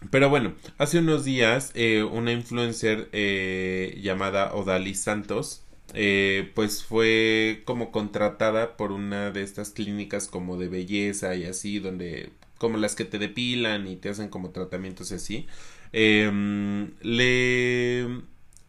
pero 0.09 0.29
bueno, 0.29 0.53
hace 0.77 0.99
unos 0.99 1.25
días 1.25 1.71
eh, 1.75 2.03
una 2.03 2.31
influencer 2.31 3.09
eh, 3.11 3.99
llamada 4.01 4.53
Odalis 4.53 5.01
Santos 5.01 5.63
eh, 5.93 6.51
pues 6.55 6.83
fue 6.83 7.61
como 7.65 7.91
contratada 7.91 8.77
por 8.77 8.91
una 8.91 9.31
de 9.31 9.43
estas 9.43 9.69
clínicas 9.71 10.27
como 10.27 10.57
de 10.57 10.67
belleza 10.67 11.35
y 11.35 11.45
así 11.45 11.79
donde 11.79 12.31
como 12.57 12.77
las 12.77 12.95
que 12.95 13.05
te 13.05 13.19
depilan 13.19 13.87
y 13.87 13.95
te 13.97 14.09
hacen 14.09 14.29
como 14.29 14.51
tratamientos 14.51 15.11
y 15.11 15.15
así. 15.15 15.47
Em, 15.91 16.91
le 17.01 18.07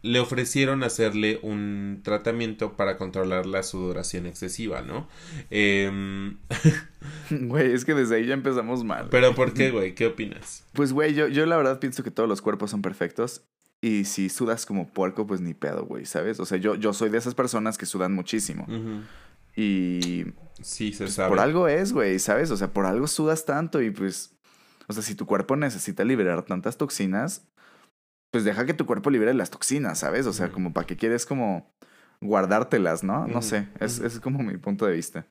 le 0.05 0.19
ofrecieron 0.19 0.83
hacerle 0.83 1.39
un 1.41 2.01
tratamiento 2.03 2.73
para 2.77 2.97
controlar 2.97 3.45
la 3.47 3.63
sudoración 3.63 4.25
excesiva, 4.27 4.81
¿no? 4.81 5.07
Em, 5.49 6.37
Güey, 7.31 7.71
es 7.73 7.85
que 7.85 7.93
desde 7.93 8.15
ahí 8.17 8.25
ya 8.27 8.33
empezamos 8.35 8.83
mal. 8.83 9.07
pero 9.09 9.33
¿por 9.33 9.53
qué, 9.53 9.71
güey? 9.71 9.95
¿Qué 9.95 10.05
opinas? 10.07 10.63
Pues, 10.73 10.93
güey, 10.93 11.13
yo, 11.13 11.27
yo 11.27 11.45
la 11.45 11.57
verdad 11.57 11.79
pienso 11.79 12.03
que 12.03 12.11
todos 12.11 12.29
los 12.29 12.41
cuerpos 12.41 12.71
son 12.71 12.81
perfectos. 12.81 13.43
Y 13.81 14.05
si 14.05 14.29
sudas 14.29 14.65
como 14.65 14.87
puerco, 14.87 15.27
pues 15.27 15.41
ni 15.41 15.53
pedo, 15.53 15.85
güey, 15.85 16.05
¿sabes? 16.05 16.39
O 16.39 16.45
sea, 16.45 16.57
yo, 16.57 16.75
yo 16.75 16.93
soy 16.93 17.09
de 17.09 17.17
esas 17.17 17.35
personas 17.35 17.77
que 17.77 17.85
sudan 17.85 18.13
muchísimo. 18.13 18.65
Y 19.55 20.25
Sí, 20.61 20.91
se 20.93 21.03
pues, 21.05 21.13
sabe. 21.15 21.29
por 21.29 21.39
algo 21.39 21.67
es, 21.67 21.93
güey, 21.93 22.17
¿sabes? 22.19 22.51
O 22.51 22.57
sea, 22.57 22.71
por 22.73 22.85
algo 22.85 23.07
sudas 23.07 23.45
tanto 23.45 23.81
y 23.81 23.91
pues... 23.91 24.31
O 24.87 24.93
sea, 24.93 25.01
si 25.03 25.15
tu 25.15 25.25
cuerpo 25.25 25.55
necesita 25.55 26.03
liberar 26.03 26.43
tantas 26.43 26.77
toxinas, 26.77 27.47
pues 28.35 28.43
deja 28.43 28.65
que 28.65 28.73
tu 28.73 28.85
cuerpo 28.85 29.09
libere 29.11 29.33
las 29.33 29.49
toxinas, 29.49 29.99
¿sabes? 29.99 30.25
O 30.25 30.33
sea, 30.33 30.49
como 30.51 30.73
para 30.73 30.85
que 30.85 30.97
quieres 30.97 31.25
como 31.25 31.73
guardártelas, 32.19 33.01
¿no? 33.01 33.25
No 33.27 33.41
sé, 33.41 33.69
es, 33.79 33.99
es 33.99 34.19
como 34.19 34.43
mi 34.43 34.57
punto 34.57 34.85
de 34.85 34.91
vista. 34.91 35.25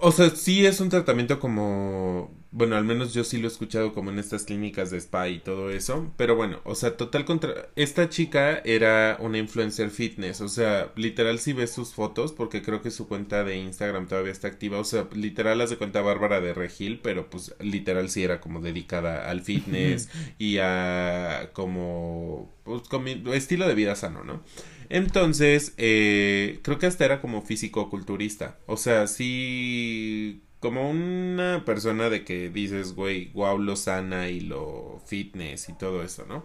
O 0.00 0.12
sea, 0.12 0.30
sí 0.30 0.66
es 0.66 0.80
un 0.80 0.88
tratamiento 0.88 1.38
como, 1.38 2.30
bueno, 2.50 2.76
al 2.76 2.84
menos 2.84 3.14
yo 3.14 3.22
sí 3.24 3.38
lo 3.38 3.46
he 3.46 3.50
escuchado 3.50 3.92
como 3.94 4.10
en 4.10 4.18
estas 4.18 4.42
clínicas 4.44 4.90
de 4.90 4.98
spa 4.98 5.28
y 5.28 5.38
todo 5.38 5.70
eso, 5.70 6.12
pero 6.16 6.34
bueno, 6.36 6.60
o 6.64 6.74
sea, 6.74 6.96
total 6.96 7.24
contra, 7.24 7.68
esta 7.76 8.08
chica 8.08 8.58
era 8.64 9.16
una 9.20 9.38
influencer 9.38 9.90
fitness, 9.90 10.40
o 10.40 10.48
sea, 10.48 10.92
literal 10.96 11.38
si 11.38 11.52
ves 11.52 11.70
sus 11.70 11.94
fotos, 11.94 12.32
porque 12.32 12.60
creo 12.62 12.82
que 12.82 12.90
su 12.90 13.06
cuenta 13.08 13.44
de 13.44 13.56
Instagram 13.56 14.08
todavía 14.08 14.32
está 14.32 14.48
activa, 14.48 14.78
o 14.78 14.84
sea, 14.84 15.08
literal 15.14 15.56
las 15.58 15.70
de 15.70 15.76
cuenta 15.78 16.02
Bárbara 16.02 16.40
de 16.40 16.52
Regil, 16.52 16.98
pero 17.00 17.30
pues 17.30 17.54
literal 17.60 18.10
sí 18.10 18.24
era 18.24 18.40
como 18.40 18.60
dedicada 18.60 19.30
al 19.30 19.40
fitness 19.42 20.10
y 20.36 20.58
a 20.58 21.50
como, 21.52 22.52
pues, 22.64 22.82
comi- 22.82 23.26
estilo 23.32 23.66
de 23.68 23.74
vida 23.74 23.94
sano, 23.94 24.24
¿no? 24.24 24.42
Entonces, 24.92 25.72
eh, 25.78 26.60
creo 26.62 26.78
que 26.78 26.84
hasta 26.84 27.06
era 27.06 27.22
como 27.22 27.40
físico-culturista. 27.40 28.58
O 28.66 28.76
sea, 28.76 29.06
sí, 29.06 30.42
como 30.60 30.90
una 30.90 31.62
persona 31.64 32.10
de 32.10 32.24
que 32.24 32.50
dices, 32.50 32.92
güey, 32.94 33.30
wow, 33.32 33.58
lo 33.58 33.74
sana 33.76 34.28
y 34.28 34.40
lo 34.40 35.00
fitness 35.06 35.70
y 35.70 35.72
todo 35.78 36.02
eso, 36.02 36.26
¿no? 36.28 36.44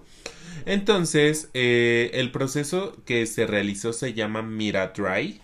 Entonces, 0.66 1.50
eh, 1.54 2.10
el 2.14 2.32
proceso 2.32 2.96
que 3.06 3.26
se 3.26 3.46
realizó 3.46 3.92
se 3.92 4.14
llama 4.14 4.42
Mira 4.42 4.94
Dry. 4.96 5.42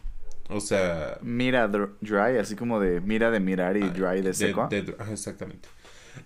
O 0.49 0.61
sea, 0.61 1.17
Mira 1.21 1.67
dr- 1.69 1.95
dry, 1.99 2.37
así 2.39 2.55
como 2.55 2.79
de 2.79 3.01
mira 3.01 3.31
de 3.31 3.39
mirar 3.41 3.75
y 3.75 3.81
dry 3.89 4.21
de 4.21 4.33
seco. 4.33 4.61
Ah, 4.63 4.67
de- 4.69 4.95
exactamente. 5.11 5.67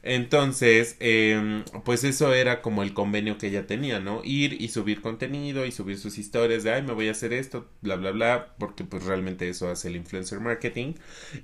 Entonces, 0.10 0.96
em, 1.02 1.66
pues 1.84 2.06
eso 2.06 2.34
era 2.34 2.62
como 2.62 2.82
el 2.82 2.94
convenio 2.94 3.38
que 3.38 3.48
ella 3.48 3.68
tenía, 3.68 4.00
¿no? 4.00 4.22
Ir 4.24 4.62
y 4.62 4.70
subir 4.70 5.02
contenido 5.02 5.66
y 5.66 5.72
subir 5.74 5.98
sus 5.98 6.18
historias 6.18 6.64
de, 6.64 6.72
ay, 6.72 6.82
me 6.84 6.94
voy 6.94 7.10
a 7.10 7.12
hacer 7.12 7.34
esto, 7.34 7.70
bla, 7.82 7.98
bla, 7.98 8.12
bla, 8.12 8.56
porque 8.58 8.86
pues 8.86 9.04
realmente 9.04 9.50
eso 9.50 9.70
hace 9.70 9.90
el 9.90 9.98
influencer 9.98 10.40
marketing. 10.40 10.94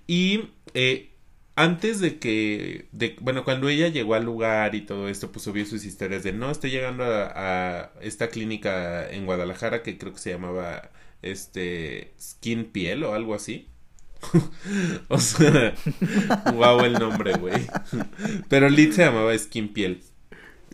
Y 0.08 0.52
eh, 0.74 1.12
antes 1.56 2.00
de 2.00 2.20
que, 2.20 2.88
de, 2.94 3.18
bueno, 3.22 3.44
cuando 3.44 3.68
ella 3.70 3.90
llegó 3.90 4.16
al 4.16 4.24
lugar 4.26 4.76
y 4.76 4.82
todo 4.86 5.10
esto, 5.10 5.32
pues 5.34 5.44
subió 5.44 5.66
sus 5.66 5.84
historias 5.86 6.24
de, 6.24 6.32
no, 6.34 6.50
estoy 6.50 6.72
llegando 6.72 7.04
a, 7.04 7.82
a 7.82 7.92
esta 8.02 8.30
clínica 8.30 9.10
en 9.10 9.26
Guadalajara 9.26 9.84
que 9.84 9.98
creo 9.98 10.14
que 10.14 10.20
se 10.20 10.32
llamaba, 10.32 10.92
este, 11.22 12.14
Skin 12.20 12.66
Piel 12.72 13.04
o 13.04 13.14
algo 13.14 13.36
así. 13.36 13.68
o 15.08 15.18
sea, 15.20 15.74
wow 16.54 16.82
el 16.82 16.94
nombre, 16.94 17.34
güey. 17.34 17.68
Pero 18.50 18.70
Lit 18.70 18.94
se 18.94 19.06
llamaba 19.06 19.38
Skin 19.38 19.74
Piel. 19.74 20.02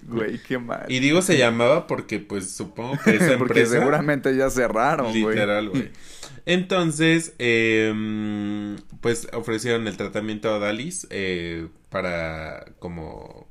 Güey, 0.07 0.39
qué 0.39 0.57
mal. 0.57 0.85
Y 0.87 0.99
digo 0.99 1.21
se 1.21 1.37
llamaba 1.37 1.87
porque 1.87 2.19
pues 2.19 2.51
supongo 2.51 2.97
que 3.03 3.15
esa 3.15 3.25
Porque 3.37 3.61
empresa 3.61 3.79
seguramente 3.79 4.35
ya 4.35 4.49
cerraron, 4.49 5.11
güey. 5.11 5.35
literal, 5.35 5.69
güey. 5.69 5.91
Entonces, 6.45 7.35
em, 7.37 8.77
pues 9.01 9.27
ofrecieron 9.33 9.87
el 9.87 9.97
tratamiento 9.97 10.53
a 10.53 10.59
Dalis 10.59 11.05
eh, 11.11 11.67
para 11.89 12.65
como 12.79 13.47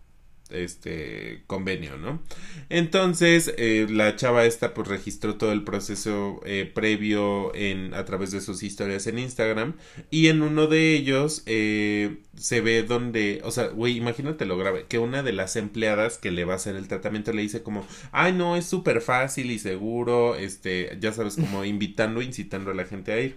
este 0.50 1.42
convenio, 1.46 1.96
¿no? 1.96 2.22
Entonces, 2.68 3.52
eh, 3.56 3.86
la 3.88 4.16
chava 4.16 4.44
esta 4.44 4.74
pues 4.74 4.88
registró 4.88 5.36
todo 5.36 5.52
el 5.52 5.64
proceso 5.64 6.40
eh, 6.44 6.70
previo 6.72 7.52
a 7.94 8.04
través 8.04 8.30
de 8.30 8.40
sus 8.40 8.62
historias 8.62 9.06
en 9.06 9.18
Instagram 9.18 9.74
y 10.10 10.28
en 10.28 10.42
uno 10.42 10.66
de 10.66 10.94
ellos 10.94 11.42
eh, 11.46 12.18
se 12.36 12.60
ve 12.60 12.82
donde, 12.82 13.40
o 13.44 13.50
sea, 13.50 13.68
güey, 13.68 13.96
imagínate 13.96 14.46
lo 14.46 14.56
grave, 14.56 14.86
que 14.88 14.98
una 14.98 15.22
de 15.22 15.32
las 15.32 15.56
empleadas 15.56 16.18
que 16.18 16.30
le 16.30 16.44
va 16.44 16.54
a 16.54 16.56
hacer 16.56 16.76
el 16.76 16.88
tratamiento 16.88 17.32
le 17.32 17.42
dice 17.42 17.62
como, 17.62 17.86
ay, 18.12 18.32
no, 18.32 18.56
es 18.56 18.66
súper 18.66 19.00
fácil 19.00 19.50
y 19.50 19.58
seguro, 19.58 20.34
este, 20.36 20.96
ya 21.00 21.12
sabes, 21.12 21.36
como 21.36 21.64
invitando, 21.64 22.22
incitando 22.22 22.70
a 22.70 22.74
la 22.74 22.84
gente 22.84 23.12
a 23.12 23.20
ir. 23.20 23.36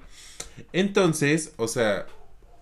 Entonces, 0.73 1.53
o 1.57 1.67
sea, 1.67 2.05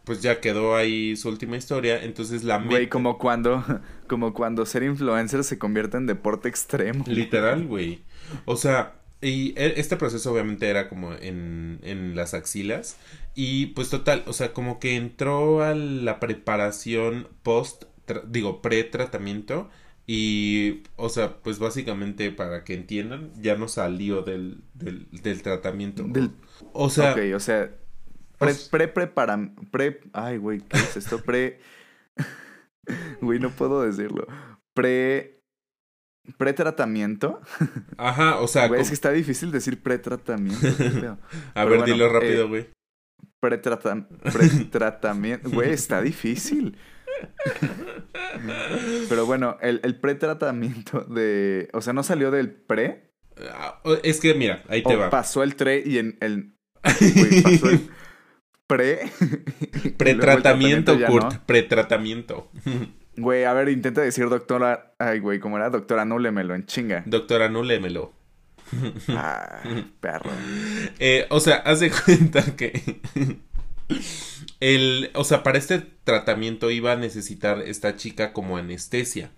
pues 0.09 0.23
ya 0.23 0.41
quedó 0.41 0.75
ahí 0.75 1.15
su 1.15 1.29
última 1.29 1.55
historia, 1.55 2.03
entonces 2.03 2.43
la 2.43 2.57
Güey, 2.57 2.89
como 2.89 3.19
cuando, 3.19 3.63
como 4.07 4.33
cuando 4.33 4.65
ser 4.65 4.81
influencer 4.81 5.43
se 5.43 5.59
convierte 5.59 5.97
en 5.97 6.07
deporte 6.07 6.49
extremo. 6.49 7.03
Literal, 7.05 7.67
güey. 7.67 8.01
O 8.45 8.55
sea, 8.55 8.95
y 9.21 9.49
e, 9.55 9.79
este 9.79 9.97
proceso 9.97 10.31
obviamente 10.31 10.67
era 10.67 10.89
como 10.89 11.13
en, 11.13 11.77
en 11.83 12.15
las 12.15 12.33
axilas 12.33 12.97
y 13.35 13.67
pues 13.67 13.91
total, 13.91 14.23
o 14.25 14.33
sea, 14.33 14.51
como 14.51 14.79
que 14.79 14.95
entró 14.95 15.61
a 15.61 15.75
la 15.75 16.19
preparación 16.19 17.27
post, 17.43 17.83
digo, 18.29 18.63
pre-tratamiento 18.63 19.69
y, 20.07 20.81
o 20.95 21.09
sea, 21.09 21.37
pues 21.43 21.59
básicamente 21.59 22.31
para 22.31 22.63
que 22.63 22.73
entiendan, 22.73 23.31
ya 23.39 23.55
no 23.57 23.67
salió 23.67 24.23
del, 24.23 24.63
del, 24.73 25.05
del 25.11 25.43
tratamiento. 25.43 26.07
O 26.73 26.89
sea... 26.89 27.11
Ok, 27.11 27.19
o 27.35 27.39
sea, 27.39 27.69
Pre, 28.39 28.53
pre, 28.71 28.87
prepara, 28.87 29.37
pre, 29.69 29.99
ay, 30.13 30.37
güey, 30.37 30.61
¿qué 30.61 30.77
es 30.77 30.95
esto? 30.95 31.21
Pre, 31.21 31.59
güey, 33.21 33.39
no 33.39 33.49
puedo 33.49 33.83
decirlo. 33.83 34.25
Pre, 34.73 35.41
pretratamiento. 36.37 37.41
Ajá, 37.97 38.39
o 38.39 38.47
sea. 38.47 38.69
Güey, 38.69 38.81
es 38.81 38.87
que 38.87 38.93
está 38.93 39.11
difícil 39.11 39.51
decir 39.51 39.83
pretratamiento. 39.83 40.67
A 41.53 41.65
ver, 41.65 41.83
dilo 41.83 42.07
rápido, 42.07 42.45
eh, 42.45 42.47
güey. 42.47 42.69
pretratamiento, 43.41 45.49
güey, 45.53 45.71
está 45.71 46.01
difícil. 46.01 46.77
Pero 49.09 49.25
bueno, 49.25 49.57
el, 49.61 49.81
el 49.83 49.99
pretratamiento 49.99 51.01
de, 51.01 51.67
o 51.73 51.81
sea, 51.81 51.91
no 51.91 52.03
salió 52.03 52.31
del 52.31 52.51
pre. 52.51 53.11
Ah, 53.51 53.81
es 54.03 54.21
que 54.21 54.33
mira, 54.33 54.63
ahí 54.69 54.81
te 54.81 54.95
va. 54.95 55.09
Pasó 55.09 55.43
el 55.43 55.55
tre 55.55 55.83
y 55.85 55.97
en 55.97 56.17
el, 56.21 56.55
güey, 57.15 57.41
pasó 57.41 57.69
el 57.69 57.89
pre. 58.69 59.11
Pretratamiento, 59.97 60.95
Kurt. 61.07 61.39
Pretratamiento. 61.39 62.51
Güey, 63.17 63.43
a 63.43 63.53
ver, 63.53 63.69
intenta 63.69 64.01
decir 64.01 64.29
doctora. 64.29 64.93
Ay, 64.99 65.19
güey, 65.19 65.39
¿cómo 65.39 65.57
era? 65.57 65.71
Doctora, 65.71 66.03
anúlemelo 66.03 66.53
en 66.53 66.65
chinga. 66.67 67.03
Doctora, 67.07 67.45
anúlemelo. 67.47 68.13
Ah, 69.09 69.63
perro. 69.99 70.29
Eh, 70.99 71.25
o 71.31 71.39
sea, 71.39 71.55
haz 71.55 71.79
de 71.79 71.91
cuenta 72.05 72.55
que. 72.55 73.01
El, 74.59 75.09
o 75.15 75.23
sea, 75.23 75.41
para 75.41 75.57
este 75.57 75.79
tratamiento 76.03 76.69
iba 76.69 76.91
a 76.91 76.95
necesitar 76.95 77.63
esta 77.63 77.95
chica 77.95 78.33
como 78.33 78.57
anestesia. 78.57 79.31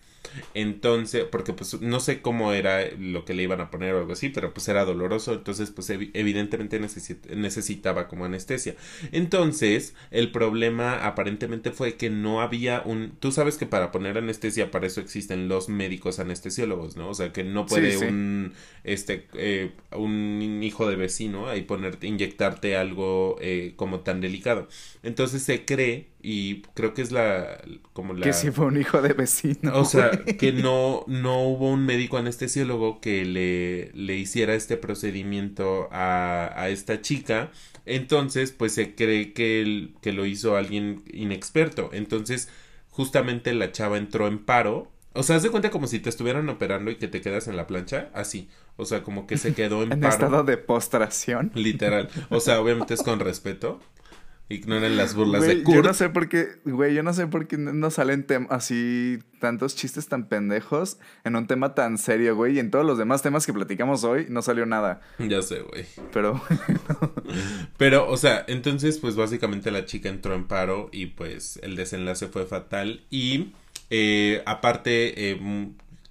Entonces, 0.54 1.26
porque 1.32 1.54
pues 1.54 1.82
no 1.82 2.00
sé 2.00 2.22
cómo 2.22 2.54
era 2.54 2.90
lo 2.98 3.26
que 3.26 3.34
le 3.34 3.44
iban 3.44 3.62
a 3.62 3.70
poner 3.72 3.94
o 3.96 4.00
algo 4.00 4.14
así, 4.14 4.30
pero 4.30 4.54
pues 4.54 4.68
era 4.68 4.86
doloroso, 4.86 5.34
entonces 5.34 5.72
pues 5.72 5.90
evidentemente 5.90 6.80
necesitaba 6.80 8.08
como 8.08 8.26
anestesia. 8.26 8.76
Entonces, 9.12 9.96
el 10.12 10.32
problema 10.32 11.06
aparentemente 11.06 11.72
fue 11.72 11.96
que 11.96 12.10
no 12.10 12.42
había 12.42 12.82
un... 12.86 13.12
Tú 13.20 13.32
sabes 13.32 13.58
que 13.58 13.66
para 13.66 13.92
poner 13.92 14.18
anestesia, 14.18 14.72
para 14.72 14.88
eso 14.88 15.02
existen 15.02 15.48
los 15.48 15.70
médicos 15.70 16.20
anestesiólogos, 16.20 16.98
¿no? 16.98 17.10
O 17.10 17.14
sea, 17.14 17.34
que 17.34 17.44
no 17.44 17.66
puede 17.66 17.98
un, 17.98 18.54
este, 18.84 19.28
eh, 19.34 19.72
un 19.92 20.62
hijo 20.64 20.90
de 20.90 20.96
vecino 20.96 21.48
ahí 21.50 21.64
ponerte, 21.64 22.08
inyectarte 22.08 22.76
algo 22.76 23.38
eh, 23.42 23.74
como 23.76 24.02
tan 24.02 24.22
delicado. 24.22 24.68
Entonces 25.04 25.44
se 25.44 25.66
cree 25.66 26.11
y 26.24 26.62
creo 26.74 26.94
que 26.94 27.02
es 27.02 27.12
la 27.12 27.62
como 27.94 28.14
la 28.14 28.22
que 28.22 28.34
si 28.34 28.52
fue 28.52 28.66
un 28.66 28.78
hijo 28.78 29.02
de 29.02 29.14
vecino 29.14 29.76
o 29.76 29.86
sea 29.86 30.12
que 30.12 30.52
no 30.52 31.04
no 31.08 31.44
hubo 31.44 31.70
un 31.70 31.86
médico 31.86 32.18
anestesiólogo 32.18 33.02
que 33.02 33.26
le 33.26 33.92
le 33.94 34.18
hiciera 34.18 34.54
este 34.54 34.78
procedimiento 34.78 35.90
a, 35.92 36.52
a 36.56 36.70
esta 36.70 37.02
chica 37.02 37.52
entonces 37.86 38.52
pues 38.52 38.74
se 38.74 38.96
cree 38.96 39.34
que 39.34 39.90
que 40.02 40.14
lo 40.14 40.26
hizo 40.26 40.56
alguien 40.56 41.04
inexperto 41.12 41.90
entonces 41.94 42.50
justamente 42.90 43.54
la 43.54 43.72
chava 43.72 43.98
entró 43.98 44.28
en 44.28 44.40
paro 44.40 44.92
o 45.14 45.24
sea, 45.24 45.36
haz 45.36 45.44
de 45.44 45.50
cuenta 45.50 45.72
como 45.72 45.88
si 45.88 46.00
te 46.00 46.10
estuvieran 46.10 46.48
operando 46.48 46.90
y 46.90 46.96
que 46.96 47.10
te 47.10 47.20
quedas 47.20 47.48
en 47.48 47.58
la 47.58 47.68
plancha, 47.68 48.10
así. 48.14 48.48
O 48.78 48.86
sea, 48.86 49.04
como 49.04 49.28
que 49.28 49.38
se 49.38 49.54
quedó 49.54 49.84
en, 49.84 49.92
en 49.92 50.04
estado 50.06 50.44
de 50.44 50.56
postración. 50.56 51.52
Literal. 51.54 52.10
O 52.30 52.40
sea, 52.40 52.62
obviamente 52.62 52.94
es 52.94 53.04
con 53.04 53.20
respeto. 53.20 53.82
Ignoren 54.52 54.98
las 54.98 55.16
burlas 55.16 55.46
de 55.46 55.64
Kurt. 55.64 55.78
Yo 55.78 55.84
no 55.84 55.94
sé 55.94 56.10
por 56.10 56.28
qué, 56.28 56.48
güey, 56.66 56.94
yo 56.94 57.04
no 57.04 57.14
sé 57.14 57.28
por 57.28 57.48
qué 57.48 57.58
no 57.58 57.90
salen 57.90 58.26
así 58.50 59.20
tantos 59.40 59.76
chistes 59.76 60.08
tan 60.08 60.28
pendejos 60.28 60.98
en 61.24 61.36
un 61.36 61.48
tema 61.48 61.74
tan 61.74 61.98
serio, 61.98 62.36
güey. 62.36 62.56
Y 62.56 62.60
en 62.60 62.70
todos 62.70 62.86
los 62.86 62.98
demás 62.98 63.22
temas 63.22 63.46
que 63.46 63.54
platicamos 63.54 64.04
hoy 64.04 64.26
no 64.30 64.42
salió 64.42 64.66
nada. 64.66 65.02
Ya 65.20 65.42
sé, 65.42 65.62
güey. 65.62 65.86
Pero. 66.12 66.42
Pero, 67.78 68.10
o 68.10 68.18
sea, 68.18 68.44
entonces, 68.48 68.98
pues 68.98 69.16
básicamente 69.16 69.72
la 69.72 69.86
chica 69.86 70.10
entró 70.10 70.36
en 70.36 70.48
paro 70.48 70.90
y 70.92 71.08
pues 71.08 71.60
el 71.64 71.76
desenlace 71.76 72.28
fue 72.28 72.46
fatal. 72.46 73.06
Y 73.10 73.54
eh, 73.90 74.44
aparte, 74.46 75.32
eh, 75.32 75.40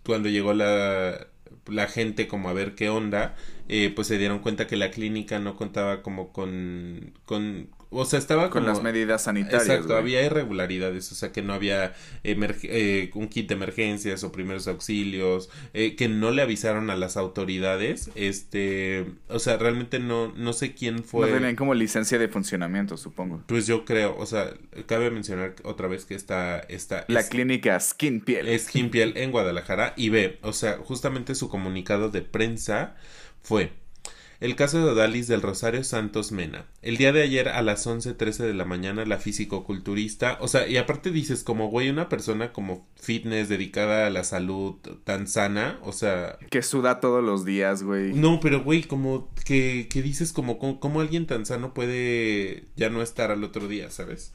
cuando 0.04 0.28
llegó 0.28 0.54
la, 0.54 1.26
la 1.66 1.86
gente 1.86 2.26
como 2.26 2.48
a 2.48 2.52
ver 2.52 2.74
qué 2.74 2.88
onda, 2.88 3.36
eh, 3.68 3.92
pues 3.94 4.08
se 4.08 4.18
dieron 4.18 4.40
cuenta 4.40 4.66
que 4.66 4.76
la 4.76 4.90
clínica 4.90 5.38
no 5.38 5.56
contaba 5.56 6.02
como 6.02 6.32
con, 6.32 7.12
con 7.24 7.68
o 7.90 8.04
sea, 8.04 8.18
estaba 8.18 8.50
con 8.50 8.64
las 8.64 8.82
medidas 8.82 9.24
sanitarias. 9.24 9.68
Exacto, 9.68 9.96
había 9.96 10.22
irregularidades, 10.24 11.10
o 11.10 11.14
sea, 11.14 11.32
que 11.32 11.42
no 11.42 11.52
había 11.52 11.92
eh, 12.22 13.10
un 13.14 13.28
kit 13.28 13.48
de 13.48 13.54
emergencias 13.54 14.22
o 14.22 14.30
primeros 14.30 14.68
auxilios, 14.68 15.50
eh, 15.74 15.96
que 15.96 16.08
no 16.08 16.30
le 16.30 16.42
avisaron 16.42 16.90
a 16.90 16.96
las 16.96 17.16
autoridades, 17.16 18.10
este, 18.14 19.06
o 19.28 19.38
sea, 19.40 19.56
realmente 19.56 19.98
no, 19.98 20.32
no 20.36 20.52
sé 20.52 20.74
quién 20.74 21.02
fue. 21.02 21.28
No 21.28 21.34
tenían 21.34 21.56
como 21.56 21.74
licencia 21.74 22.18
de 22.18 22.28
funcionamiento, 22.28 22.96
supongo. 22.96 23.42
Pues 23.46 23.66
yo 23.66 23.84
creo, 23.84 24.16
o 24.16 24.26
sea, 24.26 24.54
cabe 24.86 25.10
mencionar 25.10 25.56
otra 25.64 25.88
vez 25.88 26.04
que 26.04 26.14
está, 26.14 26.60
está 26.60 27.04
la 27.08 27.28
clínica 27.28 27.78
Skin 27.80 28.20
Piel. 28.20 28.58
Skin 28.58 28.90
Piel 28.90 29.14
en 29.16 29.32
Guadalajara 29.32 29.94
y 29.96 30.10
ve, 30.10 30.38
o 30.42 30.52
sea, 30.52 30.78
justamente 30.78 31.34
su 31.34 31.48
comunicado 31.48 32.08
de 32.08 32.22
prensa 32.22 32.94
fue 33.42 33.72
el 34.40 34.56
caso 34.56 34.78
de 34.78 34.90
Odalis 34.90 35.28
del 35.28 35.42
Rosario 35.42 35.84
Santos 35.84 36.32
Mena. 36.32 36.64
El 36.80 36.96
día 36.96 37.12
de 37.12 37.22
ayer 37.22 37.48
a 37.48 37.60
las 37.60 37.86
11.13 37.86 38.38
de 38.38 38.54
la 38.54 38.64
mañana 38.64 39.04
la 39.04 39.18
físico-culturista, 39.18 40.38
o 40.40 40.48
sea, 40.48 40.66
y 40.66 40.78
aparte 40.78 41.10
dices 41.10 41.44
como, 41.44 41.68
güey, 41.68 41.90
una 41.90 42.08
persona 42.08 42.52
como 42.52 42.88
fitness 42.96 43.50
dedicada 43.50 44.06
a 44.06 44.10
la 44.10 44.24
salud 44.24 44.76
tan 45.04 45.28
sana, 45.28 45.78
o 45.82 45.92
sea... 45.92 46.38
Que 46.50 46.62
suda 46.62 47.00
todos 47.00 47.22
los 47.22 47.44
días, 47.44 47.82
güey. 47.82 48.14
No, 48.14 48.40
pero 48.40 48.64
güey, 48.64 48.82
como 48.82 49.30
que, 49.44 49.88
que 49.90 50.02
dices 50.02 50.32
como, 50.32 50.58
como, 50.58 51.00
alguien 51.00 51.26
tan 51.26 51.44
sano 51.44 51.74
puede 51.74 52.64
ya 52.76 52.88
no 52.88 53.02
estar 53.02 53.30
al 53.30 53.44
otro 53.44 53.68
día, 53.68 53.90
¿sabes? 53.90 54.32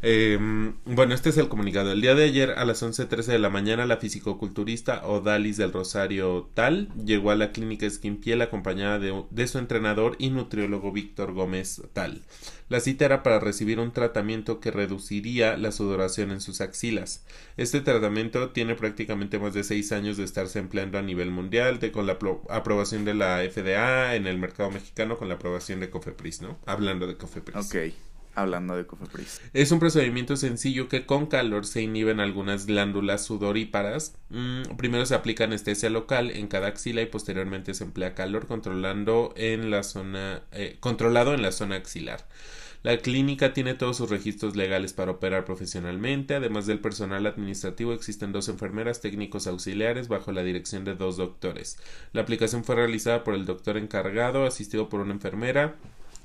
Eh, 0.00 0.38
bueno, 0.84 1.14
este 1.14 1.30
es 1.30 1.38
el 1.38 1.48
comunicado. 1.48 1.90
El 1.90 2.00
día 2.00 2.14
de 2.14 2.24
ayer 2.24 2.52
a 2.52 2.64
las 2.64 2.82
11.13 2.82 3.24
de 3.24 3.38
la 3.40 3.50
mañana 3.50 3.84
la 3.84 3.96
fisicoculturista 3.96 5.04
Odalis 5.06 5.56
del 5.56 5.72
Rosario 5.72 6.48
Tal 6.54 6.88
llegó 7.04 7.32
a 7.32 7.36
la 7.36 7.50
clínica 7.50 7.90
Skinpiel 7.90 8.40
acompañada 8.42 9.00
de, 9.00 9.46
su 9.48 9.58
entrenador 9.58 10.14
y 10.18 10.30
nutriólogo 10.30 10.92
Víctor 10.92 11.32
Gómez 11.32 11.82
Tal. 11.92 12.22
La 12.68 12.80
cita 12.80 13.06
era 13.06 13.22
para 13.22 13.40
recibir 13.40 13.80
un 13.80 13.92
tratamiento 13.92 14.60
que 14.60 14.70
reduciría 14.70 15.56
la 15.56 15.72
sudoración 15.72 16.30
en 16.30 16.40
sus 16.40 16.60
axilas. 16.60 17.24
Este 17.56 17.80
tratamiento 17.80 18.50
tiene 18.50 18.74
prácticamente 18.74 19.38
más 19.38 19.54
de 19.54 19.64
seis 19.64 19.90
años 19.90 20.16
de 20.16 20.24
estarse 20.24 20.58
empleando 20.58 20.98
a 20.98 21.02
nivel 21.02 21.30
mundial, 21.30 21.80
de, 21.80 21.90
con 21.90 22.06
la 22.06 22.18
aprobación 22.50 23.04
de 23.04 23.14
la 23.14 23.38
FDA 23.50 24.14
en 24.14 24.26
el 24.26 24.38
mercado 24.38 24.70
mexicano, 24.70 25.16
con 25.16 25.28
la 25.28 25.36
aprobación 25.36 25.80
de 25.80 25.90
Cofepris, 25.90 26.42
¿no? 26.42 26.58
Hablando 26.66 27.06
de 27.06 27.16
Cofepris. 27.16 27.56
Ok 27.56 28.07
hablando 28.34 28.76
de 28.76 28.86
Cofepris. 28.86 29.40
Es 29.52 29.72
un 29.72 29.80
procedimiento 29.80 30.36
sencillo 30.36 30.88
que 30.88 31.06
con 31.06 31.26
calor 31.26 31.66
se 31.66 31.82
inhiben 31.82 32.20
algunas 32.20 32.66
glándulas 32.66 33.24
sudoríparas. 33.24 34.14
Mm, 34.30 34.76
primero 34.76 35.06
se 35.06 35.14
aplica 35.14 35.44
anestesia 35.44 35.90
local 35.90 36.30
en 36.30 36.48
cada 36.48 36.68
axila 36.68 37.02
y 37.02 37.06
posteriormente 37.06 37.74
se 37.74 37.84
emplea 37.84 38.14
calor 38.14 38.46
controlando 38.46 39.32
en 39.36 39.70
la 39.70 39.82
zona, 39.82 40.42
eh, 40.52 40.76
controlado 40.80 41.34
en 41.34 41.42
la 41.42 41.52
zona 41.52 41.76
axilar. 41.76 42.26
La 42.84 42.96
clínica 42.98 43.52
tiene 43.54 43.74
todos 43.74 43.96
sus 43.96 44.08
registros 44.08 44.54
legales 44.54 44.92
para 44.92 45.10
operar 45.10 45.44
profesionalmente. 45.44 46.36
Además 46.36 46.66
del 46.66 46.78
personal 46.78 47.26
administrativo, 47.26 47.92
existen 47.92 48.30
dos 48.30 48.48
enfermeras 48.48 49.00
técnicos 49.00 49.48
auxiliares 49.48 50.06
bajo 50.06 50.30
la 50.30 50.44
dirección 50.44 50.84
de 50.84 50.94
dos 50.94 51.16
doctores. 51.16 51.78
La 52.12 52.22
aplicación 52.22 52.62
fue 52.62 52.76
realizada 52.76 53.24
por 53.24 53.34
el 53.34 53.46
doctor 53.46 53.76
encargado, 53.76 54.46
asistido 54.46 54.88
por 54.88 55.00
una 55.00 55.12
enfermera 55.12 55.74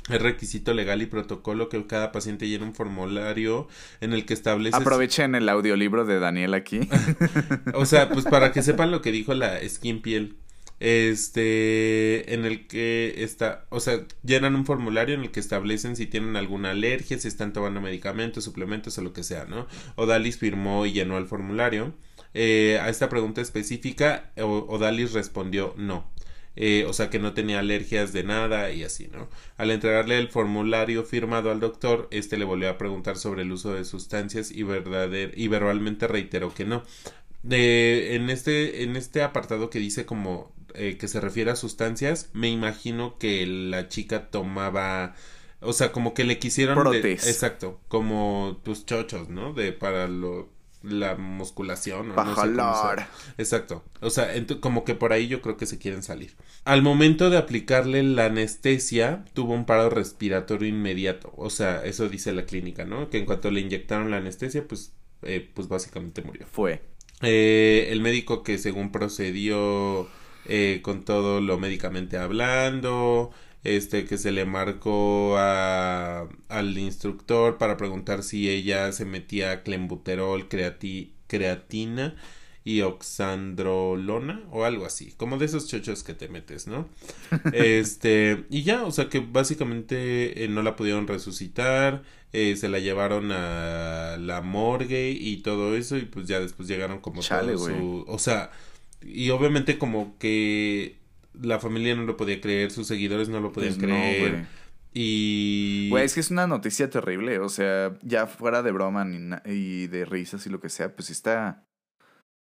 Es 0.10 0.22
requisito 0.22 0.74
legal 0.74 1.02
y 1.02 1.06
protocolo 1.06 1.70
que 1.70 1.86
cada 1.88 2.12
paciente 2.12 2.48
llene 2.48 2.66
un 2.66 2.76
formulario 2.76 3.68
en 4.02 4.14
el 4.14 4.26
que 4.26 4.34
establece. 4.34 4.76
Aprovechen 4.76 5.36
el 5.36 5.48
audiolibro 5.48 6.06
de 6.06 6.20
Daniel 6.20 6.54
aquí. 6.54 6.90
o 7.74 7.86
sea, 7.86 8.10
pues 8.10 8.26
para 8.26 8.52
que 8.52 8.62
sepan 8.62 8.92
lo 8.92 9.02
que 9.02 9.12
dijo 9.12 9.34
la 9.34 9.58
Skin 9.68 10.02
Piel. 10.02 10.36
Este, 10.80 12.34
en 12.34 12.44
el 12.44 12.68
que 12.68 13.24
está, 13.24 13.66
o 13.70 13.80
sea, 13.80 14.06
llenan 14.24 14.56
un 14.56 14.66
formulario 14.66 15.16
en 15.16 15.22
el 15.22 15.32
que 15.32 15.40
establecen 15.40 15.96
si 15.96 16.08
tienen 16.08 16.36
alguna 16.36 16.72
alergia, 16.72 17.18
si 17.18 17.30
están 17.30 17.54
tomando 17.54 17.80
medicamentos, 17.80 18.44
suplementos 18.44 18.98
o 18.98 19.02
lo 19.02 19.14
que 19.14 19.24
sea, 19.24 19.46
¿no? 19.46 19.66
Odalis 19.96 20.38
firmó 20.38 20.86
y 20.86 20.92
llenó 20.92 21.18
el 21.18 21.26
formulario. 21.26 21.94
Eh, 22.34 22.80
a 22.82 22.90
esta 22.90 23.08
pregunta 23.10 23.40
específica, 23.42 24.32
Odalis 24.36 25.14
respondió 25.14 25.74
no. 25.78 26.12
Eh, 26.56 26.86
o 26.88 26.94
sea 26.94 27.10
que 27.10 27.18
no 27.18 27.34
tenía 27.34 27.60
alergias 27.60 28.14
de 28.14 28.24
nada 28.24 28.72
y 28.72 28.84
así, 28.84 29.10
¿no? 29.12 29.28
Al 29.58 29.72
entregarle 29.72 30.20
el 30.20 30.28
formulario 30.28 31.04
firmado 31.04 31.50
al 31.50 31.60
doctor, 31.60 32.08
este 32.12 32.38
le 32.38 32.46
volvió 32.46 32.70
a 32.70 32.78
preguntar 32.78 33.18
sobre 33.18 33.42
el 33.42 33.52
uso 33.52 33.74
de 33.74 33.86
sustancias 33.86 34.52
y, 34.52 34.62
verdader 34.64 35.34
y 35.36 35.48
verbalmente 35.48 36.08
reiteró 36.08 36.54
que 36.54 36.66
no. 36.66 36.84
De, 37.42 38.16
en, 38.16 38.30
este, 38.30 38.84
en 38.84 38.96
este 38.96 39.24
apartado 39.24 39.70
que 39.70 39.80
dice 39.80 40.06
como 40.06 40.54
eh, 40.76 40.98
que 40.98 41.08
se 41.08 41.20
refiere 41.20 41.52
a 41.52 41.56
sustancias, 41.56 42.30
me 42.34 42.50
imagino 42.50 43.18
que 43.18 43.46
la 43.46 43.88
chica 43.88 44.30
tomaba... 44.30 45.16
O 45.60 45.74
sea, 45.74 45.92
como 45.92 46.14
que 46.14 46.24
le 46.24 46.40
quisieron... 46.40 46.92
De, 46.92 47.14
exacto, 47.14 47.80
como 47.88 48.62
tus 48.64 48.86
chochos, 48.86 49.30
¿no? 49.30 49.54
De 49.54 49.72
para 49.72 50.08
lo 50.08 50.53
la 50.84 51.16
musculación. 51.16 52.12
O 52.12 52.24
no 52.24 52.36
Exacto. 53.38 53.84
O 54.02 54.10
sea, 54.10 54.30
como 54.60 54.84
que 54.84 54.96
por 54.96 55.14
ahí 55.14 55.28
yo 55.28 55.42
creo 55.42 55.58
que 55.58 55.66
se 55.66 55.80
quieren 55.80 56.04
salir. 56.04 56.36
Al 56.66 56.82
momento 56.82 57.30
de 57.30 57.38
aplicarle 57.38 58.04
la 58.04 58.26
anestesia, 58.26 59.24
tuvo 59.34 59.54
un 59.54 59.66
paro 59.66 59.90
respiratorio 59.90 60.68
inmediato. 60.68 61.34
O 61.38 61.50
sea, 61.50 61.84
eso 61.86 62.10
dice 62.10 62.34
la 62.34 62.46
clínica, 62.46 62.86
¿no? 62.86 63.10
Que 63.10 63.18
en 63.18 63.26
cuanto 63.26 63.50
le 63.50 63.62
inyectaron 63.62 64.12
la 64.12 64.18
anestesia, 64.18 64.68
pues, 64.68 64.94
eh, 65.24 65.50
pues 65.54 65.68
básicamente 65.68 66.22
murió. 66.22 66.46
Fue. 66.52 66.82
Eh, 67.22 67.88
el 67.90 68.02
médico 68.02 68.44
que 68.44 68.58
según 68.58 68.92
procedió 68.92 70.10
eh, 70.46 70.82
con 70.84 71.04
todo 71.06 71.40
lo 71.40 71.58
médicamente 71.58 72.18
hablando, 72.18 73.32
este 73.64 74.06
que 74.06 74.18
se 74.18 74.32
le 74.32 74.46
marcó 74.46 75.38
a, 75.38 76.28
al 76.50 76.78
instructor 76.78 77.58
para 77.58 77.78
preguntar 77.78 78.24
si 78.24 78.50
ella 78.50 78.92
se 78.92 79.06
metía 79.06 79.64
clembuterol, 79.64 80.48
creatina 80.48 82.16
y 82.66 82.82
oxandrolona 82.82 84.44
o 84.52 84.64
algo 84.64 84.86
así, 84.86 85.14
como 85.18 85.38
de 85.38 85.46
esos 85.46 85.68
chochos 85.68 86.04
que 86.04 86.14
te 86.14 86.30
metes, 86.30 86.68
¿no? 86.68 86.88
este, 87.54 88.46
y 88.50 88.64
ya, 88.64 88.84
o 88.84 88.92
sea 88.92 89.10
que 89.10 89.20
básicamente 89.20 90.44
eh, 90.44 90.48
no 90.48 90.62
la 90.62 90.76
pudieron 90.76 91.08
resucitar, 91.08 92.04
eh, 92.32 92.56
se 92.56 92.70
la 92.70 92.80
llevaron 92.80 93.32
a 93.32 94.18
la 94.18 94.42
morgue 94.42 95.12
y 95.12 95.38
todo 95.38 95.76
eso 95.76 95.98
y 95.98 96.06
pues 96.06 96.28
ya 96.28 96.40
después 96.40 96.68
llegaron 96.68 97.00
como 97.00 97.22
Chale, 97.22 97.58
su, 97.58 98.06
o 98.08 98.20
sea, 98.20 98.52
y 99.02 99.30
obviamente 99.30 99.78
como 99.78 100.18
que 100.18 101.03
la 101.42 101.60
familia 101.60 101.96
no 101.96 102.04
lo 102.04 102.18
podía 102.18 102.42
creer, 102.42 102.72
sus 102.72 102.88
seguidores 102.88 103.30
no 103.30 103.40
lo 103.40 103.52
podían 103.52 103.76
pues 103.76 103.86
creer. 103.86 104.46
y. 104.94 105.90
Güey, 105.90 106.06
es 106.06 106.14
que 106.14 106.20
es 106.20 106.32
una 106.32 106.48
noticia 106.48 106.90
terrible. 106.90 107.40
O 107.40 107.50
sea, 107.50 107.98
ya 108.02 108.28
fuera 108.28 108.62
de 108.64 108.72
broma 108.72 109.06
y 109.46 109.88
de 109.88 110.06
risas 110.06 110.46
y 110.46 110.50
lo 110.50 110.60
que 110.60 110.70
sea, 110.70 110.96
pues 110.96 111.10
está. 111.10 111.66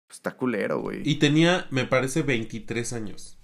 Está 0.10 0.38
culero, 0.38 0.80
güey. 0.82 1.02
Y 1.04 1.16
tenía, 1.16 1.68
me 1.72 1.86
parece, 1.86 2.22
23 2.22 2.94
años. 2.94 3.40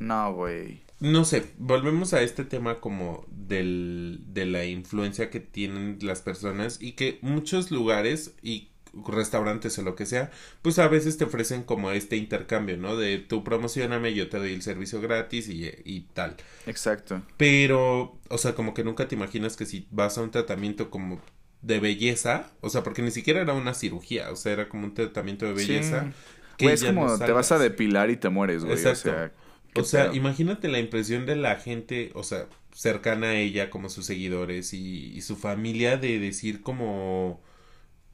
No, 0.00 0.34
güey. 0.34 0.82
No 1.00 1.24
sé, 1.24 1.52
volvemos 1.58 2.14
a 2.14 2.22
este 2.22 2.44
tema 2.44 2.80
como 2.80 3.26
del, 3.30 4.24
de 4.28 4.46
la 4.46 4.64
influencia 4.64 5.30
que 5.30 5.40
tienen 5.40 5.98
las 6.02 6.22
personas 6.22 6.78
y 6.80 6.92
que 6.92 7.18
muchos 7.22 7.70
lugares, 7.70 8.34
y 8.42 8.70
restaurantes 9.06 9.78
o 9.78 9.82
lo 9.82 9.94
que 9.96 10.06
sea, 10.06 10.30
pues 10.62 10.78
a 10.78 10.88
veces 10.88 11.16
te 11.16 11.24
ofrecen 11.24 11.62
como 11.62 11.90
este 11.90 12.16
intercambio, 12.16 12.76
¿no? 12.76 12.96
De 12.96 13.18
tú 13.18 13.44
promocioname, 13.44 14.14
yo 14.14 14.28
te 14.28 14.38
doy 14.38 14.52
el 14.52 14.62
servicio 14.62 15.00
gratis 15.00 15.48
y, 15.48 15.70
y 15.84 16.02
tal. 16.12 16.36
Exacto. 16.66 17.22
Pero, 17.36 18.18
o 18.28 18.38
sea, 18.38 18.54
como 18.54 18.74
que 18.74 18.84
nunca 18.84 19.08
te 19.08 19.14
imaginas 19.14 19.56
que 19.56 19.66
si 19.66 19.86
vas 19.90 20.18
a 20.18 20.22
un 20.22 20.30
tratamiento 20.30 20.90
como 20.90 21.20
de 21.62 21.80
belleza, 21.80 22.50
o 22.60 22.68
sea, 22.68 22.82
porque 22.82 23.02
ni 23.02 23.10
siquiera 23.10 23.40
era 23.40 23.54
una 23.54 23.74
cirugía, 23.74 24.30
o 24.30 24.36
sea, 24.36 24.52
era 24.52 24.68
como 24.68 24.84
un 24.84 24.94
tratamiento 24.94 25.46
de 25.46 25.54
belleza. 25.54 26.12
Que 26.56 26.72
es 26.72 26.84
como 26.84 27.18
te 27.18 27.32
vas 27.32 27.50
a 27.52 27.58
depilar 27.58 28.10
y 28.10 28.16
te 28.16 28.28
mueres, 28.28 28.64
güey. 28.64 28.76
Exacto. 28.76 29.10
O 29.10 29.12
sea, 29.12 29.32
o 29.76 29.84
sea 29.84 30.14
imagínate 30.14 30.68
la 30.68 30.78
impresión 30.78 31.26
de 31.26 31.36
la 31.36 31.56
gente, 31.56 32.12
o 32.14 32.22
sea, 32.22 32.46
cercana 32.72 33.28
a 33.28 33.34
ella, 33.36 33.70
como 33.70 33.88
sus 33.88 34.06
seguidores 34.06 34.74
y, 34.74 35.12
y 35.14 35.20
su 35.22 35.36
familia, 35.36 35.96
de 35.96 36.18
decir 36.18 36.60
como 36.60 37.40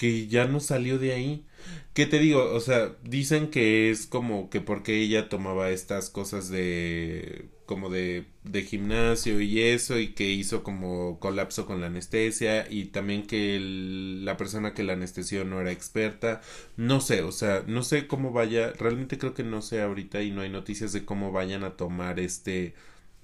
que 0.00 0.28
ya 0.28 0.46
no 0.46 0.60
salió 0.60 0.98
de 0.98 1.12
ahí. 1.12 1.44
¿Qué 1.92 2.06
te 2.06 2.18
digo? 2.18 2.54
O 2.54 2.60
sea, 2.60 2.96
dicen 3.04 3.50
que 3.50 3.90
es 3.90 4.06
como 4.06 4.48
que 4.48 4.62
porque 4.62 4.98
ella 4.98 5.28
tomaba 5.28 5.68
estas 5.68 6.08
cosas 6.08 6.48
de 6.48 7.50
como 7.66 7.90
de, 7.90 8.24
de 8.42 8.62
gimnasio 8.62 9.42
y 9.42 9.60
eso 9.60 9.98
y 9.98 10.14
que 10.14 10.30
hizo 10.30 10.62
como 10.62 11.20
colapso 11.20 11.66
con 11.66 11.82
la 11.82 11.88
anestesia 11.88 12.66
y 12.70 12.86
también 12.86 13.26
que 13.26 13.58
la 13.60 14.38
persona 14.38 14.72
que 14.72 14.84
la 14.84 14.94
anestesió 14.94 15.44
no 15.44 15.60
era 15.60 15.70
experta. 15.70 16.40
No 16.78 17.02
sé, 17.02 17.20
o 17.22 17.30
sea, 17.30 17.62
no 17.66 17.82
sé 17.82 18.06
cómo 18.06 18.32
vaya, 18.32 18.72
realmente 18.78 19.18
creo 19.18 19.34
que 19.34 19.44
no 19.44 19.60
sé 19.60 19.82
ahorita 19.82 20.22
y 20.22 20.30
no 20.30 20.40
hay 20.40 20.48
noticias 20.48 20.94
de 20.94 21.04
cómo 21.04 21.30
vayan 21.30 21.62
a 21.62 21.76
tomar 21.76 22.20
este 22.20 22.72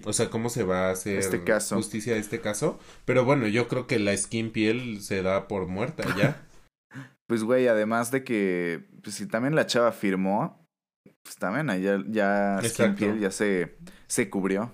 o 0.04 0.12
sea, 0.12 0.28
cómo 0.28 0.50
se 0.50 0.62
va 0.62 0.88
a 0.88 0.90
hacer 0.90 1.18
este 1.18 1.42
caso. 1.42 1.76
justicia 1.76 2.12
de 2.12 2.20
este 2.20 2.42
caso. 2.42 2.78
Pero 3.06 3.24
bueno, 3.24 3.46
yo 3.48 3.66
creo 3.66 3.86
que 3.86 3.98
la 3.98 4.14
skin 4.14 4.50
piel 4.50 5.00
se 5.00 5.22
da 5.22 5.48
por 5.48 5.68
muerta 5.68 6.04
ya. 6.18 6.42
Pues, 7.26 7.42
güey, 7.42 7.66
además 7.66 8.10
de 8.10 8.24
que, 8.24 8.88
pues 9.02 9.16
si 9.16 9.26
también 9.26 9.54
la 9.54 9.66
chava 9.66 9.92
firmó, 9.92 10.66
pues 11.22 11.36
también 11.36 11.66
ya, 11.82 12.02
ya 12.08 12.60
piel 12.96 13.18
ya 13.18 13.30
se, 13.30 13.76
se 14.06 14.30
cubrió. 14.30 14.72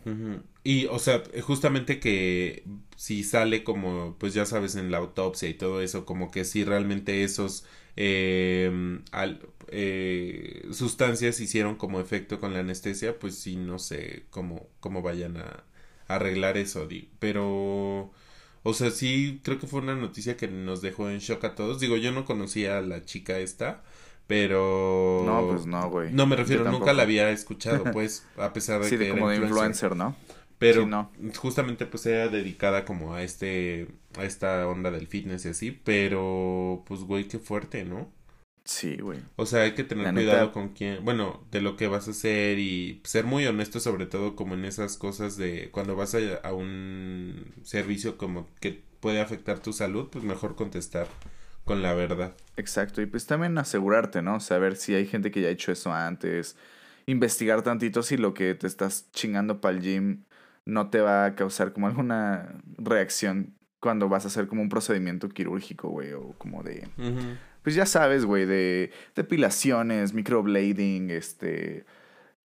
Y, 0.65 0.87
o 0.87 0.99
sea, 0.99 1.23
justamente 1.43 1.99
que 1.99 2.65
si 2.97 3.25
sale 3.25 3.65
como, 3.65 4.17
pues 4.19 4.35
ya 4.35 4.45
sabes, 4.45 4.77
en 4.77 4.91
la 4.91 4.99
autopsia 4.99 5.49
y 5.49 5.55
todo 5.55 5.81
eso, 5.81 6.05
como 6.05 6.31
que 6.31 6.45
si 6.45 6.65
realmente 6.65 7.25
esos 7.25 7.65
eh, 7.97 9.01
eh, 9.69 10.69
sustancias 10.73 11.41
hicieron 11.41 11.77
como 11.77 12.01
efecto 12.01 12.39
con 12.39 12.53
la 12.53 12.61
anestesia, 12.61 13.19
pues 13.19 13.37
sí, 13.39 13.57
no 13.57 13.79
sé 13.79 14.27
cómo, 14.31 14.69
cómo 14.81 15.03
vayan 15.03 15.39
a, 15.39 15.65
a 16.07 16.15
arreglar 16.17 16.57
eso, 16.59 16.87
pero 17.19 18.13
o 18.63 18.75
sea, 18.75 18.91
sí, 18.91 19.41
creo 19.43 19.59
que 19.59 19.67
fue 19.67 19.81
una 19.81 19.95
noticia 19.95 20.37
que 20.37 20.49
nos 20.49 20.83
dejó 20.83 21.11
en 21.11 21.19
shock 21.19 21.45
a 21.45 21.55
todos. 21.55 21.81
Digo, 21.81 21.97
yo 21.97 22.13
no 22.13 22.25
conocía 22.25 22.79
a 22.79 22.81
la 22.81 23.05
chica 23.05 23.39
esta, 23.39 23.83
pero... 24.27 25.23
No, 25.27 25.49
pues 25.49 25.67
no, 25.67 25.91
güey. 25.91 26.13
No, 26.13 26.27
me 26.27 26.37
refiero, 26.37 26.71
nunca 26.71 26.93
la 26.93 27.03
había 27.03 27.31
escuchado, 27.31 27.85
pues, 27.93 28.27
a 28.37 28.53
pesar 28.53 28.81
de 28.83 28.89
sí, 28.89 28.99
que 28.99 29.11
como 29.11 29.29
de 29.29 29.37
influencer, 29.37 29.97
¿no? 29.97 30.15
Pero 30.59 30.87
no. 30.87 31.11
justamente 31.37 31.87
pues 31.87 32.07
era 32.07 32.29
dedicada 32.29 32.85
como 32.85 33.15
a 33.15 33.25
este, 33.25 33.89
a 34.17 34.25
esta 34.25 34.69
onda 34.69 34.93
del 34.93 35.09
fitness 35.09 35.45
y 35.45 35.49
así, 35.49 35.71
pero 35.73 36.85
pues 36.87 37.01
güey, 37.01 37.27
qué 37.27 37.41
fuerte, 37.41 37.85
¿no? 37.85 38.13
Sí, 38.65 38.97
güey. 38.97 39.19
O 39.37 39.47
sea, 39.47 39.63
hay 39.63 39.73
que 39.73 39.85
tener 39.85 40.13
cuidado 40.15 40.53
con 40.53 40.71
quién, 40.71 41.05
bueno, 41.05 41.45
de 41.51 41.61
lo 41.61 41.77
que 41.77 41.89
vas 41.89 42.07
a 42.09 42.13
hacer 42.13 42.59
y 42.59 43.01
ser 43.05 43.25
muy 43.25 43.47
honesto 43.47 43.81
sobre 43.81 44.07
todo 44.07 44.37
como 44.37 44.55
en 44.55 44.65
esas 44.65 44.97
cosas 44.97 45.37
de 45.37 45.71
cuando 45.73 45.97
vas 45.97 46.15
a, 46.15 46.19
a 46.45 46.53
un 46.53 47.53
servicio 47.63 48.17
como 48.17 48.49
que 48.61 48.83
puede 49.01 49.21
afectar 49.21 49.59
tu 49.59 49.73
salud, 49.73 50.09
pues 50.11 50.25
mejor 50.25 50.55
contestar 50.55 51.09
con 51.65 51.83
la 51.83 51.93
verdad. 51.95 52.37
Exacto, 52.57 53.03
y 53.03 53.07
pues 53.07 53.27
también 53.27 53.59
asegurarte, 53.59 54.23
¿no? 54.23 54.41
Saber 54.41 54.77
si 54.77 54.95
hay 54.95 55.07
gente 55.07 55.31
que 55.31 55.41
ya 55.41 55.49
ha 55.49 55.53
hecho 55.53 55.73
eso 55.73 55.93
antes, 55.93 56.57
investigar 57.07 57.63
tantito 57.63 58.03
si 58.03 58.17
lo 58.17 58.35
que 58.35 58.55
te 58.55 58.67
estás 58.67 59.11
chingando 59.13 59.61
para 59.61 59.77
el 59.77 59.83
gym 59.83 60.25
no 60.65 60.91
te 60.91 61.01
va 61.01 61.25
a 61.25 61.35
causar 61.35 61.73
como 61.73 61.89
alguna 61.89 62.61
reacción 62.79 63.57
cuando 63.81 64.09
vas 64.09 64.25
a 64.25 64.29
hacer 64.29 64.47
como 64.47 64.63
un 64.63 64.69
procedimiento 64.69 65.29
quirúrgico, 65.29 65.89
güey, 65.89 66.13
o 66.13 66.35
como 66.39 66.63
de 66.63 66.89
pues 67.63 67.75
ya 67.75 67.87
sabes, 67.87 68.25
güey, 68.25 68.47
de 68.47 68.91
depilaciones, 69.15 70.15
microblading, 70.15 71.11
este... 71.11 71.85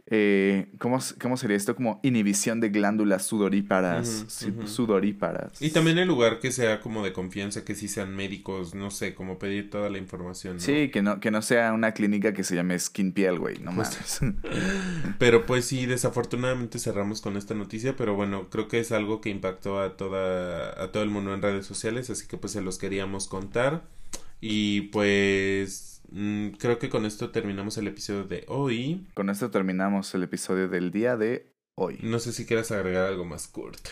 Eh, 0.10 0.68
¿cómo, 0.80 1.00
¿Cómo 1.22 1.36
sería 1.36 1.58
esto? 1.58 1.76
Como 1.76 2.00
inhibición 2.02 2.62
de 2.62 2.70
glándulas 2.70 3.26
sudoríparas. 3.26 4.26
Sudoríparas. 4.66 5.62
Y 5.62 5.72
también 5.72 5.98
el 5.98 6.08
lugar 6.08 6.40
que 6.40 6.54
sea 6.54 6.80
como 6.80 7.04
de 7.04 7.12
confianza, 7.12 7.66
que 7.66 7.76
sí 7.76 7.90
sean 7.90 8.16
médicos, 8.16 8.74
no 8.74 8.90
sé, 8.90 9.14
como 9.14 9.38
pedir 9.38 9.70
toda 9.70 9.90
la 9.90 9.98
información. 9.98 10.56
¿no? 10.56 10.60
Sí, 10.62 10.90
que 10.92 11.02
no, 11.02 11.20
que 11.20 11.30
no 11.30 11.42
sea 11.42 11.74
una 11.74 11.92
clínica 11.92 12.34
que 12.34 12.46
se 12.46 12.56
llame 12.56 12.80
Skin 12.80 13.12
Piel, 13.12 13.38
güey, 13.38 13.60
no 13.60 13.74
más. 13.74 14.22
pero 15.20 15.46
pues 15.46 15.66
sí, 15.66 15.86
desafortunadamente 15.86 16.80
cerramos 16.80 17.20
con 17.20 17.36
esta 17.36 17.54
noticia, 17.54 17.98
pero 17.98 18.16
bueno, 18.16 18.50
creo 18.50 18.70
que 18.70 18.80
es 18.80 18.94
algo 18.94 19.20
que 19.20 19.30
impactó 19.30 19.82
a 19.82 19.98
toda, 19.98 20.82
a 20.82 20.90
todo 20.94 21.04
el 21.04 21.10
mundo 21.10 21.34
en 21.34 21.42
redes 21.42 21.66
sociales, 21.66 22.10
así 22.10 22.28
que 22.28 22.38
pues 22.38 22.54
se 22.54 22.62
los 22.62 22.78
queríamos 22.78 23.28
contar. 23.28 23.84
Y 24.42 24.82
pues 24.82 26.02
mm, 26.12 26.50
creo 26.60 26.80
que 26.80 26.90
con 26.90 27.06
esto 27.06 27.30
terminamos 27.32 27.78
el 27.78 27.88
episodio 27.88 28.24
de 28.24 28.46
hoy. 28.48 29.06
Con 29.14 29.30
esto 29.30 29.50
terminamos 29.52 30.14
el 30.16 30.24
episodio 30.24 30.68
del 30.68 30.92
día 30.92 31.18
de 31.18 31.52
hoy. 31.76 31.98
No 32.02 32.20
sé 32.20 32.32
si 32.34 32.46
quieras 32.46 32.72
agregar 32.72 33.06
algo 33.06 33.26
más 33.26 33.48
corto. 33.48 33.92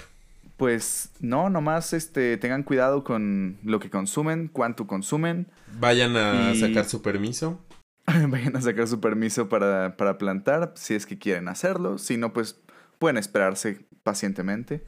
Pues 0.57 1.09
no, 1.19 1.49
nomás 1.49 1.91
este, 1.93 2.37
tengan 2.37 2.63
cuidado 2.63 3.03
con 3.03 3.57
lo 3.63 3.79
que 3.79 3.89
consumen, 3.89 4.47
cuánto 4.51 4.87
consumen. 4.87 5.47
Vayan 5.79 6.15
a 6.15 6.53
Y- 6.53 6.59
sacar 6.59 6.85
su 6.85 7.01
permiso. 7.01 7.59
Vayan 8.29 8.55
a 8.55 8.61
sacar 8.61 8.87
su 8.87 8.99
permiso 9.01 9.49
para, 9.49 9.97
para 9.97 10.17
plantar, 10.17 10.73
si 10.75 10.93
es 10.93 11.05
que 11.05 11.17
quieren 11.17 11.47
hacerlo. 11.47 11.97
Si 11.97 12.17
no, 12.17 12.31
pues 12.33 12.61
pueden 12.99 13.17
esperarse 13.17 13.85
pacientemente. 14.05 14.83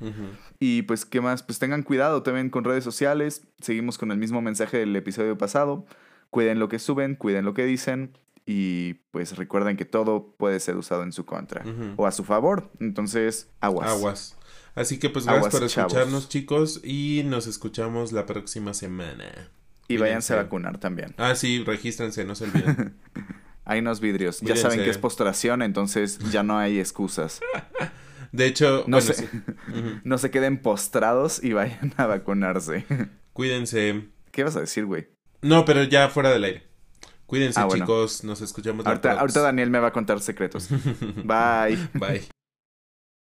Y 0.60 0.84
pues, 0.84 1.04
¿qué 1.04 1.22
más? 1.22 1.42
Pues 1.42 1.58
tengan 1.58 1.82
cuidado 1.82 2.22
también 2.22 2.52
con 2.52 2.64
redes 2.64 2.84
sociales. 2.84 3.42
Seguimos 3.60 3.98
con 3.98 4.12
el 4.12 4.20
mismo 4.20 4.44
mensaje 4.44 4.78
del 4.78 4.96
episodio 4.96 5.38
pasado. 5.40 5.88
Cuiden 6.30 6.60
lo 6.60 6.70
que 6.70 6.78
suben, 6.78 7.16
cuiden 7.16 7.44
lo 7.44 7.56
que 7.56 7.66
dicen. 7.66 8.16
Y 8.46 8.94
pues 9.10 9.36
recuerden 9.36 9.76
que 9.76 9.86
todo 9.86 10.36
puede 10.38 10.60
ser 10.60 10.78
usado 10.78 11.02
en 11.02 11.12
su 11.12 11.26
contra 11.26 11.66
o 11.98 12.06
a 12.06 12.12
su 12.12 12.24
favor. 12.24 12.70
Entonces, 12.80 13.50
aguas. 13.60 13.90
Aguas. 13.90 14.38
Así 14.76 15.00
que 15.00 15.10
pues 15.10 15.26
gracias 15.26 15.52
por 15.52 15.68
chavos. 15.68 15.92
escucharnos 15.94 16.30
chicos 16.30 16.82
y 16.84 17.24
nos 17.26 17.48
escuchamos 17.48 18.12
la 18.12 18.28
próxima 18.28 18.76
semana. 18.76 19.50
Y 19.88 19.98
váyanse 19.98 20.34
a 20.34 20.38
vacunar 20.38 20.78
también. 20.78 21.16
Ah, 21.18 21.34
sí, 21.34 21.64
regístrense, 21.66 22.24
no 22.24 22.36
se 22.36 22.44
olviden. 22.44 22.94
Hay 23.66 23.80
unos 23.80 24.00
vidrios. 24.00 24.42
Ya 24.42 24.56
saben 24.56 24.80
que 24.80 24.92
es 24.92 25.00
postración, 25.00 25.64
entonces 25.64 26.20
ya 26.32 26.44
no 26.44 26.58
hay 26.58 26.80
excusas. 26.80 27.42
De 28.38 28.46
hecho, 28.46 28.84
No 28.88 28.98
bueno, 28.98 29.02
sé. 29.02 29.14
sí. 29.16 29.26
Ujú. 29.70 30.00
No 30.04 30.18
se 30.20 30.30
queden 30.30 30.60
postrados 30.62 31.44
y 31.44 31.54
vayan 31.54 31.94
a 31.98 32.06
vacunarse. 32.06 32.86
Cuídense. 33.34 34.10
¿Qué 34.32 34.44
vas 34.44 34.56
a 34.56 34.60
decir, 34.62 34.86
güey? 34.86 35.08
No, 35.42 35.66
pero 35.66 35.84
ya 35.84 36.08
fuera 36.10 36.30
del 36.30 36.44
aire. 36.44 36.64
Cuídense, 37.26 37.60
Ah, 37.60 37.66
bueno. 37.66 37.84
chicos. 37.86 38.24
Nos 38.24 38.42
escuchamos 38.42 38.86
Ahorita, 38.86 39.20
ahorita 39.20 39.42
Daniel 39.42 39.70
me 39.72 39.80
va 39.80 39.88
a 39.88 39.92
contar 39.94 40.20
secretos. 40.22 40.70
Bye. 41.24 41.78
Bye. 41.94 42.28